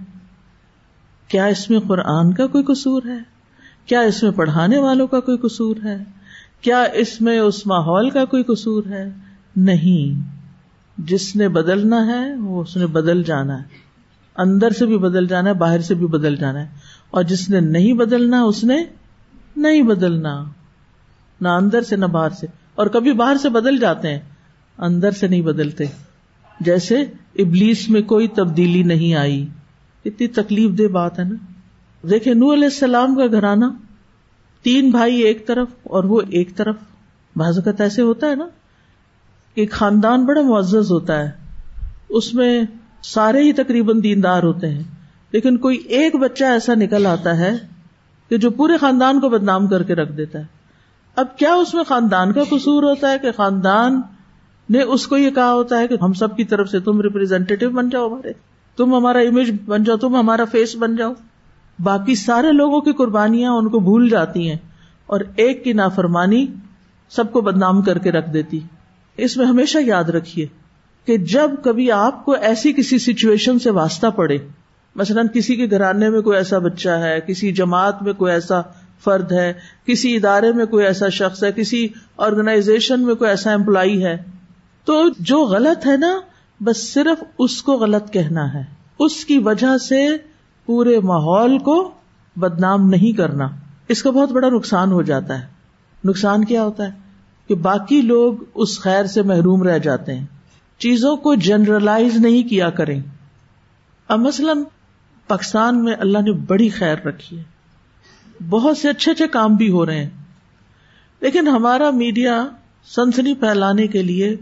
کیا 1.29 1.45
اس 1.45 1.71
میں 1.71 1.81
قرآن 1.81 2.33
کا 2.33 2.47
کوئی 2.47 2.65
قصور 2.65 3.03
ہے؟ 3.07 3.19
کیا 3.87 4.01
اس 4.01 4.23
میں 4.23 4.31
پڑھانے 4.31 4.79
والوں 4.79 5.07
کا 5.07 5.21
کوئی 5.21 5.39
قصور 5.39 5.77
ہے؟ 5.85 6.05
کیا 6.61 6.83
اس 6.83 7.21
میں 7.21 7.39
اس 7.39 7.67
ماحول 7.67 8.11
کا 8.11 8.25
کوئی 8.25 8.43
قصور 8.43 8.85
ہے؟ 8.87 9.11
نہیں۔ 9.57 10.34
جس 10.99 11.37
نے 11.37 11.49
بدلنا 11.49 12.07
ہے، 12.07 12.37
وہ 12.37 12.63
اس 12.63 12.77
نے 12.77 12.87
بدل 12.87 13.23
جانا 13.23 13.59
ہے۔ 13.59 13.65
اندر 14.37 14.71
سے 14.71 14.87
بھی 14.87 14.99
بدل 14.99 15.27
جانا 15.27 15.49
ہے، 15.49 15.55
باہر 15.55 15.81
سے 15.81 15.95
بھی 15.95 16.07
بدل 16.07 16.37
جانا 16.37 16.61
ہے۔ 16.61 16.67
اور 17.11 17.23
جس 17.23 17.51
نے 17.51 17.61
نہیں 17.61 17.93
بدلنا، 17.93 18.43
اس 18.43 18.65
نے 18.65 18.85
نہیں 19.57 19.83
بدلنا۔ 19.83 20.45
نہ 21.41 21.49
اندر 21.49 21.83
سے، 21.83 21.97
نہ 21.97 22.07
باہر 22.07 22.31
سے۔ 22.31 22.47
اور 22.75 22.87
کبھی 22.87 23.13
باہر 23.13 23.37
سے 23.37 23.49
بدل 23.49 23.79
جاتے 23.79 24.09
ہیں، 24.09 24.21
اندر 24.79 25.11
سے 25.11 25.29
نہیں 25.29 25.41
بدلتے۔ 25.41 25.85
جیسے 26.61 27.03
ابلیس 27.39 27.91
میں 27.91 28.03
کوئی 28.03 28.29
تبدیلی 28.29 28.83
نہیں 28.83 29.15
آئی۔ 29.15 29.47
اتنی 30.05 30.29
تکلیف 30.29 30.79
دہ 30.79 30.87
بات 30.87 31.19
ہے 31.19 31.25
نا۔ 31.25 31.35
دیکھے 32.11 32.35
نور 32.35 32.55
علیہ 32.55 32.65
السلام 32.65 33.15
کا 33.15 33.27
گھرانہ، 33.27 33.65
تین 34.63 34.91
بھائی 34.91 35.17
ایک 35.17 35.47
طرف 35.47 35.69
اور 35.83 36.05
وہ 36.05 36.21
ایک 36.29 36.57
طرف۔ 36.57 36.77
بعض 37.37 37.59
اوقات 37.59 37.81
ایسے 37.81 38.03
ہوتا 38.03 38.27
ہے 38.27 38.35
نا۔ 38.35 38.47
کہ 39.55 39.67
خاندان 39.71 40.25
بڑا 40.25 40.41
معزز 40.41 40.91
ہوتا 40.91 41.19
ہے۔ 41.19 41.31
اس 42.09 42.35
میں 42.35 42.63
سارے 43.03 43.43
ہی 43.43 43.53
تقریباً 43.53 44.03
دیندار 44.03 44.43
ہوتے 44.43 44.69
ہیں۔ 44.69 44.83
لیکن 45.33 45.57
کوئی 45.57 45.77
ایک 45.77 46.17
بچہ 46.17 46.45
ایسا 46.45 46.75
نکل 46.75 47.07
آتا 47.07 47.39
ہے 47.39 47.53
کہ 48.29 48.37
جو 48.37 48.51
پورے 48.51 48.77
خاندان 48.77 49.21
کو 49.21 49.29
بدنام 49.29 49.67
کر 49.67 49.83
کے 49.83 49.95
رکھ 49.95 50.13
دیتا 50.13 50.39
ہے۔ 50.39 50.45
اب 51.17 51.39
کیا 51.39 51.55
اس 51.55 51.75
میں 51.75 51.85
خاندان 51.85 52.33
کا 52.33 52.41
قصور 52.51 52.83
ہوتا 52.83 53.11
ہے 53.11 53.19
کہ 53.19 53.33
خاندان 53.37 54.01
نے 54.71 54.83
اس 54.83 55.07
کو 55.07 55.17
یہ 55.17 55.31
کہا 55.31 55.53
ہوتا 55.53 55.79
ہے 55.79 55.89
کہ 55.89 55.97
ہم 56.03 56.13
سب 56.13 56.37
کی 56.37 56.45
طرف 56.45 56.69
سے 56.69 56.81
تم 56.81 57.01
ریپرزینٹیو 57.01 57.71
بن 57.71 57.89
جاؤ 57.89 58.09
ہمارے۔ 58.09 58.33
تم 58.77 58.95
ہمارا 58.95 59.19
امیج 59.19 59.51
بن 59.67 59.85
جاؤ، 59.85 59.97
تم 59.97 60.17
ہمارا 60.17 60.45
فیس 60.45 60.77
بن 60.77 60.97
جاؤ۔ 60.97 61.13
باقی 61.83 62.15
سارے 62.15 62.53
لوگوں 62.53 62.81
کی 62.81 62.93
قربانیاں 62.93 63.53
ان 63.53 63.69
کو 63.69 63.79
بھول 63.79 64.09
جاتی 64.09 64.49
ہیں 64.49 64.59
اور 65.07 65.21
ایک 65.37 65.65
کی 65.65 65.73
نافرمانی 65.73 66.47
سب 67.09 67.33
کو 67.33 67.41
بدنام 67.41 67.83
کر 67.83 67.99
کے 67.99 68.13
رکھ 68.13 68.31
دیتی۔ 68.31 68.61
اس 69.17 69.37
میں 69.37 69.47
ہمیشہ 69.47 69.79
یاد 69.79 70.05
رکھیے 70.05 70.47
کہ 71.07 71.17
جب 71.17 71.51
کبھی 71.65 71.93
آپ 71.93 72.25
کو 72.25 72.33
ایسی 72.33 72.73
کسی 72.73 72.99
سچویشن 72.99 73.59
سے 73.59 73.71
واسطہ 73.71 74.07
پڑے، 74.07 74.39
مثلاً 74.95 75.27
کسی 75.27 75.57
کے 75.57 75.67
گھرانے 75.71 76.11
میں 76.11 76.21
کوئی 76.21 76.37
ایسا 76.37 76.59
بچہ 76.59 76.89
ہے، 76.89 77.21
کسی 77.27 77.53
جماعت 77.53 78.03
میں 78.03 78.13
کوئی 78.13 78.33
ایسا 78.33 78.61
فرد 79.05 79.33
ہے، 79.33 79.53
کسی 79.87 80.17
ادارے 80.17 80.53
میں 80.53 80.67
کوئی 80.67 80.87
ایسا 80.87 81.09
شخص 81.09 81.45
ہے، 81.45 81.53
کسی 81.53 81.89
آرگنائزیشن 82.17 83.03
میں 83.03 83.15
کوئی 83.15 83.31
ایسا 83.31 83.53
امپلائی 83.53 84.05
ہے، 84.05 84.23
تو 84.85 85.03
جو 85.21 85.45
غلط 85.45 85.87
ہے 85.87 85.97
نا، 85.97 86.21
بس 86.61 86.93
صرف 86.95 87.25
اس 87.39 87.63
کو 87.63 87.73
غلط 87.73 88.11
کہنا 88.11 88.55
ہے۔ 88.55 88.63
اس 88.99 89.25
کی 89.25 89.39
وجہ 89.39 89.79
سے 89.79 90.07
پورے 90.67 91.01
ماحول 91.01 91.59
کو 91.59 91.91
بدنام 92.37 92.89
نہیں 92.89 93.17
کرنا۔ 93.17 93.49
اس 93.89 94.03
کا 94.03 94.11
بہت 94.11 94.33
بڑا 94.33 94.49
نقصان 94.49 94.93
ہو 94.93 95.03
جاتا 95.03 95.41
ہے۔ 95.41 95.47
نقصان 96.05 96.45
کیا 96.45 96.65
ہوتا 96.65 96.85
ہے؟ 96.85 97.04
کہ 97.49 97.55
باقی 97.55 98.01
لوگ 98.01 98.35
اس 98.55 98.81
خیر 98.81 99.05
سے 99.05 99.23
محروم 99.23 99.63
رہ 99.63 99.79
جاتے 99.79 100.15
ہیں۔ 100.15 100.27
چیزوں 100.79 101.17
کو 101.17 101.35
جنرلائز 101.35 102.17
نہیں 102.17 102.49
کیا 102.49 102.71
کریں۔ 102.71 103.01
اب 104.09 104.19
مثلاً 104.19 104.59
پاکستان 105.29 105.85
میں 105.85 105.95
اللہ 105.99 106.19
نے 106.19 106.33
بڑی 106.33 106.69
خیر 106.69 106.99
رکھی 106.99 107.39
ہے۔ 107.39 107.43
بہت 108.49 108.79
سے 108.79 108.89
اچھے 108.89 109.13
اچھے 109.13 109.29
کام 109.29 109.55
بھی 109.55 109.71
ہو 109.71 109.87
رہے 109.87 110.03
ہیں۔ 110.03 110.11
لیکن 111.21 111.49
ہمارا 111.49 111.91
میڈیا 111.91 112.47
سنسنی 112.85 113.35
پھیلانے 113.35 113.87
کے 113.87 114.03
لیے 114.03 114.37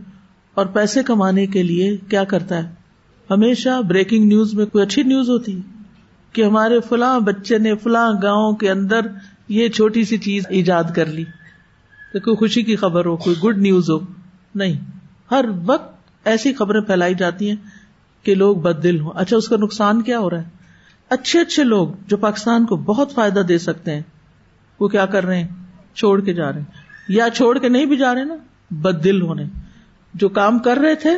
اور 0.54 0.66
پیسے 0.66 1.02
کمانے 1.02 1.46
کے 1.46 1.62
لیے 1.62 1.96
کیا 1.96 2.24
کرتا 2.24 2.56
ہے؟ 2.56 2.74
ہمیشہ 3.30 3.82
بریکنگ 3.88 4.24
نیوز 4.24 4.54
میں 4.54 4.66
کوئی 4.66 4.84
اچھی 4.84 5.02
نیوز 5.02 5.30
ہوتی 5.30 5.60
کہ 6.32 6.44
ہمارے 6.44 6.80
فلاں 6.88 7.20
بچے 7.20 7.58
نے 7.58 7.74
فلاں 7.74 8.12
گاؤں 8.22 8.52
کے 8.52 8.70
اندر 8.70 9.00
یہ 9.48 9.68
چھوٹی 9.68 10.04
سی 10.04 10.18
چیز 10.18 10.44
ایجاد 10.48 10.84
کر 10.94 11.06
لی۔ 11.06 11.24
کہ 12.12 12.20
کوئی 12.20 12.36
خوشی 12.36 12.62
کی 12.62 12.76
خبر 12.76 13.04
ہو، 13.04 13.16
کوئی 13.16 13.36
گڈ 13.44 13.58
نیوز 13.58 13.90
ہو۔ 13.90 13.98
نہیں، 14.54 14.80
ہر 15.30 15.44
وقت 15.66 15.94
ایسی 16.24 16.52
خبریں 16.52 16.80
پھیلائی 16.80 17.14
جاتی 17.14 17.48
ہیں 17.48 17.56
کہ 18.22 18.34
لوگ 18.34 18.56
بد 18.56 18.82
دل 18.82 19.00
ہوں۔ 19.00 19.10
اچھا 19.14 19.36
اس 19.36 19.48
کا 19.48 19.56
نقصان 19.56 20.02
کیا 20.02 20.18
ہو 20.18 20.30
رہا 20.30 20.38
ہے؟ 20.38 20.44
اچھے 21.10 21.40
اچھے 21.40 21.64
لوگ 21.64 21.88
جو 22.06 22.16
پاکستان 22.16 22.66
کو 22.66 22.76
بہت 22.76 23.12
فائدہ 23.12 23.40
دے 23.40 23.58
سکتے 23.58 23.94
ہیں، 23.94 24.02
وہ 24.80 24.88
کیا 24.88 25.06
کر 25.06 25.26
رہے 25.26 25.40
ہیں؟ 25.40 25.48
چھوڑ 25.94 26.20
کے 26.20 26.34
جا 26.34 26.52
رہے 26.52 26.60
ہیں۔ 26.60 26.72
یا 27.08 27.30
چھوڑ 27.34 27.58
کے 27.58 27.68
نہیں 27.68 27.86
بھی 27.86 27.96
جا 27.96 28.14
رہے 28.14 28.24
نا 28.24 28.36
بد 28.70 29.04
دل 29.04 29.22
ہونے۔ 29.22 29.44
جو 30.14 30.28
کام 30.28 30.58
کر 30.58 30.76
رہے 30.76 30.94
تھے، 30.94 31.10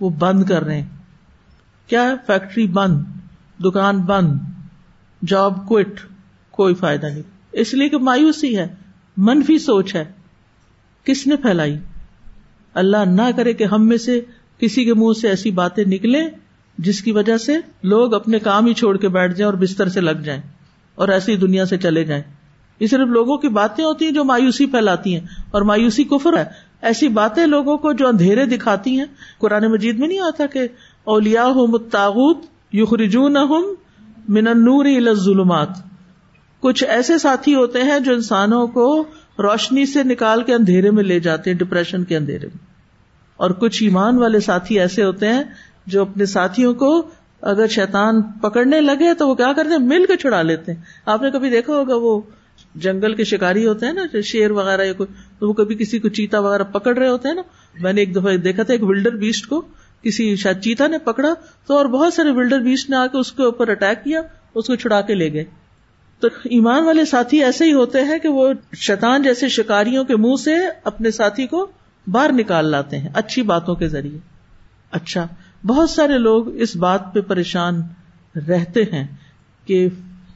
وہ 0.00 0.10
بند 0.10 0.44
کر 0.44 0.64
رہے 0.64 0.80
ہیں۔ 0.80 0.88
کیا 1.86 2.14
فیکٹری 2.26 2.66
بند، 2.66 3.04
دکان 3.64 3.98
بند، 3.98 4.32
جاب 5.26 5.68
کوٹ، 5.68 6.00
کوئی 6.50 6.74
فائدہ 6.74 7.06
نہیں۔ 7.06 7.22
اس 7.52 7.74
لیے 7.74 7.88
کہ 7.88 7.98
مایوسی 7.98 8.58
ہے، 8.58 8.74
منفی 9.16 9.58
سوچ 9.58 9.94
ہے۔ 9.94 10.04
کس 11.04 11.26
نے 11.26 11.36
پھیلائی؟ 11.36 11.78
اللہ 12.74 12.96
نہ 12.96 13.22
کرے 13.36 13.52
کہ 13.52 13.64
ہم 13.64 13.88
میں 13.88 13.96
سے 13.96 14.20
کسی 14.58 14.84
کے 14.84 14.94
منہ 14.94 15.12
سے 15.20 15.28
ایسی 15.28 15.50
باتیں 15.50 15.84
نکلے 15.84 16.18
جس 16.78 17.02
کی 17.02 17.12
وجہ 17.12 17.36
سے 17.36 17.56
لوگ 17.82 18.14
اپنے 18.14 18.38
کام 18.38 18.66
ہی 18.66 18.74
چھوڑ 18.74 18.96
کے 18.96 19.08
بیٹھ 19.08 19.34
جائیں 19.34 19.52
اور 19.52 19.60
بستر 19.60 19.88
سے 19.88 20.00
لگ 20.00 20.22
جائیں 20.24 20.40
اور 20.94 21.08
ایسی 21.08 21.36
دنیا 21.36 21.66
سے 21.66 21.78
چلے 21.78 22.04
جائیں۔ 22.04 22.22
یہ 22.80 22.86
صرف 22.86 23.08
لوگوں 23.08 23.38
کی 23.38 23.48
باتیں 23.48 23.84
ہوتی 23.84 24.04
ہیں 24.04 24.12
جو 24.12 24.24
مایوسی 24.24 24.66
پھیلاتی 24.66 25.14
ہیں 25.14 25.26
اور 25.50 25.62
مایوسی 25.62 26.04
کفر 26.04 26.38
ہے۔ 26.38 26.44
ایسی 26.82 27.08
باتیں 27.08 27.46
لوگوں 27.46 27.76
کو 27.76 27.92
جو 27.92 28.08
اندھیرے 28.08 28.46
دکھاتی 28.46 28.98
ہیں۔ 28.98 29.06
قرآن 29.38 29.66
مجید 29.66 29.98
میں 29.98 30.08
نہیں 30.08 30.20
آتا 30.20 30.46
کہ 30.46 30.60
اولیا 31.04 31.48
متاغت 31.48 32.46
یخرجون 32.72 33.36
من 34.28 34.48
النور 34.48 34.84
الى 34.84 35.08
الظلمات۔ 35.08 35.68
کچھ 36.60 36.84
ایسے 36.84 37.18
ساتھی 37.18 37.54
ہوتے 37.54 37.82
ہیں 37.82 38.00
جو 38.00 38.12
انسانوں 38.12 38.66
کو 38.66 39.04
روشنی 39.38 39.86
سے 39.86 40.02
نکال 40.02 40.42
کے 40.42 40.54
اندھیرے 40.54 40.90
میں 40.90 41.04
لے 41.04 41.20
جاتے 41.20 41.50
ہیں 41.50 41.58
ڈپریشن 41.58 42.04
کے 42.04 42.16
اندھیرے 42.16 42.46
میں۔ 42.46 42.66
اور 43.36 43.50
کچھ 43.50 43.82
ایمان 43.82 44.18
والے 44.18 44.40
ساتھی 44.40 44.80
ایسے 44.80 45.04
ہوتے 45.04 45.28
ہیں 45.28 45.42
جو 45.86 46.02
اپنے 46.02 46.26
ساتھیوں 46.26 46.74
کو 46.74 47.10
اگر 47.42 47.66
شیطان 47.66 48.22
پکڑنے 48.22 48.80
لگے 48.80 49.14
تو 49.14 49.28
وہ 49.28 49.34
کیا 49.34 49.52
کرتے 49.52 49.70
ہیں؟ 49.70 49.78
مل 49.78 50.06
کے 50.06 50.16
چھڑا 50.16 50.42
لیتے 50.42 50.72
ہیں۔ 50.72 50.82
آپ 51.06 51.22
نے 51.22 51.30
کبھی 51.30 51.50
دیکھا 51.50 51.72
ہوگا 51.72 51.94
وہ 51.94 52.20
جنگل 52.74 53.14
کے 53.14 53.24
شکاری 53.24 53.66
ہوتے 53.66 53.86
ہیں 53.86 53.92
نا 53.92 54.20
شیر 54.24 54.50
وغیرہ 54.50 54.82
یا 54.84 54.92
کوئی، 54.92 55.14
تو 55.38 55.48
وہ 55.48 55.52
کبھی 55.52 55.74
کسی 55.74 55.98
کو 55.98 56.08
چیتا 56.08 56.38
وغیرہ 56.38 56.62
پکڑ 56.62 56.98
رہے 56.98 57.08
ہوتے 57.08 57.28
ہیں 57.28 57.34
نا۔ 57.34 57.42
میں 57.80 57.92
نے 57.92 58.00
ایک 58.00 58.16
دفعہ 58.16 58.36
دیکھا 58.36 58.62
تھا، 58.62 58.74
ایک 58.74 58.82
ولڈر 58.82 59.10
بیسٹ 59.10 59.46
کو 59.46 59.62
کسی 60.02 60.36
شاید 60.36 60.60
چیتا 60.60 60.86
نے 60.86 60.98
پکڑا 60.98 61.34
تو 61.66 61.76
اور 61.76 61.86
بہت 61.86 62.14
سارے 62.14 62.30
ولڈر 62.30 62.58
بیسٹ 62.58 62.90
نے 62.90 62.96
آ 62.96 63.06
کے 63.06 63.18
اس 63.18 63.32
کے 63.32 63.42
اوپر 63.42 63.68
اٹیک 63.68 64.04
کیا، 64.04 64.20
اس 64.54 64.66
کو 64.66 64.74
چھڑا 64.74 65.00
کے 65.00 65.14
لے 65.14 65.32
گئے۔ 65.32 65.44
تو 66.28 66.40
ایمان 66.44 66.84
والے 66.84 67.04
ساتھی 67.04 67.44
ایسے 67.44 67.64
ہی 67.64 67.72
ہوتے 67.72 68.00
ہیں 68.00 68.18
کہ 68.18 68.28
وہ 68.28 68.52
شیطان 68.76 69.22
جیسے 69.22 69.48
شکاریوں 69.48 70.04
کے 70.04 70.16
منہ 70.16 70.36
سے 70.44 70.54
اپنے 70.84 71.10
ساتھی 71.10 71.46
کو 71.46 71.70
باہر 72.06 72.32
نکال 72.32 72.66
لاتے 72.66 72.98
ہیں، 72.98 73.08
اچھی 73.14 73.42
باتوں 73.42 73.74
کے 73.74 73.88
ذریعے۔ 73.88 74.18
اچھا 74.90 75.26
بہت 75.66 75.90
سارے 75.90 76.18
لوگ 76.18 76.56
اس 76.56 76.76
بات 76.76 77.14
پہ 77.14 77.20
پریشان 77.20 77.82
رہتے 78.48 78.82
ہیں 78.82 79.06
کہ 79.64 79.88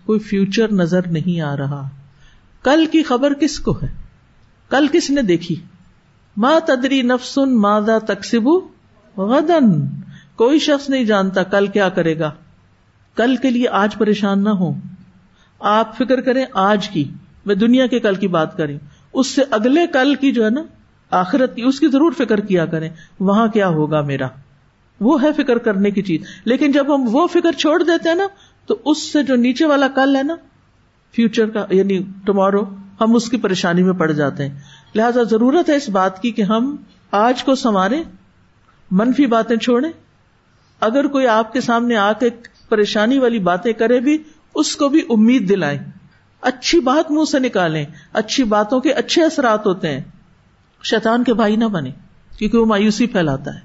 کوئی 0.05 0.19
فیوچر 0.19 0.73
نظر 0.73 1.07
نہیں 1.07 1.41
آ 1.41 1.57
رہا۔ 1.57 1.89
کل 2.63 2.87
کی 2.87 3.03
خبر 3.03 3.35
کس 3.35 3.61
کو 3.61 3.79
ہے؟ 3.83 3.89
کل 4.69 4.87
کس 4.93 5.11
نے 5.11 5.23
دیکھی؟ 5.23 5.57
ماں 6.37 6.61
تدری 6.67 7.03
نفسن 7.03 7.57
مادہ 7.57 7.99
تقسیب 8.07 8.49
غدن 9.17 9.87
کوئی 10.37 10.59
شخص 10.59 10.91
نہیں 10.91 11.05
جانتا 11.05 11.43
کل 11.43 11.67
کیا 11.67 11.89
کرے 11.89 12.19
گا۔ 12.19 12.31
کل 13.15 13.37
کے 13.37 13.51
لیے 13.51 13.69
آج 13.69 13.97
پریشان 13.97 14.45
نہ 14.45 14.49
ہو 14.49 14.75
آپ 15.59 15.97
فکر 15.97 16.21
کریں 16.21 16.47
آج 16.53 16.89
کی، 16.89 17.05
میں 17.47 17.55
دنیا 17.55 17.87
کے 17.87 18.01
کل 18.01 18.15
کی 18.15 18.29
بات 18.29 18.57
کریں۔ 18.57 18.79
اس 19.13 19.27
سے 19.27 19.43
اگلے 19.51 19.87
کل 19.87 20.15
کی 20.15 20.33
جو 20.33 20.45
ہے 20.45 20.51
نا، 20.51 20.63
آخرت 21.11 21.57
کی، 21.57 21.63
اس 21.63 21.81
کی 21.81 21.89
ضرور 21.89 22.13
فکر 22.13 22.41
کیا 22.41 22.67
کریں۔ 22.67 22.91
وہاں 23.21 23.49
کیا 23.49 23.69
ہوگا 23.69 24.01
میرا؟ 24.01 24.27
وہ 25.01 25.23
ہے 25.23 25.33
فکر 25.33 25.59
کرنے 25.59 25.91
کی 25.91 26.03
چیز۔ 26.03 26.21
لیکن 26.45 26.73
جب 26.73 26.95
ہم 26.95 27.05
وہ 27.13 27.27
فکر 27.27 27.53
چھوڑ 27.53 27.83
دیتے 27.83 28.09
ہیں 28.09 28.17
نا، 28.17 28.27
تو 28.67 28.77
اس 28.85 29.13
سے 29.13 29.23
جو 29.23 29.37
نیچے 29.37 29.65
والا 29.65 29.89
کل 29.89 30.17
ہے 30.17 30.23
نا 30.23 30.37
فیوچر 31.13 31.51
کا 31.51 31.67
یعنی 31.71 32.03
ٹمورو 32.25 32.65
ہم 33.01 33.15
اس 33.15 33.31
کی 33.31 33.37
پریشانی 33.37 33.83
میں 33.83 33.93
پڑ 33.93 34.13
جاتے 34.13 34.49
ہیں۔ 34.49 34.59
لہذا 34.95 35.23
ضرورت 35.23 35.71
ہے 35.71 35.77
اس 35.77 35.89
بات 35.89 36.23
کی 36.23 36.31
کہ 36.31 36.43
ہم 36.43 36.77
آج 37.11 37.45
کو 37.45 37.55
سنوارے 37.55 38.03
منفی 38.91 39.27
باتیں 39.27 39.57
چھوڑیں۔ 39.57 39.93
اگر 40.81 41.07
کوئی 41.07 41.27
آپ 41.27 41.53
کے 41.53 41.61
سامنے 41.61 41.97
آ 41.97 42.13
کے 42.13 42.31
پریشانی 42.69 43.19
والی 43.19 43.39
باتیں 43.39 43.73
کرے 43.73 44.01
بھی 44.01 44.19
اس 44.55 44.77
کو 44.77 44.89
بھی 44.89 45.03
امید 45.11 45.49
دلائیں۔ 45.49 45.79
اچھی 46.41 46.81
بات 46.81 47.11
منہ 47.11 47.25
سے 47.25 47.39
نکالیں۔ 47.39 47.85
اچھی 48.13 48.45
باتوں 48.45 48.81
کے 48.81 48.93
اچھے 48.93 49.25
اثرات 49.25 49.67
ہوتے 49.67 49.89
ہیں۔ 49.89 50.01
شیطان 50.85 51.25
کے 51.25 51.35
بھائی 51.35 51.57
نہ 51.57 51.65
بنے، 51.65 51.91
کیونکہ 52.39 52.59
وہ 52.59 52.67
مایوسی 52.67 53.07
پھیلاتا 53.07 53.55
ہے۔ 53.55 53.61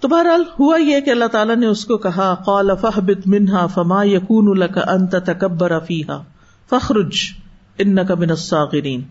تو 0.00 0.08
بہرحال 0.08 0.44
ہوا 0.60 0.76
یہ 0.76 1.00
کہ 1.00 1.10
اللہ 1.10 1.24
تعالیٰ 1.24 1.56
نے 1.56 1.66
اس 1.66 1.84
کو 1.84 1.96
کہا، 1.96 2.34
قال 2.34 2.70
فہبت 2.80 3.26
منہا 3.26 3.66
فما 3.66 4.04
یقون 4.04 4.62
انت 4.88 5.14
تکبر 5.26 5.80
فیحا 5.80 6.22
فخرج 6.70 7.16
ان 7.78 8.06
کا 8.06 8.14
من 8.14 8.30
الصاغرین۔ 8.30 9.02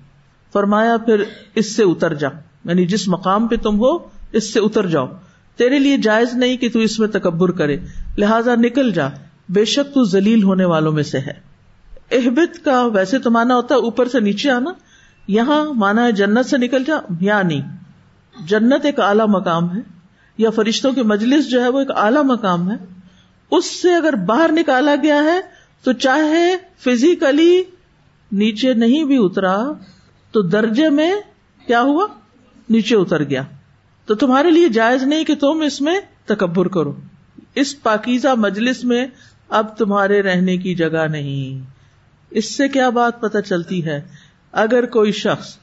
فرمایا، 0.54 0.98
پھر 0.98 1.24
اس 1.56 1.76
سے 1.76 1.84
اتر 1.84 2.14
جا۔ 2.14 2.30
یعنی 2.66 2.86
جس 2.86 3.08
مقام 3.08 3.48
پہ 3.48 3.56
تم 3.56 3.80
ہو، 3.80 3.98
اس 4.32 4.54
سے 4.54 4.60
اتر 4.60 4.86
جاؤ۔ 4.86 5.08
تیرے 5.56 5.80
لیے 5.80 5.98
جائز 5.98 6.34
نہیں 6.34 6.58
کہ 6.58 6.70
تو 6.70 6.80
اس 6.80 7.00
میں 7.00 7.08
تکبر 7.08 7.52
کرے، 7.52 7.78
لہذا 8.18 8.56
نکل 8.56 8.92
جا۔ 8.92 9.10
بے 9.50 9.66
شک 9.66 9.94
تو 9.94 10.04
ذلیل 10.04 10.44
ہونے 10.44 10.66
والوں 10.66 10.92
میں 10.92 11.04
سے 11.04 11.20
ہے۔ 11.20 11.34
احبت 12.12 12.66
کا 12.66 12.86
ویسے 12.86 13.20
تو 13.20 13.32
مانا 13.32 13.56
ہوتا 13.56 13.76
ہے 13.76 13.80
اوپر 13.80 14.08
سے 14.08 14.20
نیچے 14.20 14.52
آنا، 14.52 14.72
یہاں 15.28 15.74
مانا 15.74 16.04
ہے 16.06 16.12
جنت 16.12 16.46
سے 16.46 16.58
نکل 16.58 16.84
جا 16.84 16.96
یا 17.20 17.42
نہیں 17.42 17.62
جنت 18.46 18.86
ایک 18.86 19.00
اعلی 19.00 19.24
مقام 19.28 19.76
ہے، 19.76 19.82
یا 20.38 20.50
فرشتوں 20.50 20.92
کی 20.92 21.02
مجلس 21.02 21.50
جو 21.50 21.64
ہے 21.64 21.70
وہ 21.70 21.80
ایک 21.80 21.92
اعلی 21.92 22.24
مقام 22.24 22.72
ہے۔ 22.72 22.76
اس 23.52 23.82
سے 23.82 23.94
اگر 23.94 24.16
باہر 24.16 24.50
نکالا 24.52 24.96
گیا 25.04 25.24
ہے، 25.24 25.42
تو 25.84 25.94
چاہے 25.94 26.56
فزیکلی 26.78 27.64
نیچے 28.32 28.74
نہیں 28.74 29.04
بھی 29.04 29.18
اترا، 29.20 29.58
تو 30.32 30.42
درجے 30.42 30.90
میں 30.90 31.16
کیا 31.68 31.82
ہوا؟ 31.82 32.08
نیچے 32.70 32.96
اتر 32.96 33.24
گیا۔ 33.24 33.44
تو 34.06 34.16
تمہارے 34.16 34.52
لیے 34.52 34.70
جائز 34.70 35.04
نہیں 35.04 35.24
کہ 35.24 35.36
تم 35.36 35.62
اس 35.62 35.82
میں 35.82 36.00
تکبر 36.26 36.68
کرو۔ 36.68 36.94
اس 37.56 37.84
پاکیزہ 37.84 38.28
مجلس 38.38 38.84
میں 38.84 39.08
اب 39.50 39.78
تمہارے 39.78 40.22
رہنے 40.22 40.58
کی 40.58 40.76
جگہ 40.76 41.08
نہیں۔ 41.08 41.70
اس 42.30 42.58
سے 42.58 42.68
کیا 42.68 42.90
بات 42.90 43.22
پتہ 43.22 43.38
چلتی 43.38 43.86
ہے؟ 43.86 44.02
اگر 44.52 44.86
کوئی 44.86 45.12
شخص 45.12 45.58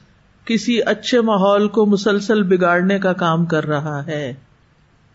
کسی 0.45 0.81
اچھے 0.81 1.21
ماحول 1.21 1.67
کو 1.67 1.85
مسلسل 1.85 2.43
بگاڑنے 2.43 2.99
کا 2.99 3.13
کام 3.13 3.45
کر 3.45 3.65
رہا 3.65 4.05
ہے 4.05 4.33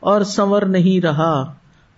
اور 0.01 0.21
سنور 0.21 0.62
نہیں 0.62 1.01
رہا، 1.01 1.53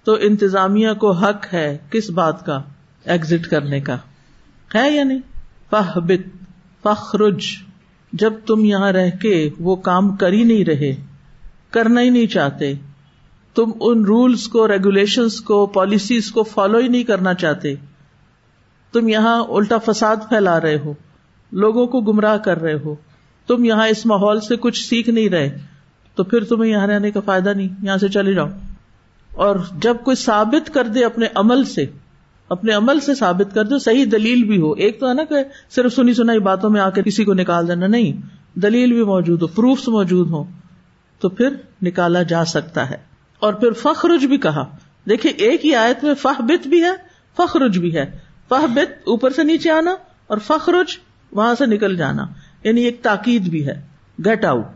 تو 0.05 0.17
انتظامیہ 0.21 0.93
کو 0.93 1.11
حق 1.11 1.55
ہے 1.55 1.79
کس 1.91 2.11
بات 2.11 2.47
کا؟ 2.47 2.63
ایگزٹ 3.05 3.47
کرنے 3.47 3.81
کا۔ 3.81 3.97
ہے 4.75 4.91
یا 4.91 5.05
نہیں؟ 5.05 5.21
فہ 5.71 5.99
بت 5.99 6.45
فخرج 6.83 7.45
جب 8.13 8.33
تم 8.47 8.65
یہاں 8.65 8.93
رہ 8.93 9.11
کے 9.11 9.51
وہ 9.59 9.77
کام 9.77 10.17
کر 10.17 10.33
ہی 10.33 10.45
نہیں 10.45 10.65
رہے، 10.65 10.95
کرنا 11.71 12.01
ہی 12.01 12.11
نہیں 12.11 12.27
چاہتے 12.27 12.75
تم 13.55 13.71
ان 13.81 14.05
رولس 14.05 14.49
کو 14.49 14.69
ریگولیشنس 14.69 15.41
کو 15.41 15.67
پالیسیز 15.67 16.33
کو 16.33 16.43
فالو 16.43 16.79
ہی 16.79 16.89
نہیں 16.89 17.05
کرنا 17.05 17.35
چاہتے۔ 17.35 17.75
تم 18.93 19.09
یہاں 19.09 19.45
الٹا 19.49 19.79
فساد 19.79 20.17
پھیلا 20.29 20.61
رہے 20.61 20.79
ہو۔ 20.85 20.95
لوگوں 21.53 21.87
کو 21.87 22.01
گمراہ 22.01 22.37
کر 22.37 22.61
رہے 22.61 22.75
ہو۔ 22.85 22.95
تم 23.47 23.65
یہاں 23.65 23.87
اس 23.87 24.07
ماحول 24.07 24.41
سے 24.41 24.57
کچھ 24.57 24.89
سیکھ 24.89 25.11
نہیں 25.11 25.29
رہے۔ 25.29 25.59
تو 26.15 26.25
پھر 26.25 26.45
تمہیں 26.45 26.71
یہاں 26.71 26.87
رہنے 26.87 27.11
کا 27.11 27.21
فائدہ 27.21 27.49
نہیں۔ 27.49 27.69
یہاں 27.83 27.97
سے 27.97 28.09
چلے 28.09 28.35
جاؤ۔ 28.35 28.49
اور 29.35 29.57
جب 29.79 29.97
کوئی 30.05 30.17
ثابت 30.17 30.75
کر 30.75 30.85
دے 30.85 31.05
اپنے 31.05 31.27
عمل 31.35 31.65
سے، 31.65 31.87
اپنے 32.49 32.73
عمل 32.73 33.01
سے 33.01 33.15
ثابت 33.15 33.55
کر 33.55 33.65
دو 33.65 33.79
صحیح 33.79 34.05
دلیل 34.13 34.45
بھی 34.45 34.61
ہو۔ 34.61 34.73
ایک 34.73 35.01
تو 35.01 35.09
ہے 35.09 35.15
نا 35.15 35.25
کہ 35.25 35.35
صرف 35.71 35.93
سنی 35.95 36.15
سنائی 36.15 36.39
باتوں 36.39 36.71
میں 36.71 36.81
آ 36.81 36.91
کر 36.91 37.03
کسی 37.03 37.25
کو 37.25 37.35
نکال 37.35 37.69
دینا 37.69 37.87
نہیں۔ 37.87 38.13
دلیل 38.59 38.93
بھی 38.93 39.05
موجود 39.05 39.43
ہو 39.43 39.47
پروفس 39.47 39.89
موجود 39.89 40.31
ہو 40.31 40.45
تو 41.21 41.29
پھر 41.29 41.49
نکالا 41.83 42.23
جا 42.23 42.45
سکتا 42.45 42.91
ہے۔ 42.91 43.10
اور 43.41 43.55
پھر 43.55 43.73
فخرج 43.73 44.25
بھی 44.25 44.37
کہا۔ 44.39 44.77
دیکھیے 45.09 45.33
ایک 45.33 45.65
ہی 45.65 45.75
آیت 45.75 46.05
میں 46.05 46.15
فہ 46.15 46.43
بت 46.43 46.67
بھی 46.67 46.85
ہے، 46.85 46.91
فخرج 47.37 47.79
بھی 47.79 47.97
ہے۔ 47.97 48.19
فہ 48.49 48.67
بت 48.67 49.09
اوپر 49.09 49.31
سے 49.31 49.43
نیچے 49.43 49.71
آنا 49.71 49.91
اور 50.27 50.39
فخرج 50.39 50.97
وہاں 51.33 51.55
سے 51.55 51.67
نکل 51.67 51.97
جانا۔ 51.97 52.27
یعنی 52.65 52.81
ایک 52.81 53.03
تاکید 53.03 53.43
بھی 53.43 53.67
ہے۔ 53.67 53.87
گٹ 54.27 54.45
آؤٹ۔ 54.45 54.67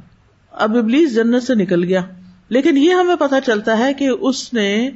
اب 0.50 0.78
ابلیس 0.78 1.14
جنت 1.14 1.42
سے 1.42 1.54
نکل 1.54 1.84
گیا۔ 1.84 2.00
لیکن 2.48 2.76
یہ 2.76 2.90
ہمیں 2.90 3.16
پتا 3.16 3.40
چلتا 3.40 3.78
ہے 3.78 3.94
کہ 3.94 4.08
اس 4.20 4.52
نے 4.52 4.90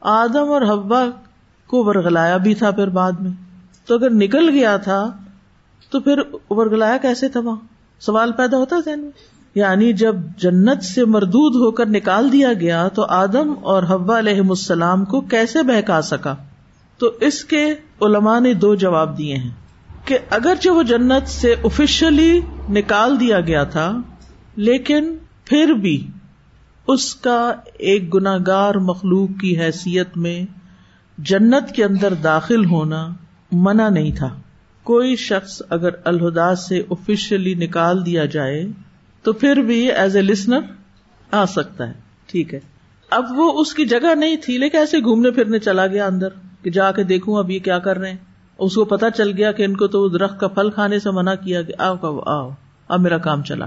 آدم 0.00 0.50
اور 0.50 0.62
ہبا 0.62 1.04
کو 1.66 1.84
ورگلایا 1.84 2.36
بھی 2.36 2.54
تھا 2.54 2.70
پھر 2.70 2.88
بعد 2.88 3.12
میں۔ 3.12 3.32
تو 3.86 3.94
اگر 3.94 4.10
نکل 4.10 4.48
گیا 4.48 4.76
تھا، 4.76 5.16
تو 5.90 6.00
پھر 6.00 6.18
ورگلایا 6.50 6.96
کیسے 6.96 7.28
تھا 7.28 7.40
وہاں؟ 7.40 7.56
سوال 8.00 8.32
پیدا 8.32 8.56
ہوتا 8.56 8.76
ذہن 8.84 9.00
میں؟ 9.00 9.35
یعنی 9.56 9.92
جب 9.92 10.16
جنت 10.38 10.82
سے 10.84 11.04
مردود 11.04 11.54
ہو 11.54 11.70
کر 11.70 11.86
نکال 11.86 12.32
دیا 12.32 12.52
گیا 12.52 12.88
تو 12.88 13.04
آدم 13.08 13.54
اور 13.62 13.82
حبا 13.82 14.18
علیہ 14.18 14.40
السلام 14.40 15.04
کو 15.04 15.20
کیسے 15.20 15.62
بہکا 15.62 16.02
سکا؟ 16.02 16.34
تو 16.98 17.10
اس 17.20 17.44
کے 17.44 17.64
علماء 18.00 18.40
نے 18.40 18.54
دو 18.54 18.74
جواب 18.74 19.18
دیے 19.18 19.36
ہیں 19.36 19.50
کہ 20.04 20.18
اگرچہ 20.30 20.68
وہ 20.68 20.82
جنت 20.82 21.28
سے 21.28 21.54
آفیشلی 21.64 22.40
نکال 22.68 23.20
دیا 23.20 23.40
گیا 23.40 23.64
تھا، 23.64 24.00
لیکن 24.56 25.16
پھر 25.44 25.72
بھی 25.72 26.06
اس 26.88 27.14
کا 27.14 27.52
ایک 27.78 28.14
گناگار 28.14 28.74
مخلوق 28.74 29.40
کی 29.40 29.58
حیثیت 29.60 30.16
میں 30.16 30.44
جنت 31.18 31.72
کے 31.72 31.84
اندر 31.84 32.14
داخل 32.14 32.64
ہونا 32.64 33.08
منع 33.52 33.88
نہیں 33.88 34.10
تھا۔ 34.10 34.28
کوئی 34.82 35.16
شخص 35.16 35.62
اگر 35.70 35.90
الہدا 36.04 36.54
سے 36.54 36.82
آفیشلی 36.90 37.54
نکال 37.54 38.06
دیا 38.06 38.24
جائے 38.24 38.66
تو 39.26 39.32
پھر 39.32 39.56
بھی 39.56 39.92
ایز 39.92 40.16
اے 40.16 40.22
لسنر 40.22 40.58
آ 41.30 41.46
سکتا 41.46 41.88
ہے۔ 41.88 41.92
ٹھیک 42.26 42.54
ہے۔ 42.54 42.60
اب 43.10 43.24
وہ 43.36 43.60
اس 43.60 43.74
کی 43.74 43.86
جگہ 43.86 44.14
نہیں 44.14 44.36
تھی، 44.36 44.58
لیکن 44.58 44.78
ایسے 44.78 44.98
گھومنے 44.98 45.30
پھرنے 45.30 45.58
چلا 45.58 45.86
گیا 45.86 46.06
اندر 46.06 46.28
کہ 46.62 46.70
جا 46.70 46.92
کے 46.92 47.02
دیکھوں 47.02 47.38
اب 47.38 47.50
یہ 47.50 47.58
کیا 47.58 47.78
کر 47.78 47.98
رہے 47.98 48.10
ہیں۔ 48.10 48.16
اس 48.58 48.74
کو 48.74 48.84
پتا 48.84 49.10
چل 49.10 49.32
گیا 49.36 49.52
کہ 49.52 49.62
ان 49.62 49.76
کو 49.76 49.86
تو 49.86 50.08
درخت 50.08 50.40
کا 50.40 50.48
پھل 50.48 50.70
کھانے 50.70 50.98
سے 50.98 51.10
منع 51.10 51.34
کیا 51.34 51.62
گیا۔ 51.62 51.74
آؤ 51.78 52.20
آؤ 52.26 52.50
اب 52.88 53.00
میرا 53.00 53.18
کام 53.18 53.42
چلا۔ 53.42 53.66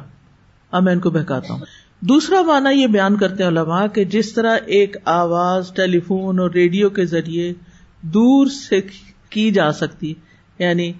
اب 0.71 0.83
میں 0.83 0.93
ان 0.93 0.99
کو 0.99 1.09
بہکاتا 1.09 1.53
ہوں۔ 1.53 1.59
دوسرا 2.01 2.41
مانا 2.41 2.69
یہ 2.69 2.87
بیان 2.87 3.17
کرتے 3.17 3.43
ہیں 3.43 3.49
علماء 3.49 3.87
کہ 3.87 4.03
جس 4.03 4.33
طرح 4.33 4.57
ایک 4.65 4.97
آواز، 5.05 5.71
ٹیلی 5.75 5.99
فون 5.99 6.39
اور 6.39 6.49
ریڈیو 6.49 6.89
کے 6.89 7.05
ذریعے 7.05 7.53
دور 8.01 8.47
سے 8.47 8.81
کی 9.29 9.51
جا 9.51 9.71
سکتی 9.71 10.13
یعنی 10.59 10.93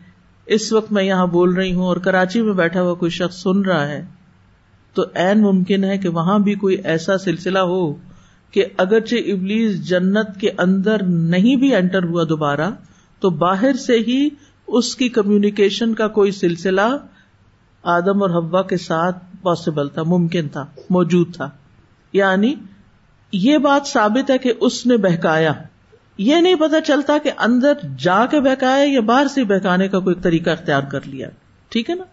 اس 0.45 0.74
وقت 0.74 0.91
میں 0.91 1.03
یہاں 1.03 1.28
بول 1.28 1.53
رہی 1.53 1.74
ہوں 1.74 1.86
اور 1.86 1.97
کراچی 1.97 2.41
میں 2.41 2.53
بیٹھا 2.53 2.82
ہوا 2.82 2.93
کوئی 2.93 3.12
شخص 3.12 3.43
سن 3.43 3.62
رہا 3.62 3.88
ہے۔ 3.88 4.18
تو 4.99 5.05
این 5.13 5.41
ممکن 5.41 5.83
ہے 5.83 5.97
کہ 5.97 6.09
وہاں 6.09 6.39
بھی 6.39 6.55
کوئی 6.55 6.75
ایسا 6.75 7.17
سلسلہ 7.17 7.59
ہو 7.59 7.93
کہ 8.51 8.65
اگرچہ 8.77 9.15
ابلیس 9.15 9.89
جنت 9.89 10.39
کے 10.39 10.49
اندر 10.57 11.03
نہیں 11.03 11.55
بھی 11.55 11.75
انٹر 11.75 12.03
ہوا 12.03 12.23
دوبارہ، 12.29 12.69
تو 13.19 13.29
باہر 13.29 13.73
سے 13.73 13.97
ہی 13.99 14.29
اس 14.67 14.95
کی 14.95 15.09
کمیونیکیشن 15.09 15.93
کا 15.93 16.07
کوئی 16.07 16.31
سلسلہ 16.31 16.97
آدم 17.83 18.21
اور 18.21 18.29
ہوا 18.29 18.61
کے 18.61 18.77
ساتھ 18.77 19.17
پاسبل 19.41 19.89
تھا، 19.89 20.03
ممکن 20.03 20.47
تھا، 20.47 20.65
موجود 20.89 21.35
تھا۔ 21.35 21.49
یعنی 22.13 22.55
یہ 23.33 23.57
بات 23.57 23.87
ثابت 23.87 24.31
ہے 24.31 24.37
کہ 24.37 24.53
اس 24.59 24.85
نے 24.85 24.97
بہکایا۔ 24.97 25.53
یہ 26.17 26.35
نہیں 26.35 26.55
پتا 26.55 26.81
چلتا 26.81 27.17
کہ 27.23 27.31
اندر 27.37 27.73
جا 27.97 28.25
کے 28.25 28.39
بہکایا 28.39 28.85
یا 28.87 29.01
باہر 29.01 29.27
سے 29.27 29.43
بہکانے 29.43 29.87
کا 29.87 29.99
کوئی 29.99 30.15
طریقہ 30.15 30.49
اختیار 30.49 30.81
کر 30.81 30.99
لیا۔ 31.05 31.29
ٹھیک 31.69 31.89
ہے 31.89 31.95
نا؟ 31.95 32.03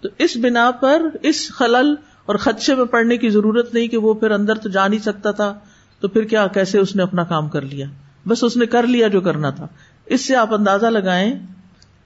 تو 0.00 0.08
اس 0.18 0.36
بنا 0.36 0.70
پر 0.70 1.02
اس 1.22 1.52
خلل 1.52 1.94
اور 2.26 2.34
خدشے 2.34 2.74
میں 2.74 2.84
پڑنے 2.84 3.16
کی 3.16 3.30
ضرورت 3.30 3.74
نہیں 3.74 3.88
کہ 3.88 3.96
وہ 3.96 4.14
پھر 4.14 4.30
اندر 4.30 4.54
تو 4.54 4.68
جا 4.68 4.88
نہیں 4.88 5.00
سکتا 5.00 5.30
تھا، 5.30 5.58
تو 6.00 6.08
پھر 6.08 6.24
کیا، 6.24 6.46
کیسے 6.46 6.78
اس 6.78 6.96
نے 6.96 7.02
اپنا 7.02 7.24
کام 7.24 7.48
کر 7.48 7.62
لیا؟ 7.62 7.86
بس 8.28 8.44
اس 8.44 8.56
نے 8.56 8.66
کر 8.66 8.86
لیا 8.86 9.08
جو 9.08 9.20
کرنا 9.20 9.50
تھا۔ 9.50 9.66
اس 10.06 10.26
سے 10.26 10.36
آپ 10.36 10.54
اندازہ 10.54 10.86
لگائیں 10.86 11.34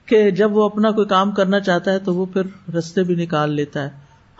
کہ 0.06 0.30
جب 0.30 0.56
وہ 0.56 0.64
اپنا 0.64 0.90
کوئی 0.90 1.06
کام 1.06 1.32
کرنا 1.32 1.60
چاہتا 1.60 1.92
ہے 1.92 1.98
تو 1.98 2.14
وہ 2.14 2.26
پھر 2.26 2.74
رستے 2.74 3.02
بھی 3.02 3.14
نکال 3.14 3.52
لیتا 3.52 3.82
ہے۔ 3.82 3.90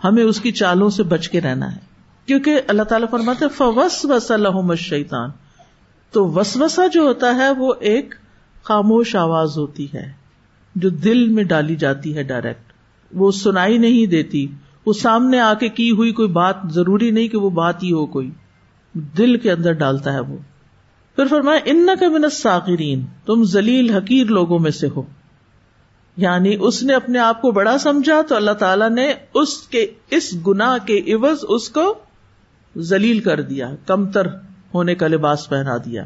ہمیں 0.03 0.23
اس 0.23 0.41
کی 0.41 0.51
چالوں 0.51 0.89
سے 0.89 1.03
بچ 1.03 1.29
کے 1.29 1.41
رہنا 1.41 1.75
ہے۔ 1.75 1.79
کیونکہ 2.25 2.61
اللہ 2.67 2.83
تعالیٰ 2.83 3.09
فرماتے 3.09 3.47
فوس 3.47 4.05
وس 4.05 4.31
الحم 4.31 4.75
شیطان 4.75 5.29
تو 6.11 6.27
وسوسا 6.27 6.87
جو 6.87 7.01
ہوتا 7.01 7.35
ہے 7.35 7.49
وہ 7.57 7.73
ایک 7.79 8.15
خاموش 8.63 9.15
آواز 9.15 9.57
ہوتی 9.57 9.87
ہے، 9.93 10.11
جو 10.75 10.89
دل 10.89 11.27
میں 11.27 11.43
ڈالی 11.43 11.75
جاتی 11.75 12.17
ہے 12.17 12.23
ڈائریکٹ۔ 12.23 12.64
وہ 13.15 13.31
سنائی 13.31 13.77
نہیں 13.77 14.05
دیتی۔ 14.05 14.47
وہ 14.85 14.93
سامنے 14.93 15.39
آ 15.39 15.53
کے 15.53 15.69
کی 15.69 15.91
ہوئی 15.91 16.11
کوئی 16.11 16.27
بات 16.27 16.55
ضروری 16.69 17.11
نہیں 17.11 17.27
کہ 17.27 17.37
وہ 17.37 17.49
بات 17.49 17.83
ہی 17.83 17.91
ہو 17.91 18.05
کوئی۔ 18.05 18.31
دل 18.93 19.37
کے 19.37 19.51
اندر 19.51 19.71
ڈالتا 19.71 20.13
ہے 20.13 20.19
وہ۔ 20.19 20.37
پھر 21.15 21.25
فرمایا 21.27 21.59
ان 21.65 21.89
کا 21.99 22.09
من 22.09 22.29
ساکرین 22.29 23.05
تم 23.25 23.43
ذلیل 23.43 23.89
حقیر 23.89 24.25
لوگوں 24.25 24.59
میں 24.59 24.71
سے 24.71 24.87
ہو۔ 24.95 25.03
یعنی 26.17 26.55
اس 26.59 26.83
نے 26.83 26.93
اپنے 26.93 27.19
آپ 27.19 27.41
کو 27.41 27.51
بڑا 27.51 27.77
سمجھا 27.77 28.21
تو 28.21 28.35
اللہ 28.35 28.51
تعالیٰ 28.51 28.89
نے 28.89 29.13
اس 29.33 29.57
کے، 29.57 29.87
اس 30.09 30.47
گنا 30.47 30.77
کے 30.77 31.13
عوض 31.13 31.37
اس 31.49 31.69
کو 31.69 31.93
ذلیل 32.77 33.19
کر 33.19 33.41
دیا، 33.41 33.71
کمتر 33.85 34.27
ہونے 34.73 34.95
کا 34.95 35.07
لباس 35.07 35.49
پہنا 35.49 35.77
دیا۔ 35.77 36.03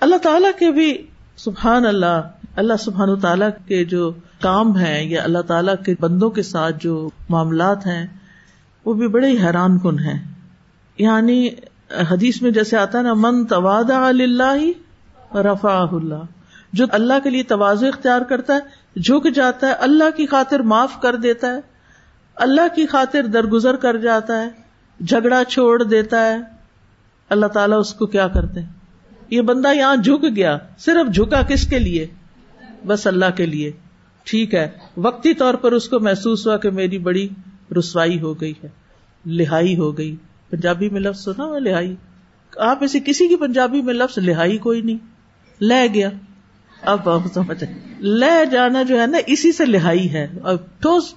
اللہ 0.00 0.16
تعالیٰ 0.16 0.50
کے 0.58 0.70
بھی، 0.70 1.06
سبحان 1.36 1.86
اللہ 1.86 2.22
اللہ 2.56 2.72
سبحان 2.80 3.20
تعالیٰ 3.20 3.48
کے 3.66 3.84
جو 3.84 4.12
کام 4.40 4.78
ہے 4.78 5.04
یا 5.04 5.22
اللہ 5.22 5.38
تعالیٰ 5.38 5.74
کے 5.84 5.94
بندوں 6.00 6.30
کے 6.30 6.42
ساتھ 6.42 6.76
جو 6.80 7.10
معاملات 7.28 7.86
ہیں، 7.86 8.06
وہ 8.84 8.94
بھی 8.94 9.08
بڑے 9.08 9.32
حیران 9.32 9.78
کن 9.78 9.98
ہیں۔ 9.98 10.32
یعنی 10.98 11.48
حدیث 12.10 12.42
میں 12.42 12.50
جیسے 12.50 12.76
آتا 12.76 12.98
ہے 12.98 13.02
نا، 13.02 13.14
من 13.14 13.46
تواد 13.46 13.84
اللہ 13.90 15.36
رفا 15.36 15.86
اللہ 15.92 16.22
جو 16.72 16.86
اللہ 16.90 17.14
کے 17.22 17.30
لیے 17.30 17.42
توازو 17.42 17.86
اختیار 17.86 18.20
کرتا 18.20 18.54
ہے، 18.54 18.60
جھک 19.00 19.34
جاتا 19.34 19.66
ہے، 19.66 19.72
اللہ 19.72 20.16
کی 20.16 20.26
خاطر 20.26 20.60
معاف 20.60 21.00
کر 21.00 21.16
دیتا 21.16 21.46
ہے، 21.46 21.60
اللہ 22.34 22.74
کی 22.74 22.86
خاطر 22.86 23.22
درگزر 23.22 23.76
کر 23.76 23.96
جاتا 23.96 24.42
ہے، 24.42 24.48
جھگڑا 25.04 25.44
چھوڑ 25.44 25.82
دیتا 25.82 26.26
ہے۔ 26.26 26.36
اللہ 27.28 27.46
تعالیٰ 27.46 27.78
اس 27.78 27.94
کو 27.94 28.06
کیا 28.06 28.28
کرتے 28.28 28.62
ہیں؟ 28.62 28.68
یہ 29.30 29.40
بندہ 29.40 29.74
یہاں 29.74 29.96
جھک 29.96 30.36
گیا، 30.36 30.58
صرف 30.78 31.14
جھکا 31.14 31.42
کس 31.42 31.66
کے 31.66 31.78
لیے؟ 31.78 32.06
بس 32.86 33.06
اللہ 33.06 33.24
کے 33.36 33.46
لیے۔ 33.46 33.72
ٹھیک 34.26 34.54
ہے، 34.54 34.68
وقتی 34.96 35.34
طور 35.34 35.54
پر 35.54 35.72
اس 35.72 35.88
کو 35.88 36.00
محسوس 36.00 36.46
ہوا 36.46 36.56
کہ 36.56 36.70
میری 36.70 36.98
بڑی 36.98 37.28
رسوائی 37.78 38.20
ہو 38.20 38.40
گئی 38.40 38.52
ہے، 38.64 38.68
لہائی 39.26 39.76
ہو 39.76 39.98
گئی۔ 39.98 40.16
پنجابی 40.50 40.88
میں 40.88 41.00
لفظ 41.00 41.24
سنا 41.24 41.44
ہوا 41.44 41.58
لہائی۔ 41.58 41.94
آپ 42.56 42.78
ایسے 42.80 43.00
کسی 43.00 43.28
کی 43.28 43.36
پنجابی 43.36 43.82
میں 43.82 43.94
لفظ 43.94 44.18
لہائی 44.18 44.58
کوئی 44.58 44.80
نہیں۔ 44.80 44.98
لے 45.60 45.94
گیا۔ 45.94 46.10
اب 46.82 47.08
سمجھ 47.34 47.64
لے 48.00 48.46
جانا 48.46 48.82
جو 48.82 49.00
ہے 49.00 49.06
نا، 49.06 49.18
اسی 49.26 49.52
سے 49.52 49.66
لہائی 49.66 50.12
ہے۔ 50.12 50.26
ٹھوس 50.80 51.14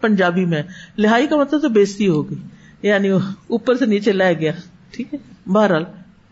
پنجابی 0.00 0.44
میں۔ 0.44 0.62
لہائی 0.98 1.26
کا 1.26 1.36
مطلب 1.36 1.62
تو 1.62 1.68
بےزتی 1.68 2.08
ہو 2.08 2.30
گئی۔ 2.30 2.38
یعنی 2.82 3.08
اوپر 3.10 3.74
سے 3.74 3.86
نیچے 3.86 4.12
لے 4.12 4.38
گیا۔ 4.38 4.52
ٹھیک 4.90 5.14
ہے۔ 5.14 5.18
بہرحال، 5.46 5.84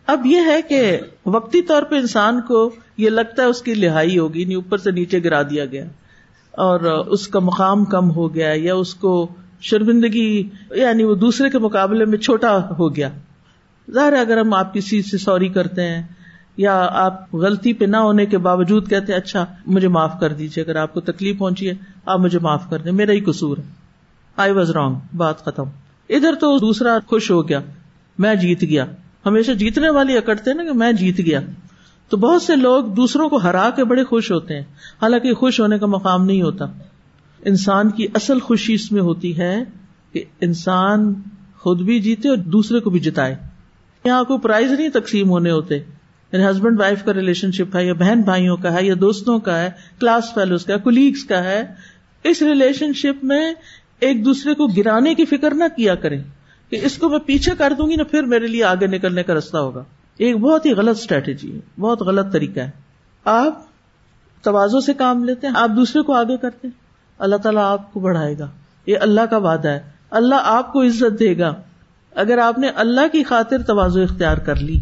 اب 0.06 0.26
یہ 0.26 0.40
ہے 0.46 0.62
کہ 0.62 0.98
وقتی 1.26 1.62
طور 1.62 1.82
پہ 1.82 1.96
انسان 1.96 2.40
کو 2.40 2.70
یہ 2.96 3.10
لگتا 3.10 3.42
ہے 3.42 3.48
اس 3.48 3.62
کی 3.62 3.74
لہائی 3.74 4.18
ہوگی 4.18 4.42
یعنی 4.42 4.54
اوپر 4.54 4.78
سے 4.78 4.90
نیچے 4.90 5.24
گرا 5.24 5.42
دیا 5.42 5.64
گیا۔ 5.64 5.84
اور 6.56 6.80
اس 7.06 7.28
کا 7.28 7.38
مقام 7.38 7.84
کم 7.84 8.10
ہو 8.10 8.34
گیا 8.34 8.52
یا 8.54 8.74
اس 8.74 8.94
کو 8.94 9.28
شرمندگی 9.60 10.48
یعنی 10.70 11.04
وہ 11.04 11.14
دوسرے 11.14 11.50
کے 11.50 11.58
مقابلے 11.58 12.04
میں 12.04 12.18
چھوٹا 12.18 12.58
ہو 12.78 12.96
گیا۔ 12.96 13.08
ظاہر 13.90 14.12
اگر 14.12 14.38
ہم 14.38 14.54
آپ 14.54 14.74
کسی 14.74 15.02
سے 15.02 15.18
سوری 15.18 15.48
کرتے 15.48 15.82
ہیں 15.82 16.02
یا 16.56 16.88
آپ 16.90 17.34
غلطی 17.34 17.72
پہ 17.72 17.84
نہ 17.84 17.96
ہونے 17.96 18.26
کے 18.26 18.38
باوجود 18.38 18.90
کہتے 18.90 19.12
ہیں 19.12 19.20
اچھا 19.20 19.46
مجھے 19.66 19.88
معاف 19.88 20.20
کر 20.20 20.32
دیجیے 20.32 20.64
اگر 20.64 20.76
آپ 20.76 20.94
کو 20.94 21.00
تکلیف 21.00 21.38
پہنچی 21.38 21.68
ہے، 21.68 21.74
آپ 22.06 22.20
مجھے 22.20 22.38
معاف 22.38 22.70
کر 22.70 22.78
دیں، 22.78 22.92
میرا 22.92 23.12
ہی 23.12 23.20
قصور 23.20 23.58
ہے۔ 23.58 23.62
آئی 24.36 24.52
واز 24.52 24.70
رانگ 24.70 24.94
بات 25.16 25.44
ختم۔ 25.44 25.64
ادھر 26.08 26.34
تو 26.40 26.58
دوسرا 26.58 26.98
خوش 27.06 27.30
ہو 27.30 27.48
گیا، 27.48 27.60
میں 28.18 28.34
جیت 28.34 28.62
گیا۔ 28.62 28.86
ہمیشہ 29.26 29.52
جیتنے 29.52 29.90
والی 29.90 30.16
اکڑتے 30.16 30.52
نا 30.52 30.64
کہ 30.64 30.72
میں 30.72 30.92
جیت 30.92 31.18
گیا۔ 31.18 31.40
تو 32.14 32.18
بہت 32.18 32.42
سے 32.42 32.56
لوگ 32.56 32.84
دوسروں 32.84 33.28
کو 33.28 33.36
ہرا 33.36 33.70
کے 33.70 33.84
بڑے 33.84 34.04
خوش 34.04 34.32
ہوتے 34.32 34.54
ہیں۔ 34.54 34.62
حالانکہ 35.02 35.34
خوش 35.34 35.60
ہونے 35.60 35.78
کا 35.78 35.86
مقام 35.86 36.24
نہیں 36.24 36.42
ہوتا۔ 36.42 36.64
انسان 37.44 37.90
کی 37.90 38.06
اصل 38.14 38.40
خوشی 38.40 38.74
اس 38.74 38.92
میں 38.92 39.02
ہوتی 39.02 39.38
ہے 39.38 39.64
کہ 40.12 40.24
انسان 40.40 41.14
خود 41.58 41.80
بھی 41.80 42.00
جیتے 42.00 42.28
اور 42.28 42.36
دوسرے 42.36 42.80
کو 42.80 42.90
بھی 42.90 43.00
جتائے۔ 43.00 43.36
یہاں 44.04 44.24
کوئی 44.24 44.38
پرائز 44.38 44.72
نہیں 44.72 44.88
تقسیم 44.88 45.30
ہونے 45.30 45.50
ہوتے۔ 45.50 45.74
یعنی 46.32 46.50
ہسبینڈ 46.50 46.80
وائف 46.80 47.04
کا 47.04 47.12
ریلیشن 47.12 47.52
شپ 47.52 47.76
ہے، 47.76 47.86
یا 47.86 47.92
بہن 47.92 48.20
بھائیوں 48.20 48.56
کا 48.56 48.72
ہے، 48.72 48.86
یا 48.86 48.94
دوستوں 49.00 49.38
کا 49.38 49.58
ہے، 49.58 49.70
کلاس 50.00 50.34
فیلوز 50.34 50.64
کا 50.64 50.76
کلیگس 50.76 51.24
کا 51.24 51.44
ہے۔ 51.44 51.62
اس 52.24 52.42
ریلیشن 52.42 52.92
شپ 52.92 53.24
میں 53.24 53.54
ایک 54.00 54.24
دوسرے 54.24 54.54
کو 54.54 54.66
گرانے 54.66 55.14
کی 55.14 55.24
فکر 55.24 55.54
نہ 55.54 55.64
کیا 55.76 55.94
کریں 55.94 56.22
کہ 56.70 56.78
اس 56.82 56.98
کو 56.98 57.08
میں 57.08 57.18
پیچھے 57.18 57.52
کر 57.58 57.72
دوں 57.78 57.90
گی 57.90 57.96
نا 57.96 58.04
پھر 58.04 58.22
میرے 58.22 58.46
لیے 58.46 58.64
آگے 58.64 58.86
نکلنے 58.86 59.22
کا 59.22 59.34
رستہ 59.34 59.56
ہوگا۔ 59.56 59.84
ایک 60.18 60.36
بہت 60.36 60.66
ہی 60.66 60.72
غلط 60.72 60.98
اسٹریٹجی 60.98 61.54
ہے، 61.54 61.80
بہت 61.80 62.02
غلط 62.02 62.32
طریقہ 62.32 62.60
ہے۔ 62.60 62.70
آپ 63.24 63.58
توازوں 64.42 64.80
سے 64.80 64.94
کام 64.94 65.24
لیتے 65.24 65.46
ہیں، 65.46 65.54
آپ 65.56 65.70
دوسرے 65.76 66.02
کو 66.02 66.12
آگے 66.12 66.36
کرتے 66.36 66.68
ہیں۔ 66.68 66.84
اللہ 67.18 67.36
تعالیٰ 67.36 67.62
آپ 67.62 67.92
کو 67.92 68.00
بڑھائے 68.00 68.38
گا۔ 68.38 68.48
یہ 68.86 68.96
اللہ 69.00 69.20
کا 69.20 69.36
وعدہ 69.36 69.68
ہے۔ 69.68 69.80
اللہ 70.10 70.34
آپ 70.42 70.72
کو 70.72 70.82
عزت 70.82 71.18
دے 71.20 71.38
گا۔ 71.38 71.54
اگر 72.14 72.38
آپ 72.38 72.58
نے 72.58 72.68
اللہ 72.68 73.08
کی 73.12 73.24
خاطر 73.24 73.62
توازو 73.62 74.02
اختیار 74.02 74.36
کر 74.36 74.56
لی۔ 74.56 74.80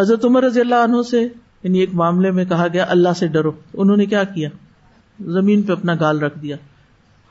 حضرت 0.00 0.24
عمر 0.24 0.42
رضی 0.42 0.60
اللہ 0.60 0.74
عنہ 0.74 1.02
سے 1.10 1.20
یعنی 1.62 1.78
ایک 1.78 1.94
معاملے 1.94 2.30
میں 2.30 2.44
کہا 2.44 2.66
گیا، 2.72 2.86
اللہ 2.88 3.08
سے 3.16 3.28
ڈرو۔ 3.28 3.52
انہوں 3.74 3.96
نے 3.96 4.06
کیا 4.06 4.24
کیا؟ 4.24 4.48
زمین 5.20 5.62
پہ 5.62 5.72
اپنا 5.72 5.94
گال 6.00 6.20
رکھ 6.20 6.38
دیا۔ 6.38 6.56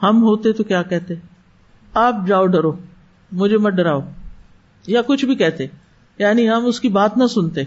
ہم 0.04 0.24
ہوتے 0.24 0.52
تو 0.52 0.64
کیا 0.64 0.84
کہتے؟ 0.84 1.14
آپ 1.94 2.16
جاؤ 2.28 2.46
ڈرو، 2.46 2.74
مجھے 3.32 3.58
مت 3.58 3.74
ڈراؤ۔ 3.74 4.00
یا 4.88 5.02
کچھ 5.08 5.26
بھی 5.26 5.36
کہتے۔ 5.36 5.68
یعنی 6.24 6.50
ہم 6.50 6.66
اس 6.66 6.80
کی 6.80 6.90
بات 6.90 7.18
نہ 7.18 7.28
سنتے۔ 7.28 7.62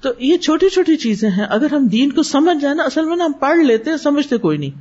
تو 0.00 0.08
یہ 0.18 0.36
چھوٹی 0.36 0.68
چھوٹی 0.68 0.96
چیزیں 0.96 1.30
ہیں۔ 1.30 1.44
اگر 1.44 1.72
ہم 1.72 1.86
دین 1.86 2.12
کو 2.12 2.22
سمجھ 2.22 2.62
جائیں 2.62 2.76
نا، 2.76 2.82
اصل 2.82 3.04
میں 3.04 3.16
نا 3.16 3.24
ہم 3.24 3.32
پڑھ 3.32 3.58
لیتے 3.58 3.90
ہیں 3.90 3.96
سمجھتے 3.96 4.36
کوئی 4.36 4.58
نہیں۔ 4.58 4.80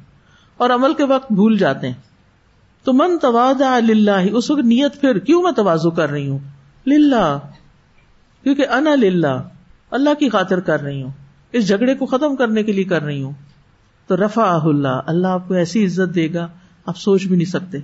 اور 0.58 0.70
عمل 0.70 0.94
کے 0.94 1.04
وقت 1.04 1.32
بھول 1.32 1.58
جاتے 1.58 1.88
ہیں۔ 1.88 1.94
تو 2.84 2.94
من 2.94 3.18
تواد 3.18 3.62
اللہ 3.62 4.12
اس 4.32 4.52
وقت 4.52 4.60
نیت 4.60 5.02
پھر 5.02 5.20
کیوں 5.20 5.44
میں 5.44 5.52
توازو 5.52 5.92
کر 5.92 6.10
رہی 6.10 6.28
ہوں؟ 6.28 6.39
للہ، 6.88 7.39
کیونکہ 8.44 8.68
انا 8.68 8.96
للہ، 8.96 9.42
اللہ 9.92 10.10
کی 10.20 10.30
خاطر 10.30 10.60
کر 10.60 10.82
رہی 10.82 11.04
ہوں۔ 11.04 11.12
اس 11.52 11.68
جھگڑے 11.68 11.96
کو 11.96 12.06
ختم 12.06 12.36
کرنے 12.36 12.64
کے 12.64 12.72
لیے 12.72 12.84
کر 12.84 13.04
رہی 13.04 13.24
ہوں۔ 13.24 13.34
تو 14.08 14.18
رفا 14.18 14.60
اللہ 14.64 15.02
اللہ 15.06 15.28
آپ 15.28 15.48
کو 15.48 15.54
ایسی 15.54 15.86
عزت 15.86 16.16
دے 16.16 16.34
گا، 16.34 16.48
آپ 16.86 16.98
سوچ 16.98 17.28
بھی 17.28 17.36
نہیں 17.36 17.52
سکتے۔ 17.52 17.78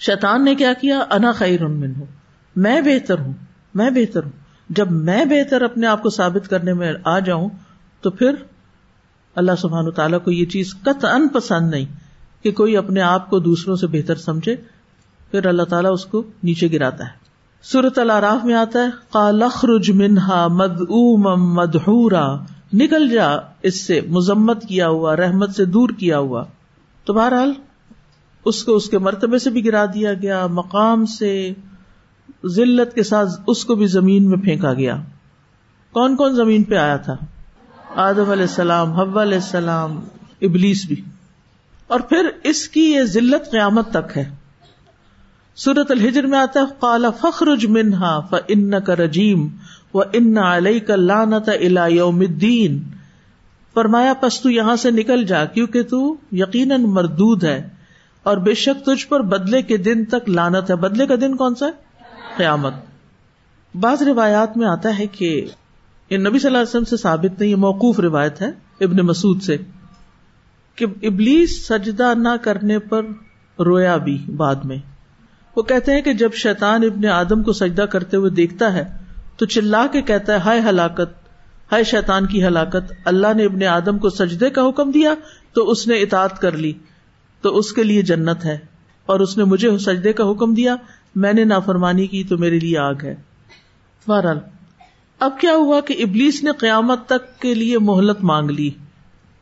شیطان 0.00 0.44
نے 0.44 0.54
کیا 0.54 0.72
کیا؟ 0.72 0.98
انا 1.10 1.32
خیر 1.32 1.66
من 1.66 1.92
ہوں 1.96 2.06
میں 2.56 2.80
بہتر 2.80 3.18
ہوں۔ 3.18 3.32
میں 3.78 3.90
بہتر 3.90 4.24
ہوں۔ 4.24 4.32
جب 4.68 4.90
میں 4.90 5.24
بہتر 5.24 5.62
اپنے 5.62 5.86
آپ 5.86 6.02
کو 6.02 6.10
ثابت 6.10 6.48
کرنے 6.48 6.72
میں 6.72 6.92
آ 7.04 7.18
جاؤں، 7.18 7.48
تو 8.00 8.10
پھر 8.10 8.34
اللہ 9.34 9.52
سبحان 9.58 9.90
تعالیٰ 9.90 10.18
کو 10.24 10.30
یہ 10.30 10.46
چیز 10.46 10.74
قط 10.82 11.04
ان 11.04 11.28
پسند 11.28 11.70
نہیں 11.70 11.84
کہ 12.42 12.52
کوئی 12.52 12.76
اپنے 12.76 13.00
آپ 13.00 13.30
کو 13.30 13.38
دوسروں 13.38 13.76
سے 13.76 13.86
بہتر 13.86 14.14
سمجھے۔ 14.14 14.56
پھر 15.30 15.46
اللہ 15.46 15.62
تعالیٰ 15.62 15.92
اس 15.92 16.06
کو 16.06 16.22
نیچے 16.42 16.72
گراتا 16.72 17.04
ہے۔ 17.04 17.10
سورت 17.62 17.98
العراف 17.98 18.44
میں 18.44 18.54
آتا 18.54 18.78
ہے 18.78 18.88
کالخرج 19.10 19.90
منہا 19.90 20.46
مد 20.48 20.80
مدہورا 21.36 22.36
نکل 22.72 23.08
جا 23.08 23.28
اس 23.62 23.80
سے، 23.80 24.00
مذمت 24.08 24.62
کیا 24.62 24.88
ہوا، 24.88 25.16
رحمت 25.16 25.54
سے 25.56 25.64
دور 25.64 25.88
کیا 25.88 26.18
ہوا۔ 26.18 26.44
تو 27.04 27.12
بہرحال 27.12 27.52
اس 28.44 28.64
کو 28.64 28.76
اس 28.76 28.90
کے 28.90 28.98
مرتبے 28.98 29.38
سے 29.38 29.50
بھی 29.50 29.64
گرا 29.64 29.84
دیا 29.84 30.12
گیا، 30.12 30.46
مقام 30.46 31.06
سے 31.06 31.52
ذلت 32.46 32.94
کے 32.94 33.02
ساتھ 33.02 33.28
اس 33.46 33.64
کو 33.64 33.74
بھی 33.74 33.86
زمین 33.86 34.28
میں 34.30 34.38
پھینکا 34.38 34.74
گیا۔ 34.74 34.96
کون 35.92 36.16
کون 36.16 36.34
زمین 36.34 36.62
پہ 36.62 36.74
آیا 36.74 36.96
تھا؟ 36.96 37.16
آدم 37.96 38.30
علیہ 38.30 38.42
السلام 38.42 38.92
حب 38.92 39.18
علیہ 39.18 39.34
السلام، 39.34 40.04
ابلیس 40.42 40.86
بھی۔ 40.86 41.02
اور 41.86 42.00
پھر 42.00 42.28
اس 42.44 42.68
کی 42.68 42.80
یہ 42.80 43.02
ذلت 43.02 43.50
قیامت 43.50 43.90
تک 43.90 44.18
ہے۔ 44.18 44.34
سورت 45.54 45.90
الحجر 45.90 46.22
میں 46.22 46.38
آتا 46.38 46.60
ہے 46.60 46.64
کالا 46.80 47.10
فخرج 47.10 47.66
منہا 47.66 48.20
ف 48.20 48.34
ان 48.48 48.80
کا 48.80 48.96
رجیم 48.96 49.48
و 49.94 50.00
ان 50.12 50.38
علیہ 50.38 50.80
کا 50.80 50.96
لانت 50.96 51.48
الا 51.48 51.86
یوم 51.86 52.20
الدین۔ 52.20 52.82
فرمایا، 53.74 54.14
پس 54.14 54.40
تو 54.40 54.50
یہاں 54.50 54.76
سے 54.76 54.90
نکل 54.90 55.24
جا، 55.24 55.44
کیونکہ 55.44 55.82
تو 55.82 56.16
یقیناً 56.32 56.82
مردود 56.82 57.44
ہے۔ 57.44 57.68
اور 58.22 58.36
بے 58.36 58.54
شک 58.54 58.86
تجھ 58.86 59.06
پر 59.06 59.22
بدلے 59.22 59.62
کے 59.62 59.76
دن 59.76 60.04
تک 60.04 60.28
لانت 60.28 60.70
ہے۔ 60.70 60.76
بدلے 60.76 61.06
کا 61.06 61.14
دن 61.20 61.36
کون 61.36 61.54
سا 61.54 61.66
ہے؟ 61.66 61.87
قیامت۔ 62.38 62.74
بعض 63.74 64.02
روایات 64.02 64.56
میں 64.56 64.66
آتا 64.66 64.98
ہے 64.98 65.06
کہ 65.08 65.28
یہ 66.10 66.18
نبی 66.18 66.38
صلی 66.38 66.48
اللہ 66.48 66.58
علیہ 66.58 66.68
وسلم 66.68 66.84
سے 66.86 66.96
ثابت 66.96 67.40
نہیں، 67.40 67.50
یہ 67.50 67.56
موقوف 67.58 68.00
روایت 68.00 68.40
ہے 68.42 68.50
ابن 68.80 69.06
مسعود 69.06 69.42
سے، 69.42 69.56
کہ 70.78 70.86
ابلیس 71.02 71.56
سجدہ 71.66 72.12
نہ 72.16 72.36
کرنے 72.42 72.78
پر 72.88 73.06
رویا 73.58 73.96
بھی 73.96 74.16
بعد 74.36 74.64
میں۔ 74.64 74.76
وہ 75.56 75.62
کہتے 75.62 75.94
ہیں 75.94 76.02
کہ 76.02 76.12
جب 76.14 76.34
شیطان 76.34 76.84
ابن 76.84 77.06
آدم 77.12 77.42
کو 77.42 77.52
سجدہ 77.52 77.82
کرتے 77.82 78.16
ہوئے 78.16 78.30
دیکھتا 78.30 78.72
ہے، 78.72 78.84
تو 79.36 79.46
چلا 79.46 79.86
کے 79.92 80.02
کہتا 80.02 80.32
ہے، 80.32 80.38
ہائے 80.38 80.60
ہلاکت، 80.60 81.16
ہائے 81.72 81.84
شیطان 81.84 82.26
کی 82.26 82.44
ہلاکت، 82.46 82.92
اللہ 83.04 83.34
نے 83.36 83.44
ابن 83.44 83.64
آدم 83.68 83.98
کو 83.98 84.10
سجدے 84.10 84.50
کا 84.50 84.68
حکم 84.68 84.90
دیا، 84.90 85.14
تو 85.52 85.70
اس 85.70 85.86
نے 85.86 86.00
اطاعت 86.00 86.40
کر 86.40 86.56
لی، 86.56 86.72
تو 87.44 87.56
اس 87.58 87.72
کے 87.72 87.82
لیے 87.82 88.02
جنت 88.02 88.44
ہے، 88.44 88.56
اور 89.08 89.20
اس 89.20 89.36
نے 89.38 89.44
مجھے 89.44 89.76
سجدے 89.78 90.12
کا 90.12 90.30
حکم 90.30 90.54
دیا 90.54 90.76
میں 91.18 91.32
نے 91.32 91.44
نافرمانی 91.44 92.06
کی 92.06 92.24
تو 92.24 92.38
میرے 92.38 92.58
لیے 92.58 92.78
آگ 92.78 92.94
ہے۔ 93.02 93.14
بہرحال، 94.06 94.38
اب 95.20 95.40
کیا 95.40 95.52
ہوا 95.52 95.80
کہ 95.80 95.94
ابلیس 95.98 96.42
نے 96.44 96.50
قیامت 96.52 97.06
تک 97.06 97.40
کے 97.40 97.54
لیے 97.54 97.78
مہلت 97.78 98.24
مانگ 98.24 98.50
لی؟ 98.50 98.70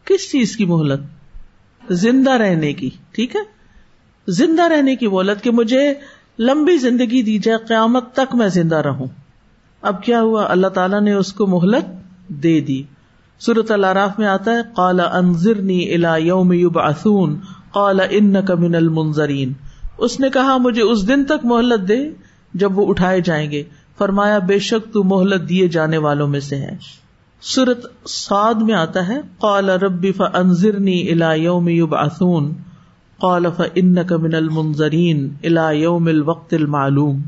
کس 0.05 0.33
چیز 0.33 0.57
کی 0.57 0.65
مہلت؟ 0.65 1.01
زندہ 1.93 2.31
رہنے 2.31 2.73
کی، 2.73 2.91
ٹھیک 3.13 3.37
ہے؟ 3.37 3.41
زندہ 4.29 4.63
رہنے 4.63 4.97
کی 4.97 5.07
مہلت 5.09 5.45
کہ 5.45 5.51
مجھے 5.51 5.95
لمبی 6.39 6.77
زندگی 6.77 7.23
دی 7.23 7.39
جائے، 7.39 7.59
قیامت 7.59 8.13
تک 8.13 8.35
میں 8.35 8.49
زندہ 8.49 8.77
رہوں۔ 8.77 9.07
اب 9.83 10.03
کیا 10.03 10.21
ہوا؟ 10.21 10.47
اللہ 10.49 10.67
تعالیٰ 10.67 11.01
نے 11.01 11.13
اس 11.13 11.33
کو 11.33 11.47
مہلت 11.47 11.85
دے 12.29 12.61
دی۔ 12.61 12.83
سورت 13.39 13.71
اللہ 13.71 13.87
میں 14.19 14.27
آتا 14.27 14.51
ہے 14.51 14.61
کالا 14.77 15.03
انضرنی 15.03 15.95
الا 15.95 16.17
یوم 16.17 16.53
یوبعثون 16.53 17.39
قال 17.73 18.01
انک 18.11 18.51
من 18.51 18.75
المنظرین 18.75 19.53
اس 19.99 20.21
نے 20.21 20.31
کہا، 20.31 20.57
مجھے 20.57 20.83
اس 20.83 21.09
دن 21.09 21.25
تک 21.25 21.45
مہلت 21.45 21.89
دے 21.89 22.11
جب 22.55 22.79
وہ 22.79 22.89
اٹھائے 22.89 23.21
جائیں 23.21 23.51
گے۔ 23.51 23.63
فرمایا، 23.99 24.39
بے 24.39 24.59
شک 24.59 24.93
تو 24.93 25.05
مہلت 25.05 25.49
دیے 25.49 25.69
جانے 25.69 25.99
والوں 25.99 26.29
میں 26.29 26.41
سے 26.41 26.57
ہے 26.57 26.77
سورت 27.41 28.09
سعد 28.09 28.55
میں 28.55 28.75
آتا 28.75 29.09
ہے، 29.09 29.21
قال 29.39 29.71
ربی 29.71 30.13
فانذرنی 30.13 31.11
الى 31.11 31.43
یوم 31.43 31.69
یبعثون۔ 31.69 32.53
قال 33.19 33.47
فانک 33.57 34.13
من 34.13 34.35
المنظرین 34.35 35.35
الى 35.45 35.81
یوم 35.81 36.07
الوقت 36.07 36.55
المعلوم۔ 36.55 37.23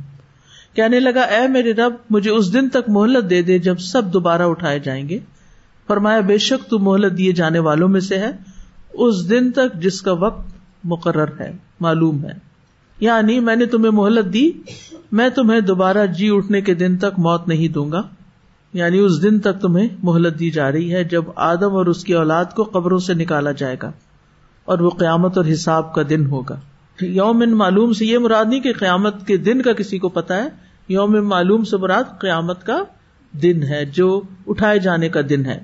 کہنے 0.74 1.00
لگا، 1.00 1.20
اے 1.20 1.48
میرے 1.48 1.72
رب، 1.72 1.92
مجھے 2.10 2.30
اس 2.30 2.52
دن 2.52 2.68
تک 2.68 2.88
مہلت 2.88 3.30
دے 3.30 3.42
دے 3.42 3.58
جب 3.58 3.78
سب 3.78 4.12
دوبارہ 4.12 4.42
اٹھائے 4.42 4.78
جائیں 4.78 5.08
گے۔ 5.08 5.18
فرمایا، 5.86 6.20
بے 6.20 6.38
شک 6.38 6.70
تو 6.70 6.78
مہلت 6.78 7.18
دیے 7.18 7.32
جانے 7.32 7.58
والوں 7.58 7.88
میں 7.88 8.00
سے 8.00 8.18
ہے 8.18 8.30
اس 8.92 9.30
دن 9.30 9.52
تک 9.52 9.82
جس 9.82 10.02
کا 10.02 10.12
وقت 10.12 10.48
مقرر 10.84 11.40
ہے، 11.40 11.52
معلوم 11.80 12.24
ہے۔ 12.24 12.47
یعنی 13.00 13.40
میں 13.40 13.56
نے 13.56 13.66
تمہیں 13.66 13.90
مہلت 13.90 14.32
دی، 14.34 14.50
میں 15.12 15.28
تمہیں 15.28 15.60
دوبارہ 15.60 16.06
جی 16.06 16.28
اٹھنے 16.30 16.60
کے 16.60 16.74
دن 16.74 16.96
تک 16.96 17.18
موت 17.18 17.48
نہیں 17.48 17.68
دوں 17.68 17.92
گا۔ 17.92 18.02
یعنی 18.72 18.98
اس 18.98 19.22
دن 19.22 19.40
تک 19.40 19.60
تمہیں 19.60 19.88
مہلت 20.02 20.38
دی 20.38 20.50
جا 20.50 20.72
رہی 20.72 20.94
ہے 20.94 21.04
جب 21.04 21.24
آدم 21.36 21.76
اور 21.76 21.86
اس 21.86 22.04
کی 22.04 22.14
اولاد 22.14 22.44
کو 22.44 22.62
قبروں 22.62 22.98
سے 22.98 23.14
نکالا 23.14 23.52
جائے 23.52 23.76
گا 23.82 23.92
اور 24.64 24.78
وہ 24.78 24.90
قیامت 24.90 25.36
اور 25.36 25.44
حساب 25.52 25.94
کا 25.94 26.02
دن 26.10 26.26
ہوگا۔ 26.26 26.60
یوم 27.00 27.42
معلوم 27.50 27.92
سے، 27.92 28.06
یہ 28.06 28.18
مراد 28.18 28.44
نہیں 28.48 28.60
کہ 28.60 28.72
قیامت 28.72 29.26
کے 29.26 29.36
دن 29.36 29.62
کا 29.62 29.72
کسی 29.72 29.98
کو 29.98 30.08
پتا 30.08 30.36
ہے 30.36 30.48
یوم 30.88 31.28
معلوم 31.28 31.64
سے 31.64 31.76
مراد 31.76 32.04
قیامت 32.18 32.66
کا 32.66 32.82
دن 33.42 33.62
ہے، 33.62 33.84
جو 33.84 34.22
اٹھائے 34.46 34.78
جانے 34.78 35.08
کا 35.08 35.20
دن 35.28 35.46
ہے۔ 35.46 35.60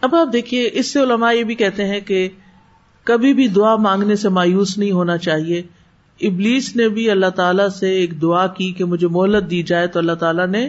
اب 0.00 0.14
آپ 0.14 0.32
دیکھیے، 0.32 0.70
اس 0.72 0.92
سے 0.92 1.00
علماء 1.00 1.32
یہ 1.32 1.44
بھی 1.44 1.54
کہتے 1.54 1.84
ہیں 1.84 2.00
کہ 2.00 2.28
کبھی 3.04 3.34
بھی 3.34 3.48
دعا 3.48 3.76
مانگنے 3.76 4.16
سے 4.16 4.28
مایوس 4.28 4.78
نہیں 4.78 4.90
ہونا 4.90 5.16
چاہیے۔ 5.16 5.62
ابلیس 6.20 6.76
نے 6.76 6.88
بھی 6.88 7.10
اللہ 7.10 7.30
تعالیٰ 7.30 7.68
سے 7.68 7.90
ایک 7.90 8.22
دعا 8.22 8.46
کی 8.46 8.72
کہ 8.72 8.84
مجھے 8.84 9.08
مہلت 9.08 9.50
دی 9.50 9.62
جائے 9.62 9.86
تو 9.86 9.98
اللہ 9.98 10.12
تعالیٰ 10.12 10.46
نے 10.46 10.68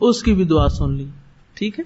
اس 0.00 0.22
کی 0.22 0.34
بھی 0.34 0.44
دعا 0.44 0.68
سن 0.68 0.92
لی۔ 0.92 1.06
ٹھیک 1.54 1.78
ہے؟ 1.78 1.84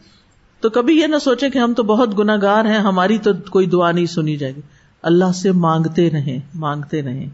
تو 0.60 0.70
کبھی 0.70 1.00
یہ 1.00 1.06
نہ 1.06 1.16
سوچے 1.16 1.50
کہ 1.50 1.58
ہم 1.58 1.74
تو 1.74 1.82
بہت 1.82 2.18
گناگار 2.18 2.64
ہیں، 2.64 2.78
ہماری 2.78 3.18
تو 3.18 3.30
کوئی 3.50 3.66
دعا 3.66 3.92
نہیں 3.92 4.06
سنی 4.06 4.36
جائے 4.36 4.56
گی۔ 4.56 4.60
اللہ 5.02 5.32
سے 5.32 5.52
مانگتے 5.52 6.10
رہیں 6.10 6.38
مانگتے 6.54 7.02
رہیں۔ 7.02 7.26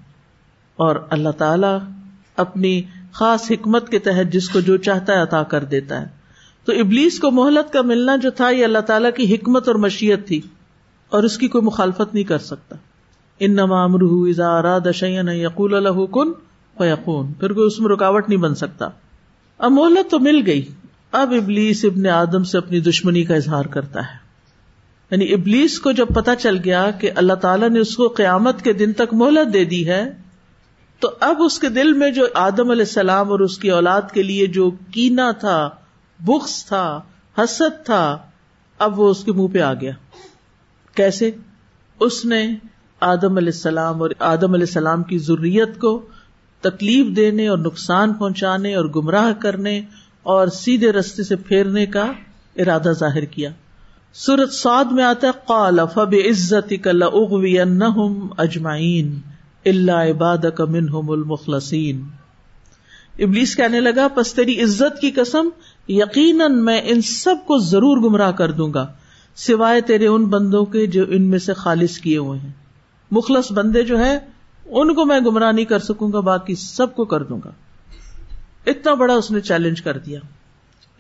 اور 0.77 0.97
اللہ 1.11 1.29
تعالی 1.29 1.93
اپنی 2.37 2.83
خاص 3.13 3.51
حکمت 3.51 3.89
کے 3.89 3.99
تحت 3.99 4.33
جس 4.33 4.49
کو 4.49 4.61
جو 4.61 4.77
چاہتا 4.77 5.13
ہے 5.13 5.23
عطا 5.23 5.43
کر 5.43 5.65
دیتا 5.65 6.01
ہے۔ 6.01 6.07
تو 6.65 6.73
ابلیس 6.73 7.19
کو 7.19 7.31
مہلت 7.31 7.73
کا 7.73 7.83
ملنا 7.83 8.17
جو 8.17 8.31
تھا، 8.31 8.51
یہ 8.51 8.65
اللہ 8.65 8.79
تعالیٰ 8.79 9.11
کی 9.17 9.35
حکمت 9.35 9.69
اور 9.69 9.77
مشیت 9.77 10.29
تھی 10.29 10.41
اور 11.09 11.23
اس 11.23 11.39
کی 11.39 11.49
کوئی 11.49 11.65
مخالفت 11.65 12.15
نہیں 12.15 12.25
کر 12.25 12.39
سکتا۔ 12.39 12.77
ان 13.39 13.53
نمامر 13.53 14.81
دشین 14.81 15.29
یقول 15.29 15.75
الح 15.75 16.05
کن 16.13 16.33
فیقون 16.79 17.33
پھر 17.33 17.53
کوئی 17.53 17.67
اس 17.67 17.81
میں 17.81 17.89
رکاوٹ 17.89 18.29
نہیں 18.29 18.41
بن 18.41 18.55
سکتا۔ 18.55 18.89
اب 19.59 19.73
مہلت 19.73 20.11
تو 20.11 20.19
مل 20.19 20.43
گئی۔ 20.47 20.67
اب 21.13 21.35
ابلیس 21.43 21.85
ابن 21.85 22.07
آدم 22.07 22.45
سے 22.45 22.59
اپنی 22.59 22.81
دشمنی 22.81 23.25
کا 23.25 23.35
اظہار 23.35 23.65
کرتا 23.65 24.01
ہے۔ 24.01 24.23
یعنی 25.11 25.33
ابلیس 25.33 25.81
کو 25.81 25.93
جب 25.93 26.07
پتا 26.09 26.37
چل 26.37 26.57
گیا 26.65 26.91
کہ 26.91 27.11
اللہ 27.15 27.33
تعالیٰ 27.33 27.71
نے 27.71 27.81
اس 27.81 27.97
کو 27.97 28.09
قیامت 28.09 28.63
کے 28.63 28.73
دن 28.73 28.93
تک 28.93 29.15
مہلت 29.15 29.55
دے 29.55 29.65
دی 29.65 29.89
ہے، 29.89 30.11
تو 30.99 31.11
اب 31.21 31.37
اس 31.43 31.59
کے 31.59 31.69
دل 31.69 31.93
میں 31.93 32.11
جو 32.11 32.27
آدم 32.35 32.71
علیہ 32.71 32.83
السلام 32.83 33.31
اور 33.31 33.41
اس 33.41 33.59
کی 33.59 33.71
اولاد 33.71 34.03
کے 34.13 34.23
لیے 34.23 34.47
جو 34.47 34.71
کینا 34.71 35.31
تھا، 35.31 35.71
بخس 36.21 36.67
تھا، 36.67 37.01
حسد 37.39 37.85
تھا، 37.85 38.19
اب 38.79 39.01
وہ 39.01 39.11
اس 39.11 39.25
کے 39.25 39.33
منہ 39.33 39.47
پہ 39.47 39.61
آ 39.61 39.75
گیا۔ 39.75 39.93
کیسے؟ 40.95 41.31
اس 42.01 42.25
نے 42.25 42.55
آدم 43.03 43.37
علیہ 43.37 43.53
السلام 43.55 44.03
اور 44.03 44.11
آدم 44.19 44.53
علیہ 44.53 44.67
السلام 44.69 45.03
کی 45.03 45.19
ضروریت 45.19 45.81
کو 45.81 46.07
تکلیف 46.61 47.17
دینے 47.17 47.49
اور 47.49 47.59
نقصان 47.59 48.13
پہنچانے 48.13 48.75
اور 48.75 48.85
گمراہ 48.85 49.33
کرنے 49.33 49.81
اور 50.23 50.49
سیدھے 50.49 50.93
رستے 50.93 51.23
سے 51.23 51.37
پھیرنے 51.37 51.87
کا 51.87 52.13
ارادہ 52.57 52.93
ظاہر 52.99 53.25
کیا۔ 53.25 53.51
سورت 54.15 54.53
سعد 54.53 54.85
میں 54.85 55.05
آتا 55.05 55.27
ہے، 55.27 55.33
قال 55.47 55.79
فب 55.95 56.15
عزت 56.31 56.73
اجمعین 58.39 59.21
اللہ 59.65 59.93
عباد 59.93 60.39
کا 60.55 60.65
منہم 60.65 61.11
المخلصین۔ 61.11 62.05
ابلیس 63.19 63.57
کہنے 63.57 63.81
لگا، 63.81 64.09
پس 64.09 64.35
تیری 64.35 64.61
عزت 64.61 65.01
کی 65.01 65.11
قسم، 65.11 65.49
یقیناً 65.89 66.65
میں 66.65 66.81
ان 66.85 67.01
سب 67.01 67.37
کو 67.47 67.59
ضرور 67.59 67.97
گمراہ 67.99 68.31
کر 68.31 68.51
دوں 68.51 68.75
گا، 68.75 68.87
سوائے 69.37 69.81
تیرے 69.81 70.07
ان 70.07 70.25
بندوں 70.25 70.65
کے 70.65 70.87
جو 70.87 71.05
ان 71.09 71.23
میں 71.23 71.39
سے 71.39 71.53
خالص 71.53 71.99
کیے 71.99 72.19
ہوئے 72.19 72.39
ہیں۔ 72.41 72.62
مخلص 73.13 73.53
بندے 73.53 73.83
جو 73.83 73.99
ہے 73.99 74.19
ان 74.67 74.95
کو 74.95 75.05
میں 75.05 75.21
گمراہ 75.21 75.53
نہیں 75.53 75.65
کر 75.65 75.79
سکوں 75.79 76.13
گا، 76.13 76.21
باقی 76.21 76.55
سب 76.55 76.95
کو 76.95 77.05
کر 77.05 77.23
دوں 77.23 77.41
گا۔ 77.45 77.51
اتنا 78.67 78.95
بڑا 78.95 79.15
اس 79.15 79.31
نے 79.31 79.41
چیلنج 79.41 79.83
کر 79.83 79.99
دیا۔ 79.99 80.21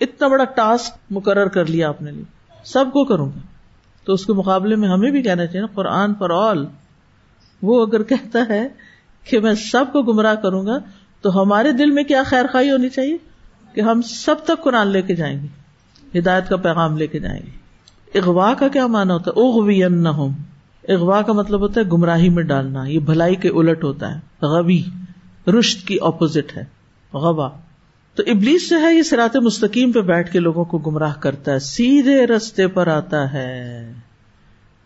اتنا 0.00 0.28
بڑا 0.28 0.44
ٹاسک 0.44 0.92
مقرر 1.10 1.46
کر 1.46 1.66
لیا 1.66 1.88
اپنے 1.88 2.10
لیے 2.10 2.24
سب 2.64 2.84
کو 2.92 3.04
کروں 3.04 3.26
گا۔ 3.26 3.40
تو 4.04 4.12
اس 4.12 4.26
کے 4.26 4.32
مقابلے 4.32 4.76
میں 4.76 4.88
ہمیں 4.88 5.10
بھی 5.10 5.22
کہنا 5.22 5.46
چاہیے 5.46 5.60
نا، 5.60 5.66
قرآن 5.66 6.14
پر 6.14 6.30
آل 6.30 6.66
وہ 7.62 7.86
اگر 7.86 8.02
کہتا 8.02 8.38
ہے 8.48 8.68
کہ 9.30 9.40
میں 9.40 9.54
سب 9.54 9.84
کو 9.92 10.02
گمراہ 10.02 10.34
کروں 10.34 10.66
گا، 10.66 10.78
تو 11.20 11.42
ہمارے 11.42 11.72
دل 11.72 11.90
میں 11.90 12.04
کیا 12.04 12.22
خیر 12.22 12.44
خائی 12.52 12.70
ہونی 12.70 12.88
چاہیے؟ 12.88 13.18
کہ 13.72 13.80
ہم 13.80 14.02
سب 14.02 14.34
تک 14.44 14.64
قرآن 14.64 14.86
لے 14.86 15.02
کے 15.02 15.16
جائیں 15.16 15.42
گے، 15.42 15.46
ہدایت 16.18 16.48
کا 16.48 16.56
پیغام 16.56 16.96
لے 16.96 17.06
کے 17.06 17.20
جائیں 17.20 17.42
گے۔ 17.46 17.62
اغوا 18.18 18.54
کا 18.54 18.68
کیا 18.68 18.86
مانا 18.86 19.14
ہوتا 19.14 19.30
ہے؟ 19.30 19.40
اغوی 19.40 19.84
اغوا 20.88 21.22
کا 21.22 21.32
مطلب 21.32 21.60
ہوتا 21.60 21.80
ہے 21.80 21.86
گمراہی 21.86 22.28
میں 22.28 22.42
ڈالنا، 22.42 22.86
یہ 22.86 22.98
بھلائی 22.98 23.34
کے 23.34 23.48
الٹ 23.48 23.84
ہوتا 23.84 24.14
ہے۔ 24.14 24.46
غبی 24.46 24.82
رشت 25.58 25.86
کی 25.86 25.96
اپوزٹ 26.00 26.56
ہے۔ 26.56 26.64
غبا 27.12 27.48
تو 28.14 28.22
ابلیس 28.26 28.70
جو 28.70 28.80
ہے، 28.80 28.94
یہ 28.94 29.02
سرات 29.02 29.36
مستقیم 29.36 29.92
پہ 29.92 30.00
بیٹھ 30.00 30.32
کے 30.32 30.38
لوگوں 30.38 30.64
کو 30.64 30.78
گمراہ 30.78 31.14
کرتا 31.20 31.52
ہے۔ 31.52 31.58
سیدھے 31.58 32.26
رستے 32.26 32.66
پر 32.66 32.86
آتا 32.86 33.32
ہے۔ 33.32 33.92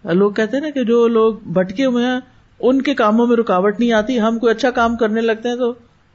لوگ 0.05 0.33
کہتے 0.33 0.57
ہیں 0.57 0.65
نا 0.65 0.71
کہ 0.71 0.85
جو 0.85 1.09
لوگ 1.09 1.35
بٹکے 1.35 1.85
ہوئے 1.85 2.07
ہیں، 2.07 2.21
ان 2.61 2.83
کے 2.83 2.95
کاموں 2.95 3.27
میں 3.27 3.37
رکاوٹ 3.37 3.81
نہیں 3.81 3.93
آتی۔ 3.93 4.21
ہم 4.21 4.39
کوئی 4.39 4.55
اچھا 4.55 4.71
کام 4.71 4.97
کرنے 4.97 5.21
لگتے 5.21 5.49
ہیں 5.49 5.57
تو 5.57 5.71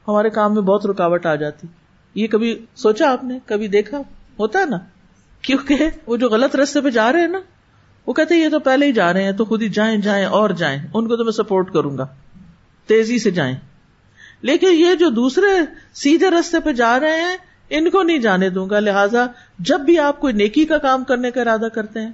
ہمارے 0.08 0.30
کام 0.30 0.54
میں 0.54 0.62
بہت 0.62 0.86
رکاوٹ 0.86 1.26
آ 1.26 1.34
جاتی۔ 1.34 1.66
یہ 2.14 2.26
کبھی 2.26 2.64
سوچا 2.74 3.12
آپ 3.12 3.24
نے؟ 3.24 3.38
کبھی 3.46 3.68
دیکھا؟ 3.68 3.98
ہوتا 4.38 4.58
ہے 4.58 4.66
نا؟ 4.66 4.78
کیونکہ 5.42 5.76
وہ 6.06 6.16
جو 6.16 6.28
غلط 6.28 6.56
رستے 6.56 6.80
پہ 6.80 6.90
جا 6.90 7.12
رہے 7.12 7.20
ہیں 7.20 7.28
نا 7.28 7.40
وہ 8.06 8.12
کہتے 8.12 8.34
یہ 8.34 8.48
تو 8.48 8.58
پہلے 8.58 8.86
ہی 8.86 8.92
جا 8.92 9.12
رہے 9.12 9.22
ہیں 9.22 9.32
تو 9.32 9.44
خود 9.44 9.62
ہی 9.62 9.68
جائیں 9.68 9.96
جائیں 9.96 10.24
اور 10.24 10.50
جائیں۔ 10.50 10.78
ان 10.94 11.08
کو 11.08 11.16
تو 11.16 11.24
میں 11.24 11.32
سپورٹ 11.32 11.72
کروں 11.72 11.98
گا۔ 11.98 12.06
تیزی 12.86 13.18
سے 13.18 13.30
جائیں۔ 13.30 13.56
لیکن 14.42 14.66
یہ 14.70 14.94
جو 14.94 15.10
دوسرے 15.10 15.74
سیدھے 15.94 16.30
رستے 16.30 16.60
پہ 16.60 16.72
جا 16.72 17.00
رہے 17.00 17.20
ہیں، 17.20 17.36
ان 17.70 17.90
کو 17.90 18.02
نہیں 18.02 18.18
جانے 18.18 18.48
دوں 18.48 18.70
گا۔ 18.70 18.80
لہٰذا 18.80 19.26
جب 19.58 19.80
بھی 19.80 19.98
آپ 19.98 20.20
کوئی 20.20 20.32
نیکی 20.32 20.64
کا 20.64 20.78
کام 20.78 21.04
کرنے 21.04 21.30
کا 21.30 21.40
ارادہ 21.40 21.66
کرتے 21.74 22.00
ہیں، 22.00 22.10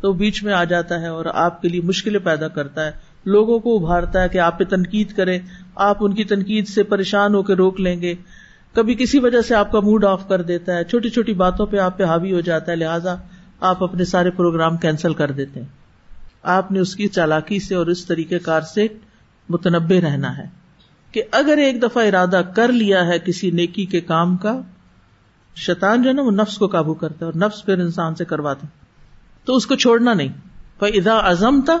تو 0.00 0.12
بیچ 0.12 0.42
میں 0.42 0.52
آ 0.52 0.64
جاتا 0.64 1.00
ہے 1.00 1.06
اور 1.06 1.24
آپ 1.34 1.62
کے 1.62 1.68
لیے 1.68 1.80
مشکلیں 1.80 2.20
پیدا 2.20 2.48
کرتا 2.48 2.86
ہے۔ 2.86 2.90
لوگوں 3.24 3.58
کو 3.58 3.76
ابھارتا 3.76 4.22
ہے 4.22 4.28
کہ 4.28 4.38
آپ 4.38 4.58
پہ 4.58 4.64
تنقید 4.64 5.12
کریں۔ 5.12 5.38
آپ 5.74 5.96
ان 6.00 6.14
کی 6.14 6.24
تنقید 6.24 6.68
سے 6.68 6.82
پریشان 6.82 7.34
ہو 7.34 7.42
کے 7.42 7.54
روک 7.54 7.80
لیں 7.80 8.00
گے۔ 8.00 8.14
کبھی 8.74 8.94
کسی 8.94 9.18
وجہ 9.18 9.40
سے 9.40 9.54
آپ 9.54 9.72
کا 9.72 9.80
موڈ 9.80 10.04
آف 10.04 10.28
کر 10.28 10.42
دیتا 10.42 10.76
ہے۔ 10.76 10.84
چھوٹی 10.84 11.08
چھوٹی 11.08 11.32
باتوں 11.32 11.66
پہ 11.66 11.76
آپ 11.76 11.98
پہ 11.98 12.04
حاوی 12.04 12.32
ہو 12.32 12.40
جاتا 12.40 12.72
ہے۔ 12.72 12.76
لہٰذا 12.76 13.16
آپ 13.62 13.84
اپنے 13.84 14.04
سارے 14.04 14.30
پروگرام 14.30 14.76
کینسل 14.76 15.14
کر 15.14 15.30
دیتے 15.30 15.60
ہیں۔ 15.60 15.68
آپ 16.42 16.72
نے 16.72 16.80
اس 16.80 16.96
کی 16.96 17.08
چالاکی 17.08 17.58
سے 17.58 17.74
اور 17.74 17.86
اس 17.86 18.06
طریقے 18.06 18.38
کار 18.38 18.60
سے 18.60 18.86
متنبع 19.48 20.00
رہنا 20.02 20.38
ہے 20.38 20.44
کہ 21.12 21.22
اگر 21.30 21.56
ایک 21.56 21.82
دفعہ 21.82 22.06
ارادہ 22.06 22.42
کر 22.56 22.72
لیا 22.72 23.06
ہے 23.06 23.18
کسی 23.18 23.50
نیکی 23.50 23.86
کے 23.86 24.00
کام 24.00 24.36
کا، 24.36 24.60
شیطان 25.56 26.02
جو 26.02 26.08
ہے 26.08 26.14
نا 26.14 26.22
وہ 26.22 26.30
نفس 26.30 26.58
کو 26.58 26.66
قابو 26.66 26.94
کرتا 26.94 27.16
ہے 27.20 27.24
اور 27.24 27.34
نفس 27.34 27.64
پھر 27.64 27.78
انسان 27.78 28.14
سے 28.14 28.24
کرواتا 28.24 28.66
تو 29.44 29.56
اس 29.56 29.66
کو 29.66 29.74
چھوڑنا 29.74 30.14
نہیں۔ 30.14 30.28
ادا 30.80 31.18
ازم 31.18 31.60
تھا 31.60 31.78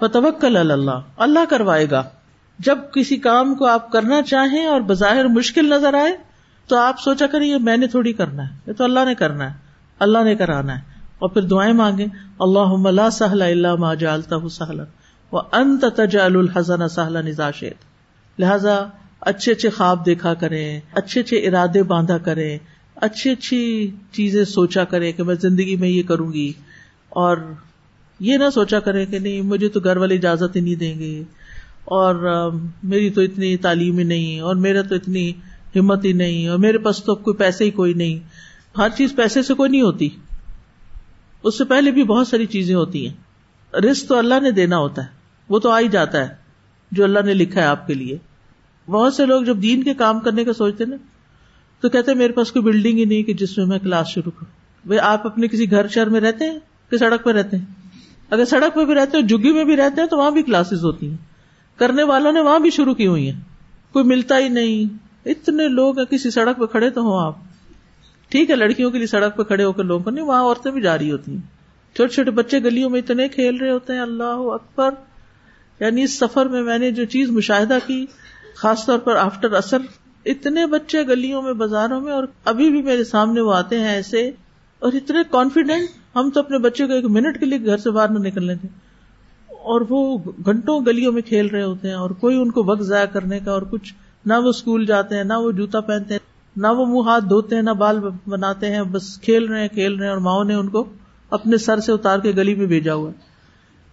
فتوکل 0.00 0.56
اللہ 0.56 0.90
اللہ 1.16 1.38
کروائے 1.50 1.90
گا۔ 1.90 2.02
جب 2.58 2.78
کسی 2.94 3.16
کام 3.16 3.54
کو 3.54 3.66
آپ 3.66 3.92
کرنا 3.92 4.22
چاہیں 4.22 4.66
اور 4.66 4.80
بظاہر 4.80 5.24
مشکل 5.24 5.70
نظر 5.70 5.94
آئے 5.94 6.16
تو 6.66 6.76
آپ 6.76 7.00
سوچا 7.00 7.26
کریں 7.26 7.46
یہ 7.46 7.56
میں 7.56 7.76
نے 7.76 7.86
تھوڑی 7.86 8.12
کرنا 8.12 8.50
ہے، 8.50 8.56
یہ 8.66 8.72
تو 8.72 8.84
اللہ 8.84 9.00
نے 9.04 9.14
کرنا 9.14 9.50
ہے، 9.50 9.56
اللہ 9.98 10.18
نے 10.24 10.34
کرانا 10.36 10.78
ہے۔ 10.78 10.97
اور 11.18 11.28
پھر 11.28 11.42
دعائیں 11.42 11.72
مانگے 11.72 12.06
اللہ 12.38 13.10
سہلا 13.12 13.44
اللہ 13.44 13.74
ما 13.74 13.94
جالتا 13.94 14.36
ہوں 14.36 14.48
سہلا 14.48 14.84
وہ 15.32 15.40
انت 15.52 15.84
تجال 15.96 16.36
الحسن 16.36 16.88
سہلا 16.88 17.20
نظاشت 17.20 18.40
لہذا 18.40 18.84
اچھے 19.20 19.52
اچھے 19.52 19.70
خواب 19.70 20.06
دیکھا 20.06 20.34
کریں، 20.34 20.80
اچھے 20.92 21.20
اچھے 21.20 21.36
ارادے 21.36 21.82
باندھا 21.82 22.18
کریں، 22.18 22.58
اچھی 22.94 23.30
اچھی 23.30 23.90
چیزیں 24.12 24.44
سوچا 24.44 24.84
کریں 24.84 25.12
کہ 25.12 25.22
میں 25.22 25.34
زندگی 25.34 25.76
میں 25.76 25.88
یہ 25.88 26.02
کروں 26.02 26.32
گی۔ 26.32 26.52
اور 27.08 27.36
یہ 28.20 28.36
نہ 28.36 28.50
سوچا 28.54 28.80
کرے 28.80 29.06
کہ 29.06 29.18
نہیں، 29.18 29.42
مجھے 29.42 29.68
تو 29.68 29.80
گھر 29.80 29.96
والے 29.96 30.14
اجازت 30.14 30.56
ہی 30.56 30.60
نہیں 30.60 30.74
دیں 30.74 30.98
گے۔ 30.98 31.22
اور 31.84 32.14
میری 32.82 33.10
تو 33.10 33.20
اتنی 33.20 33.56
تعلیم 33.56 33.98
ہی 33.98 34.04
نہیں، 34.04 34.40
اور 34.40 34.56
میرا 34.56 34.82
تو 34.82 34.94
اتنی 34.94 35.32
ہمت 35.76 36.04
ہی 36.04 36.12
نہیں، 36.12 36.48
اور 36.48 36.58
میرے 36.58 36.78
پاس 36.78 37.04
تو 37.04 37.14
کوئی 37.14 37.36
پیسے 37.36 37.64
ہی 37.64 37.70
کوئی 37.70 37.94
نہیں۔ 37.94 38.18
ہر 38.78 38.88
چیز 38.96 39.14
پیسے 39.16 39.42
سے 39.42 39.54
کوئی 39.54 39.70
نہیں 39.70 39.82
ہوتی۔ 39.82 40.08
اس 41.42 41.58
سے 41.58 41.64
پہلے 41.64 41.90
بھی 41.90 42.04
بہت 42.04 42.28
ساری 42.28 42.46
چیزیں 42.46 42.74
ہوتی 42.74 43.08
ہیں۔ 43.08 43.14
رسک 43.76 44.08
تو 44.08 44.18
اللہ 44.18 44.40
نے 44.42 44.50
دینا 44.50 44.78
ہوتا 44.78 45.02
ہے۔ 45.02 45.08
وہ 45.48 45.58
تو 45.58 45.70
آ 45.70 45.80
ہی 45.80 45.88
جاتا 45.88 46.18
ہے 46.18 46.34
جو 46.92 47.04
اللہ 47.04 47.18
نے 47.24 47.34
لکھا 47.34 47.60
ہے 47.60 47.66
آپ 47.66 47.86
کے 47.86 47.94
لیے۔ 47.94 48.18
بہت 48.86 49.14
سے 49.14 49.26
لوگ 49.26 49.42
جب 49.42 49.62
دین 49.62 49.82
کے 49.82 49.94
کام 49.94 50.20
کرنے 50.20 50.44
کا 50.44 50.52
سوچتے 50.52 50.84
نا، 50.84 50.96
تو 51.80 51.88
کہتے 51.88 52.14
میرے 52.14 52.32
پاس 52.32 52.52
کوئی 52.52 52.62
بلڈنگ 52.62 52.98
ہی 52.98 53.04
نہیں 53.04 53.22
کہ 53.22 53.32
جس 53.32 53.58
میں 53.58 53.66
میں 53.66 53.78
کلاس 53.78 54.08
شروع 54.08 54.30
کروں۔ 54.30 54.58
بھائی 54.86 55.00
آپ 55.00 55.26
اپنے 55.26 55.48
کسی 55.48 55.70
گھر 55.70 55.88
شہر 55.88 56.08
میں 56.08 56.20
رہتے 56.20 56.50
ہیں 56.50 56.58
کہ 56.90 56.96
سڑک 56.96 57.24
پہ 57.24 57.30
رہتے 57.30 57.56
ہیں؟ 57.56 57.64
اگر 58.30 58.44
سڑک 58.44 58.74
پہ 58.74 58.84
بھی 58.84 58.94
رہتے 58.94 59.18
ہیں 59.18 59.24
جگی 59.24 59.52
میں 59.52 59.64
بھی 59.64 59.76
رہتے 59.76 60.00
ہیں 60.00 60.08
تو 60.08 60.18
وہاں 60.18 60.30
بھی 60.30 60.42
کلاسز 60.42 60.84
ہوتی 60.84 61.10
ہیں۔ 61.10 61.16
کرنے 61.76 62.02
والوں 62.02 62.32
نے 62.32 62.40
وہاں 62.40 62.58
بھی 62.58 62.70
شروع 62.70 62.94
کی 62.94 63.06
ہوئی 63.06 63.30
ہیں۔ 63.30 63.40
کوئی 63.92 64.04
ملتا 64.04 64.38
ہی 64.38 64.48
نہیں۔ 64.48 64.96
اتنے 65.26 65.68
لوگ 65.68 65.94
کسی 66.10 66.30
سڑک 66.30 66.58
پہ 66.58 66.66
کھڑے 66.66 66.90
تو 66.90 67.00
ہوں 67.00 67.26
آپ۔ 67.26 67.47
ٹھیک 68.28 68.50
ہے، 68.50 68.56
لڑکیوں 68.56 68.90
کے 68.90 68.98
لیے 68.98 69.06
سڑک 69.06 69.36
پہ 69.36 69.42
کھڑے 69.42 69.64
ہو 69.64 69.72
کر 69.72 69.84
لوگوں 69.84 70.04
کو، 70.04 70.10
نہیں، 70.10 70.24
وہاں 70.24 70.42
عورتیں 70.42 70.70
بھی 70.70 70.80
جاری 70.80 71.10
ہوتی 71.12 71.32
ہیں۔ 71.32 71.40
چھوٹے 71.96 72.14
چھوٹے 72.14 72.30
بچے 72.30 72.58
گلیوں 72.58 72.90
میں 72.90 73.00
اتنے 73.00 73.28
کھیل 73.28 73.56
رہے 73.56 73.70
ہوتے 73.70 73.92
ہیں، 73.92 74.00
اللہ 74.00 74.40
اکبر۔ 74.54 74.90
یعنی 75.80 76.02
اس 76.02 76.18
سفر 76.18 76.46
میں 76.46 76.62
میں 76.62 76.78
نے 76.78 76.90
جو 76.90 77.04
چیز 77.04 77.30
مشاہدہ 77.30 77.78
کی، 77.86 78.06
خاص 78.56 78.86
طور 78.86 78.98
پر 78.98 79.16
آفٹر 79.16 79.52
اثر، 79.52 79.78
اتنے 80.24 80.66
بچے 80.66 81.02
گلیوں 81.02 81.42
میں، 81.42 81.52
بازاروں 81.52 82.00
میں، 82.00 82.12
اور 82.12 82.24
ابھی 82.44 82.70
بھی 82.70 82.82
میرے 82.82 83.04
سامنے 83.04 83.40
وہ 83.40 83.54
آتے 83.54 83.78
ہیں 83.78 83.88
ایسے، 83.88 84.30
اور 84.78 84.92
اتنے 84.92 85.18
کانفیڈینٹ 85.30 85.88
ہم 86.16 86.30
تو 86.30 86.40
اپنے 86.40 86.58
بچے 86.58 86.86
کو 86.86 86.92
ایک 86.92 87.04
منٹ 87.04 87.40
کے 87.40 87.46
لیے 87.46 87.66
گھر 87.66 87.76
سے 87.76 87.90
باہر 87.90 88.08
نہ 88.08 88.18
نکلنے 88.18 88.54
تھے۔ 88.54 88.68
اور 89.50 89.80
وہ 89.88 90.18
گھنٹوں 90.44 90.80
گلیوں 90.86 91.12
میں 91.12 91.22
کھیل 91.22 91.46
رہے 91.46 91.62
ہوتے 91.62 91.88
ہیں، 91.88 91.94
اور 91.94 92.10
کوئی 92.10 92.40
ان 92.40 92.50
کو 92.50 92.64
وقت 92.64 92.82
ضائع 92.82 93.06
کرنے 93.06 93.40
کا 93.40 93.52
اور 93.52 93.62
کچھ، 93.62 93.94
نہ 94.26 94.34
وہ 94.34 94.48
اسکول 94.48 94.86
جاتے 94.86 95.16
ہیں، 95.16 95.24
نہ 95.24 95.32
وہ 95.32 95.52
جوتا 95.52 95.80
پہنتے 95.80 96.14
ہیں۔ 96.14 96.37
نہ 96.58 96.66
وہ 96.66 96.86
منہ 96.86 97.10
ہاتھ 97.10 97.24
دھوتے 97.24 97.54
ہیں، 97.54 97.62
نہ 97.62 97.70
بال 97.70 98.00
بناتے 98.26 98.74
ہیں، 98.74 98.82
بس 98.82 99.20
کھیل 99.20 99.44
رہے 99.44 99.60
ہیں، 99.60 99.68
کھیل 99.68 99.94
رہے 99.94 100.04
ہیں 100.04 100.10
اور 100.10 100.18
ماؤں 100.18 100.44
نے 100.44 100.54
ان 100.54 100.68
کو 100.68 100.84
اپنے 101.30 101.56
سر 101.56 101.80
سے 101.80 101.92
اتار 101.92 102.18
کے 102.18 102.30
گلی 102.30 102.54
میں 102.54 102.66
بھیجا 102.66 102.94
ہوا 102.94 103.10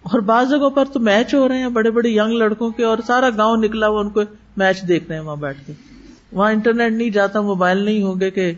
اور 0.01 0.19
بعض 0.19 0.49
جگہوں 0.49 0.69
پر 0.69 0.85
تو 0.85 0.99
میچ 0.99 1.35
ہو 1.35 1.47
رہے 1.47 1.57
ہیں 1.57 1.69
بڑے 1.69 1.91
بڑے 1.91 2.09
یگ 2.09 2.31
لڑکوں 2.31 2.69
کے 2.69 2.83
اور 2.83 2.97
سارا 3.07 3.29
گاؤں 3.37 3.57
نکلا 3.57 3.87
ہوا 3.87 3.99
ان 3.99 4.09
کو 4.09 4.21
میچ 4.57 4.87
دیکھ 4.87 5.07
رہے 5.07 5.15
ہیں 5.15 5.23
وہاں 5.23 5.35
بیٹھ 5.35 5.57
کے۔ 5.65 5.73
وہاں 6.31 6.51
انٹرنیٹ 6.51 6.91
نہیں 6.91 7.09
جاتا، 7.09 7.41
موبائل 7.41 7.77
نہیں 7.77 8.03
ہوں 8.03 8.19
گے 8.19 8.31
کہ 8.31 8.53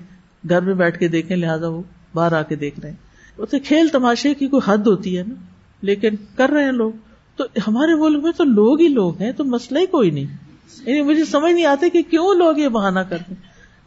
گھر 0.49 0.61
میں 0.61 0.73
بیٹھ 0.73 0.99
کے 0.99 1.07
دیکھیں، 1.07 1.37
لہٰذا 1.37 1.67
وہ 1.67 1.81
باہر 2.13 2.33
آ 2.33 2.41
کے 2.41 2.55
دیکھ 2.55 2.79
رہے 2.79 2.89
ہیں۔ 2.89 2.97
تو 3.45 3.57
کھیل 3.63 3.87
تماشے 3.87 4.33
کی 4.33 4.47
کوئی 4.47 4.71
حد 4.71 4.87
ہوتی 4.87 5.17
ہے 5.17 5.23
نا، 5.27 5.33
لیکن 5.81 6.09
کر 6.35 6.49
رہے 6.49 6.63
ہیں 6.63 6.71
لوگ۔ 6.71 6.91
تو 7.35 7.43
ہمارے 7.67 7.95
ملک 7.95 8.23
میں 8.23 8.31
تو 8.37 8.43
لوگ 8.43 8.81
ہی 8.81 8.87
لوگ 8.87 9.21
ہیں، 9.21 9.31
تو 9.31 9.43
مسئلہ 9.43 9.79
ہی 9.79 9.85
کوئی 9.85 10.11
نہیں۔ 10.11 10.37
یعنی 10.85 11.01
مجھے 11.01 11.25
سمجھ 11.25 11.53
نہیں 11.53 11.65
آتے 11.65 11.89
کہ 11.89 12.01
کیوں 12.01 12.35
لوگ 12.35 12.57
یہ 12.57 12.67
بہانا 12.67 13.03
کرتے 13.03 13.33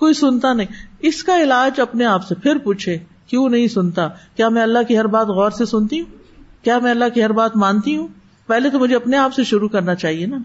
کوئی 0.01 0.15
سنتا 0.15 0.53
نہیں۔ 0.53 0.67
اس 1.01 1.25
کا 1.25 1.43
علاج 1.43 1.81
اپنے 1.81 2.05
آپ 2.05 2.27
سے 2.27 2.35
پھر 2.35 2.59
پوچھے، 2.59 2.99
کیوں 3.27 3.49
نہیں 3.49 3.69
سنتا؟ 3.69 4.09
کیا 4.37 4.49
میں 4.49 4.63
اللہ 4.63 4.79
کی 4.89 4.99
ہر 4.99 5.07
بات 5.07 5.27
غور 5.27 5.51
سے 5.51 5.65
سنتی 5.65 6.01
ہوں؟ 6.01 6.17
کیا 6.65 6.79
میں 6.79 6.91
اللہ 6.91 7.05
کی 7.15 7.25
ہر 7.25 7.33
بات 7.33 7.57
مانتی 7.57 7.97
ہوں؟ 7.97 8.09
پہلے 8.47 8.71
تو 8.71 8.79
مجھے 8.79 8.97
اپنے 8.97 9.17
آپ 9.17 9.35
سے 9.35 9.45
شروع 9.45 9.69
کرنا 9.69 9.95
چاہیے 9.95 10.27
نا، 10.27 10.39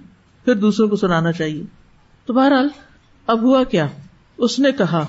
پھر 0.46 0.56
دوسروں 0.56 0.88
کو 0.88 0.96
سنانا 0.96 1.32
چاہیے۔ 1.32 1.64
تو 2.26 2.34
بہرحال، 2.34 2.68
اب 3.28 3.42
ہوا 3.42 3.64
کیا؟ 3.64 3.88
اس 4.38 4.60
نے 4.60 4.72
کہا، 4.72 5.06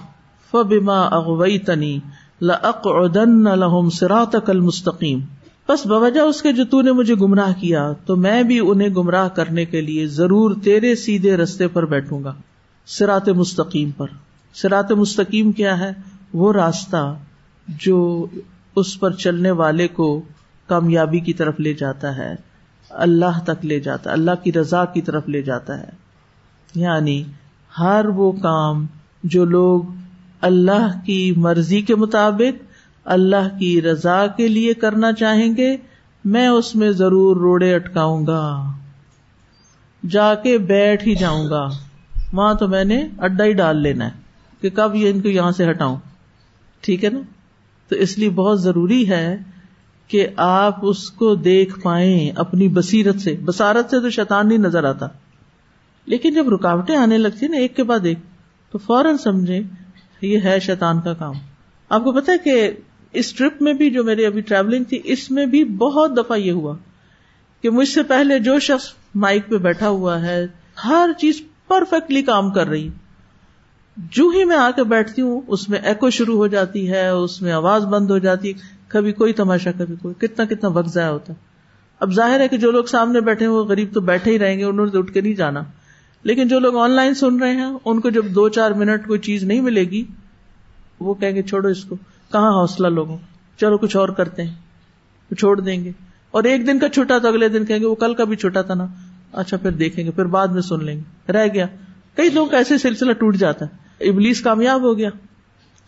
فبما 0.51 1.01
اغویتنی 1.01 1.99
لأقعدن 2.43 3.45
لهم 3.45 3.89
صراطك 3.89 4.51
المستقیم 4.51 5.21
بس 5.69 5.87
بوجہ 5.87 6.21
اس 6.21 6.43
کے 6.43 6.53
جو 6.53 6.65
تو 6.65 6.83
نے 6.83 6.93
مجھے 6.93 7.15
گمراہ 7.15 7.53
کیا، 7.61 7.93
تو 8.07 8.17
میں 8.17 8.43
بھی 8.43 8.59
انہیں 8.59 8.89
گمراہ 8.89 9.29
کرنے 9.29 9.65
کے 9.65 9.81
لیے 9.81 10.07
ضرور 10.07 10.55
تیرے 10.65 10.95
سیدھے 10.95 11.37
رستے 11.37 11.69
پر 11.69 11.87
بیٹھوں 11.87 12.25
گا 12.25 12.35
سرات 12.87 13.29
مستقیم 13.29 13.91
پر۔ 13.91 14.07
سرات 14.63 14.93
مستقیم 14.93 15.53
کیا 15.53 15.79
ہے؟ 15.79 15.91
وہ 16.33 16.53
راستہ 16.53 17.15
جو 17.69 18.27
اس 18.77 19.01
پر 19.01 19.13
چلنے 19.13 19.51
والے 19.51 19.89
کو 19.89 20.23
کامیابی 20.67 21.21
کی 21.21 21.33
طرف 21.33 21.61
لے 21.61 21.75
جاتا 21.75 22.17
ہے، 22.17 22.35
اللہ 22.91 23.45
تک 23.45 23.65
لے 23.65 23.81
جاتا 23.81 24.13
اللہ 24.13 24.31
کی 24.45 24.53
رضا 24.53 24.85
کی 24.85 25.03
طرف 25.03 25.29
لے 25.29 25.43
جاتا 25.43 25.81
ہے۔ 25.81 25.89
یعنی 26.75 27.25
ہر 27.79 28.05
وہ 28.15 28.33
کام 28.33 28.87
جو 29.25 29.45
لوگ 29.45 29.83
اللہ 30.41 31.01
کی 31.07 31.35
مرضی 31.37 31.81
کے 31.81 31.95
مطابق، 31.95 32.65
اللہ 33.05 33.59
کی 33.59 33.83
رضا 33.83 34.27
کے 34.27 34.49
لیے 34.49 34.75
کرنا 34.75 35.13
چاہیں 35.13 35.57
گے، 35.57 35.77
میں 36.25 36.49
اس 36.49 36.77
میں 36.77 36.91
ضرور 36.91 37.37
روڑے 37.37 37.75
اٹکاؤں 37.75 38.27
گا۔ 38.27 38.73
جا 40.11 40.35
کے 40.35 40.59
بیٹھ 40.59 41.09
ہی 41.09 41.15
جاؤں 41.15 41.51
گا۔ 41.51 41.69
وہاں 42.33 42.55
تو 42.55 42.69
میں 42.69 42.85
نے 42.85 43.07
اڈا 43.19 43.45
ہی 43.45 43.53
ڈال 43.53 43.83
لینا 43.83 44.05
ہے۔ 44.05 44.26
کہ 44.61 44.71
کب 44.71 44.95
یہ 44.95 45.11
ان 45.11 45.21
کو 45.21 45.29
یہاں 45.29 45.51
سے 45.51 45.71
ہٹاؤں؟ 45.71 45.97
ٹھیک 46.81 47.05
ہے 47.05 47.11
نا؟ 47.11 47.19
تو 47.89 47.97
اس 47.97 48.19
لیے 48.19 48.31
بہت 48.31 48.63
ضروری 48.63 49.09
ہے 49.09 49.37
کہ 50.09 50.27
آپ 50.37 50.79
اس 50.83 51.11
کو 51.11 51.35
دیکھ 51.35 51.81
پائیں 51.81 52.31
اپنی 52.37 52.69
بصیرت 52.69 53.21
سے۔ 53.21 53.37
بسارت 53.45 53.91
سے 53.91 54.01
تو 54.01 54.11
شیطان 54.11 54.49
نہیں 54.49 54.59
نظر 54.59 54.85
آتا۔ 54.85 55.07
لیکن 56.07 56.35
جب 56.35 56.49
رکاوٹیں 56.49 56.97
آنے 56.97 57.19
لگتی 57.19 57.49
نا 57.49 57.57
ایک 57.57 57.77
کے 57.77 57.83
بعد 57.85 58.01
ایک، 58.03 58.19
تو 58.71 58.79
فوراً 58.79 59.17
سمجھے 59.17 59.61
یہ 60.23 60.39
ہے 60.45 60.61
شیطان 60.61 61.01
کا 61.01 61.15
کام۔ 61.15 61.35
آپ 61.89 62.05
کو 62.05 62.13
پتا 62.13 62.33
کہ 62.45 62.71
اس 63.13 63.33
ٹرپ 63.33 63.63
میں 63.63 63.75
بھی 63.75 63.91
جو 63.91 64.05
میری 64.05 64.27
ابھی 64.27 64.41
ٹریولنگ 64.41 64.85
تھی، 64.85 65.01
اس 65.05 65.31
میں 65.31 65.47
بھی 65.47 65.65
بہت 65.65 66.17
دفعہ 66.17 66.37
یہ 66.37 66.53
ہوا 66.53 66.77
کہ 67.63 67.71
مجھ 67.71 67.89
سے 67.89 68.03
پہلے 68.03 68.39
جو 68.39 68.59
شخص 68.59 68.87
مائک 69.15 69.49
پہ 69.49 69.57
بیٹھا 69.57 69.89
ہوا 69.89 70.23
ہے، 70.23 70.47
ہر 70.85 71.11
چیز 71.19 71.43
پرفیکٹلی 71.69 72.23
کام 72.23 72.51
کر 72.51 72.67
رہی۔ 72.67 72.89
جو 73.97 74.29
ہی 74.29 74.45
میں 74.45 74.57
آ 74.57 74.71
کے 74.77 74.85
بیٹھتی 74.85 75.23
ہوں، 75.23 75.41
اس 75.47 75.69
میں 75.69 75.79
ایکو 75.79 76.11
شروع 76.11 76.37
ہو 76.37 76.47
جاتی 76.47 76.91
ہے، 76.91 77.09
اس 77.09 77.43
میں 77.43 77.53
آواز 77.53 77.85
بند 77.85 78.11
ہو 78.11 78.19
جاتی 78.19 78.49
ہے۔ 78.49 78.53
کبھی 78.89 79.13
کوئی 79.13 79.33
تماشا، 79.33 79.71
کبھی 79.79 79.95
کوئی، 80.03 80.15
کتنا 80.19 80.45
کتنا 80.45 80.69
وقت 80.69 80.89
ضائع 80.89 81.09
ہوتا 81.09 81.33
ہے۔ 81.33 81.39
اب 82.01 82.13
ظاہر 82.13 82.41
ہے 82.41 82.49
کہ 82.49 82.57
جو 82.57 82.71
لوگ 82.71 82.85
سامنے 82.85 83.21
بیٹھے 83.21 83.47
وہ 83.47 83.65
غریب 83.65 83.89
تو 83.95 84.01
بیٹھے 84.01 84.31
ہی 84.31 84.39
رہیں 84.39 84.59
گے، 84.59 84.65
انہوں 84.65 84.87
نے 84.87 84.99
اٹھ 84.99 85.13
کے 85.13 85.21
نہیں 85.21 85.35
جانا۔ 85.35 85.61
لیکن 86.23 86.49
جو 86.49 86.59
لوگ 86.59 86.77
آن 86.77 86.91
لائن 86.91 87.15
سن 87.15 87.41
رہے 87.41 87.53
ہیں، 87.53 87.71
ان 87.85 88.01
کو 88.01 88.11
جب 88.11 88.25
دو 88.27 88.49
چار 88.49 88.71
منٹ 88.71 89.07
کوئی 89.07 89.19
چیز 89.19 89.45
نہیں 89.45 89.61
ملے 89.61 89.85
گی، 89.85 90.05
وہ 91.01 91.15
کہیں 91.15 91.33
گے، 91.33 91.43
چھوڑو 91.43 91.69
اس 91.69 91.85
کو۔ 91.85 91.97
کہاں 92.33 92.53
حوصلہ 92.53 92.87
لوگوں؟ 92.87 93.19
چلو 93.57 93.79
کچھ 93.79 93.97
اور 93.97 94.09
کرتے 94.09 94.43
ہیں، 94.43 94.55
چھوڑ 95.35 95.61
دیں 95.61 95.85
گے۔ 95.85 95.93
اور 96.31 96.45
ایک 96.45 96.67
دن 96.67 96.79
کا 96.79 96.89
چھوٹا 96.89 97.19
تو 97.19 97.29
اگلے 97.29 97.49
دن 97.49 97.65
کہیں 97.65 97.79
گے، 97.79 97.87
وہ 97.87 97.95
کل 97.95 98.15
کا 98.15 98.25
بھی 98.25 98.37
چھوٹا 98.37 98.63
تھا 98.63 98.75
نا۔ 98.75 98.87
اچھا 99.33 99.57
پھر 99.57 99.71
دیکھیں 99.71 100.05
گے، 100.05 100.11
پھر 100.11 100.25
بعد 100.25 100.49
میں 100.49 100.63
سن 100.63 100.85
لیں 100.85 100.97
گے۔ 100.97 101.33
رہ 101.33 101.47
گیا۔ 101.55 101.67
کئی 102.15 102.31
لوگ 102.31 102.55
ایسے 102.55 102.79
سلسلہ 102.79 103.13
ٹوٹ 103.13 103.37
جاتا 103.37 103.65
ہے۔ 103.65 103.86
ابلیس 104.01 104.41
کامیاب 104.41 104.83
ہو 104.83 104.99
گیا۔ 104.99 105.11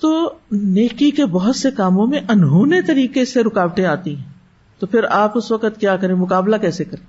تو 0.01 0.33
نیکی 0.53 1.11
کے 1.11 1.27
بہت 1.27 1.57
سے 1.57 1.71
کاموں 1.71 2.07
میں 2.07 2.21
انہونے 2.29 2.83
طریقے 2.83 3.25
سے 3.25 3.43
رکاوٹیں 3.43 3.85
آتی 3.85 4.17
ہیں۔ 4.17 4.25
تو 4.79 4.87
پھر 4.87 5.05
آپ 5.05 5.33
اس 5.35 5.53
وقت 5.53 5.81
کیا 5.81 5.97
کریں؟ 5.97 6.15
مقابلہ 6.15 6.57
کیسے 6.57 6.85
کریں؟ 6.85 7.07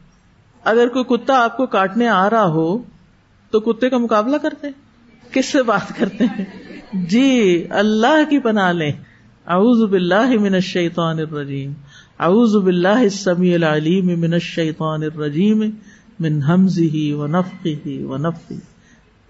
اگر 0.63 0.87
کوئی 0.87 1.17
کتا 1.17 1.43
آپ 1.43 1.57
کو 1.57 1.65
کاٹنے 1.65 2.07
آ 2.07 2.29
رہا 2.29 2.45
ہو، 2.45 2.77
تو 3.51 3.59
کتے 3.59 3.89
کا 3.89 3.97
مقابلہ 3.97 4.37
کرتے 4.37 4.67
ہیں۔ 4.67 4.73
کس 5.33 5.45
سے 5.45 5.63
بات 5.63 5.97
کرتے 5.97 6.25
ہیں؟ 6.25 6.45
جی 6.93 7.65
اللہ 7.69 8.29
کی 8.29 8.39
پناہ 8.39 8.71
لیں۔ 8.71 8.91
اعوذ 9.47 9.89
باللہ 9.89 10.29
من 10.39 10.53
الشیطان 10.53 11.19
الرجیم۔ 11.19 11.73
اعوذ 12.19 12.55
باللہ 12.63 12.87
السمیع 12.87 13.55
العلیم 13.55 14.19
من 14.19 14.33
الشیطان 14.33 15.03
الرجیم۔ 15.03 15.63
من 16.19 16.43
حمزه 16.43 17.19
ونفخه 17.19 18.07
ونفخه 18.11 18.68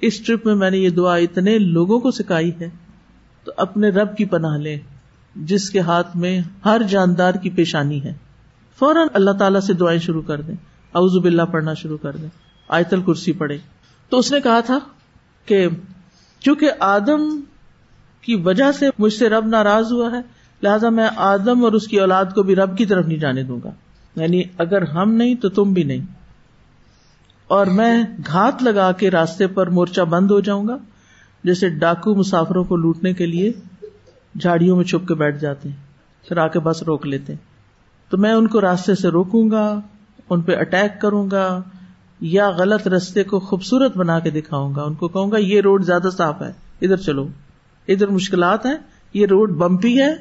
اس 0.01 0.25
ٹرپ 0.25 0.45
میں 0.45 0.55
میں 0.55 0.71
نے 0.71 0.77
یہ 0.77 0.89
دعا 0.89 1.15
اتنے 1.15 1.59
لوگوں 1.59 1.99
کو 1.99 2.11
سکھائی 2.11 2.51
ہے 2.61 2.69
تو 3.43 3.51
اپنے 3.57 3.89
رب 3.89 4.17
کی 4.17 4.25
پناہ 4.25 4.57
لیں، 4.57 4.77
جس 5.35 5.69
کے 5.69 5.79
ہاتھ 5.79 6.17
میں 6.17 6.41
ہر 6.65 6.81
جاندار 6.89 7.33
کی 7.33 7.49
پیشانی 7.49 8.03
ہے۔ 8.03 8.13
فوراً 8.79 9.07
اللہ 9.13 9.31
تعالیٰ 9.31 9.61
سے 9.61 9.73
دعائیں 9.73 9.99
شروع 9.99 10.21
کر 10.21 10.41
دیں۔ 10.41 10.55
اعوذ 10.95 11.23
باللہ 11.23 11.41
پڑھنا 11.41 11.73
شروع 11.73 11.97
کر 11.97 12.15
دیں۔ 12.15 12.29
آیت 12.67 12.93
الکرسی 12.93 13.31
پڑھے 13.31 13.57
تو 14.09 14.17
اس 14.17 14.31
نے 14.31 14.41
کہا 14.41 14.59
تھا 14.59 14.79
کہ 15.45 15.67
چونکہ 16.39 16.71
آدم 16.79 17.39
کی 18.21 18.35
وجہ 18.35 18.71
سے 18.71 18.89
مجھ 18.99 19.13
سے 19.13 19.29
رب 19.29 19.45
ناراض 19.45 19.91
ہوا 19.91 20.11
ہے، 20.11 20.21
لہذا 20.63 20.89
میں 20.89 21.07
آدم 21.15 21.65
اور 21.65 21.71
اس 21.71 21.87
کی 21.87 21.99
اولاد 21.99 22.25
کو 22.25 22.43
بھی 22.43 22.55
رب 22.55 22.77
کی 22.77 22.85
طرف 22.85 23.05
نہیں 23.05 23.17
جانے 23.17 23.43
دوں 23.43 23.59
گا۔ 23.63 23.71
یعنی 24.15 24.43
اگر 24.57 24.81
ہم 24.81 25.13
نہیں 25.13 25.35
تو 25.35 25.49
تم 25.49 25.73
بھی 25.73 25.83
نہیں۔ 25.83 26.18
اور 27.49 27.67
میں 27.67 28.03
گھات 28.27 28.63
لگا 28.63 28.91
کے 28.91 29.11
راستے 29.11 29.47
پر 29.47 29.69
مورچہ 29.69 30.01
بند 30.01 30.31
ہو 30.31 30.39
جاؤں 30.39 30.67
گا، 30.67 30.77
جیسے 31.43 31.69
ڈاکو 31.69 32.15
مسافروں 32.15 32.63
کو 32.63 32.75
لوٹنے 32.75 33.13
کے 33.13 33.25
لیے 33.25 33.51
جھاڑیوں 34.35 34.75
میں 34.77 34.83
چھپ 34.83 35.07
کے 35.07 35.13
بیٹھ 35.13 35.37
جاتے 35.37 35.69
ہیں، 35.69 35.75
پھر 36.27 36.37
آ 36.37 36.47
کے 36.47 36.59
بس 36.59 36.83
روک 36.83 37.05
لیتے 37.07 37.33
تو 38.11 38.17
میں 38.17 38.33
ان 38.33 38.47
کو 38.47 38.61
راستے 38.61 38.95
سے 38.95 39.07
روکوں 39.07 39.49
گا، 39.51 39.79
ان 40.29 40.41
پہ 40.41 40.55
اٹیک 40.55 41.01
کروں 41.01 41.31
گا، 41.31 41.61
یا 42.21 42.49
غلط 42.49 42.87
رستے 42.87 43.23
کو 43.23 43.39
خوبصورت 43.39 43.97
بنا 43.97 44.19
کے 44.19 44.29
دکھاؤں 44.29 44.75
گا۔ 44.75 44.83
ان 44.83 44.93
کو 44.93 45.07
کہوں 45.07 45.31
گا، 45.31 45.37
یہ 45.37 45.61
روڈ 45.61 45.85
زیادہ 45.85 46.09
صاف 46.17 46.41
ہے، 46.41 46.51
ادھر 46.81 46.97
چلو۔ 46.97 47.27
ادھر 47.87 48.07
مشکلات 48.07 48.65
ہیں، 48.65 48.77
یہ 49.13 49.25
روڈ 49.25 49.51
بمپی 49.51 49.99
ہے 50.01 50.11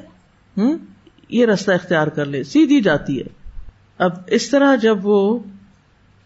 ہوں 0.57 0.77
یہ 1.29 1.45
رستہ 1.45 1.71
اختیار 1.71 2.07
کر 2.07 2.25
لے، 2.25 2.43
سیدھی 2.43 2.81
جاتی 2.81 3.19
ہے۔ 3.19 3.27
اب 3.97 4.11
اس 4.27 4.49
طرح 4.49 4.75
جب 4.75 4.97
وہ 5.03 5.39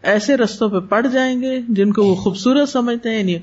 ایسے 0.04 0.38
رستوں 0.38 0.70
پہ 0.70 0.80
پڑ 0.80 1.08
جائیں 1.08 1.42
گے 1.42 1.62
جن 1.70 1.94
کو 1.94 2.04
وہ 2.04 2.16
خوبصورت 2.16 2.70
سمجھتے 2.70 3.10
ہیں 3.10 3.20
یعنی 3.20 3.38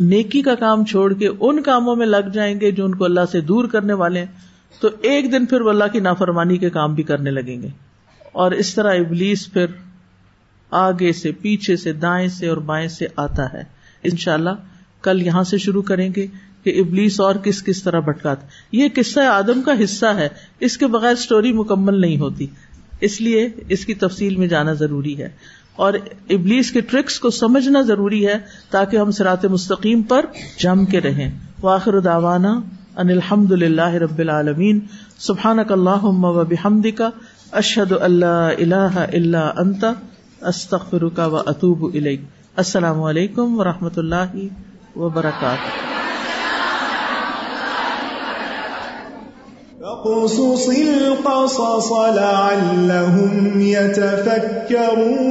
نیکی 0.00 0.42
کا 0.42 0.54
کام 0.54 0.84
چھوڑ 0.84 1.12
کے 1.12 1.28
ان 1.40 1.62
کاموں 1.62 1.96
میں 1.96 2.06
لگ 2.06 2.28
جائیں 2.32 2.60
گے 2.60 2.70
جو 2.70 2.84
ان 2.84 2.94
کو 2.94 3.04
اللہ 3.04 3.20
سے 3.32 3.40
دور 3.40 3.64
کرنے 3.64 3.92
والے 3.92 4.18
ہیں۔ 4.18 4.26
تو 4.80 4.88
ایک 5.02 5.32
دن 5.32 5.46
پھر 5.46 5.60
وہ 5.60 5.70
اللہ 5.70 5.84
کی 5.92 6.00
نافرمانی 6.00 6.58
کے 6.58 6.70
کام 6.70 6.94
بھی 6.94 7.02
کرنے 7.02 7.30
لگیں 7.30 7.62
گے۔ 7.62 7.68
اور 8.32 8.50
اس 8.50 8.74
طرح 8.74 8.94
ابلیس 8.94 9.52
پھر 9.52 9.66
آگے 10.70 11.12
سے، 11.12 11.32
پیچھے 11.32 11.76
سے، 11.76 11.92
دائیں 11.92 12.28
سے 12.28 12.48
اور 12.48 12.56
بائیں 12.56 12.88
سے 12.88 13.06
آتا 13.16 13.52
ہے۔ 13.52 13.62
ان 14.02 14.16
شاء 14.16 14.34
اللہ 14.34 14.50
کل 15.02 15.22
یہاں 15.22 15.42
سے 15.42 15.58
شروع 15.58 15.82
کریں 15.82 16.10
گے 16.16 16.26
کہ 16.64 16.80
ابلیس 16.80 17.20
اور 17.20 17.34
کس 17.34 17.62
کس 17.62 17.82
طرح 17.82 18.00
بھٹکاتا 18.00 18.46
یہ 18.72 18.88
قصہ 18.94 19.20
آدم 19.20 19.62
کا 19.62 19.72
حصہ 19.84 20.06
ہے۔ 20.06 20.28
اس 20.60 20.78
کے 20.78 20.86
بغیر 20.86 21.12
اسٹوری 21.12 21.52
مکمل 21.52 22.00
نہیں 22.00 22.18
ہوتی۔ 22.18 22.46
اس 23.00 23.20
لیے 23.20 23.48
اس 23.68 23.86
کی 23.86 23.94
تفصیل 23.94 24.36
میں 24.36 24.46
جانا 24.46 24.72
ضروری 24.72 25.18
ہے۔ 25.18 25.28
اور 25.76 25.94
ابلیس 26.30 26.70
کے 26.70 26.80
ٹرکس 26.80 27.20
کو 27.20 27.30
سمجھنا 27.30 27.80
ضروری 27.80 28.26
ہے 28.26 28.34
تاکہ 28.70 28.96
ہم 28.96 29.10
سرات 29.10 29.44
مستقیم 29.44 30.02
پر 30.02 30.24
جم 30.58 30.84
کے 30.84 31.00
رہیں۔ 31.00 31.30
واخر 31.62 32.00
داوانا 32.00 32.60
ان 32.96 33.10
الحمد 33.10 33.52
للہ 33.52 33.90
رب 33.90 34.18
العالمین۔ 34.18 34.80
سبحان 35.18 35.58
اللہ 35.58 36.04
و 36.04 36.44
بحمد 36.44 36.86
کا 36.96 37.10
اشد 37.52 37.92
اللہ 38.00 38.50
اللہ 38.58 39.06
اللہ 39.12 39.52
انت 39.56 39.84
استخر 40.40 41.08
کا 41.08 41.26
و 41.26 41.36
اطوب 41.36 41.96
السلام 42.56 43.02
علیکم 43.02 43.60
و 43.60 43.64
رحمۃ 43.64 43.96
اللہ 43.96 44.36
وبرکاتہ۔ 44.96 45.99
فاقصص 50.04 50.68
القصص 50.68 51.92
لعلهم 51.92 53.60
يتفكرون 53.60 55.30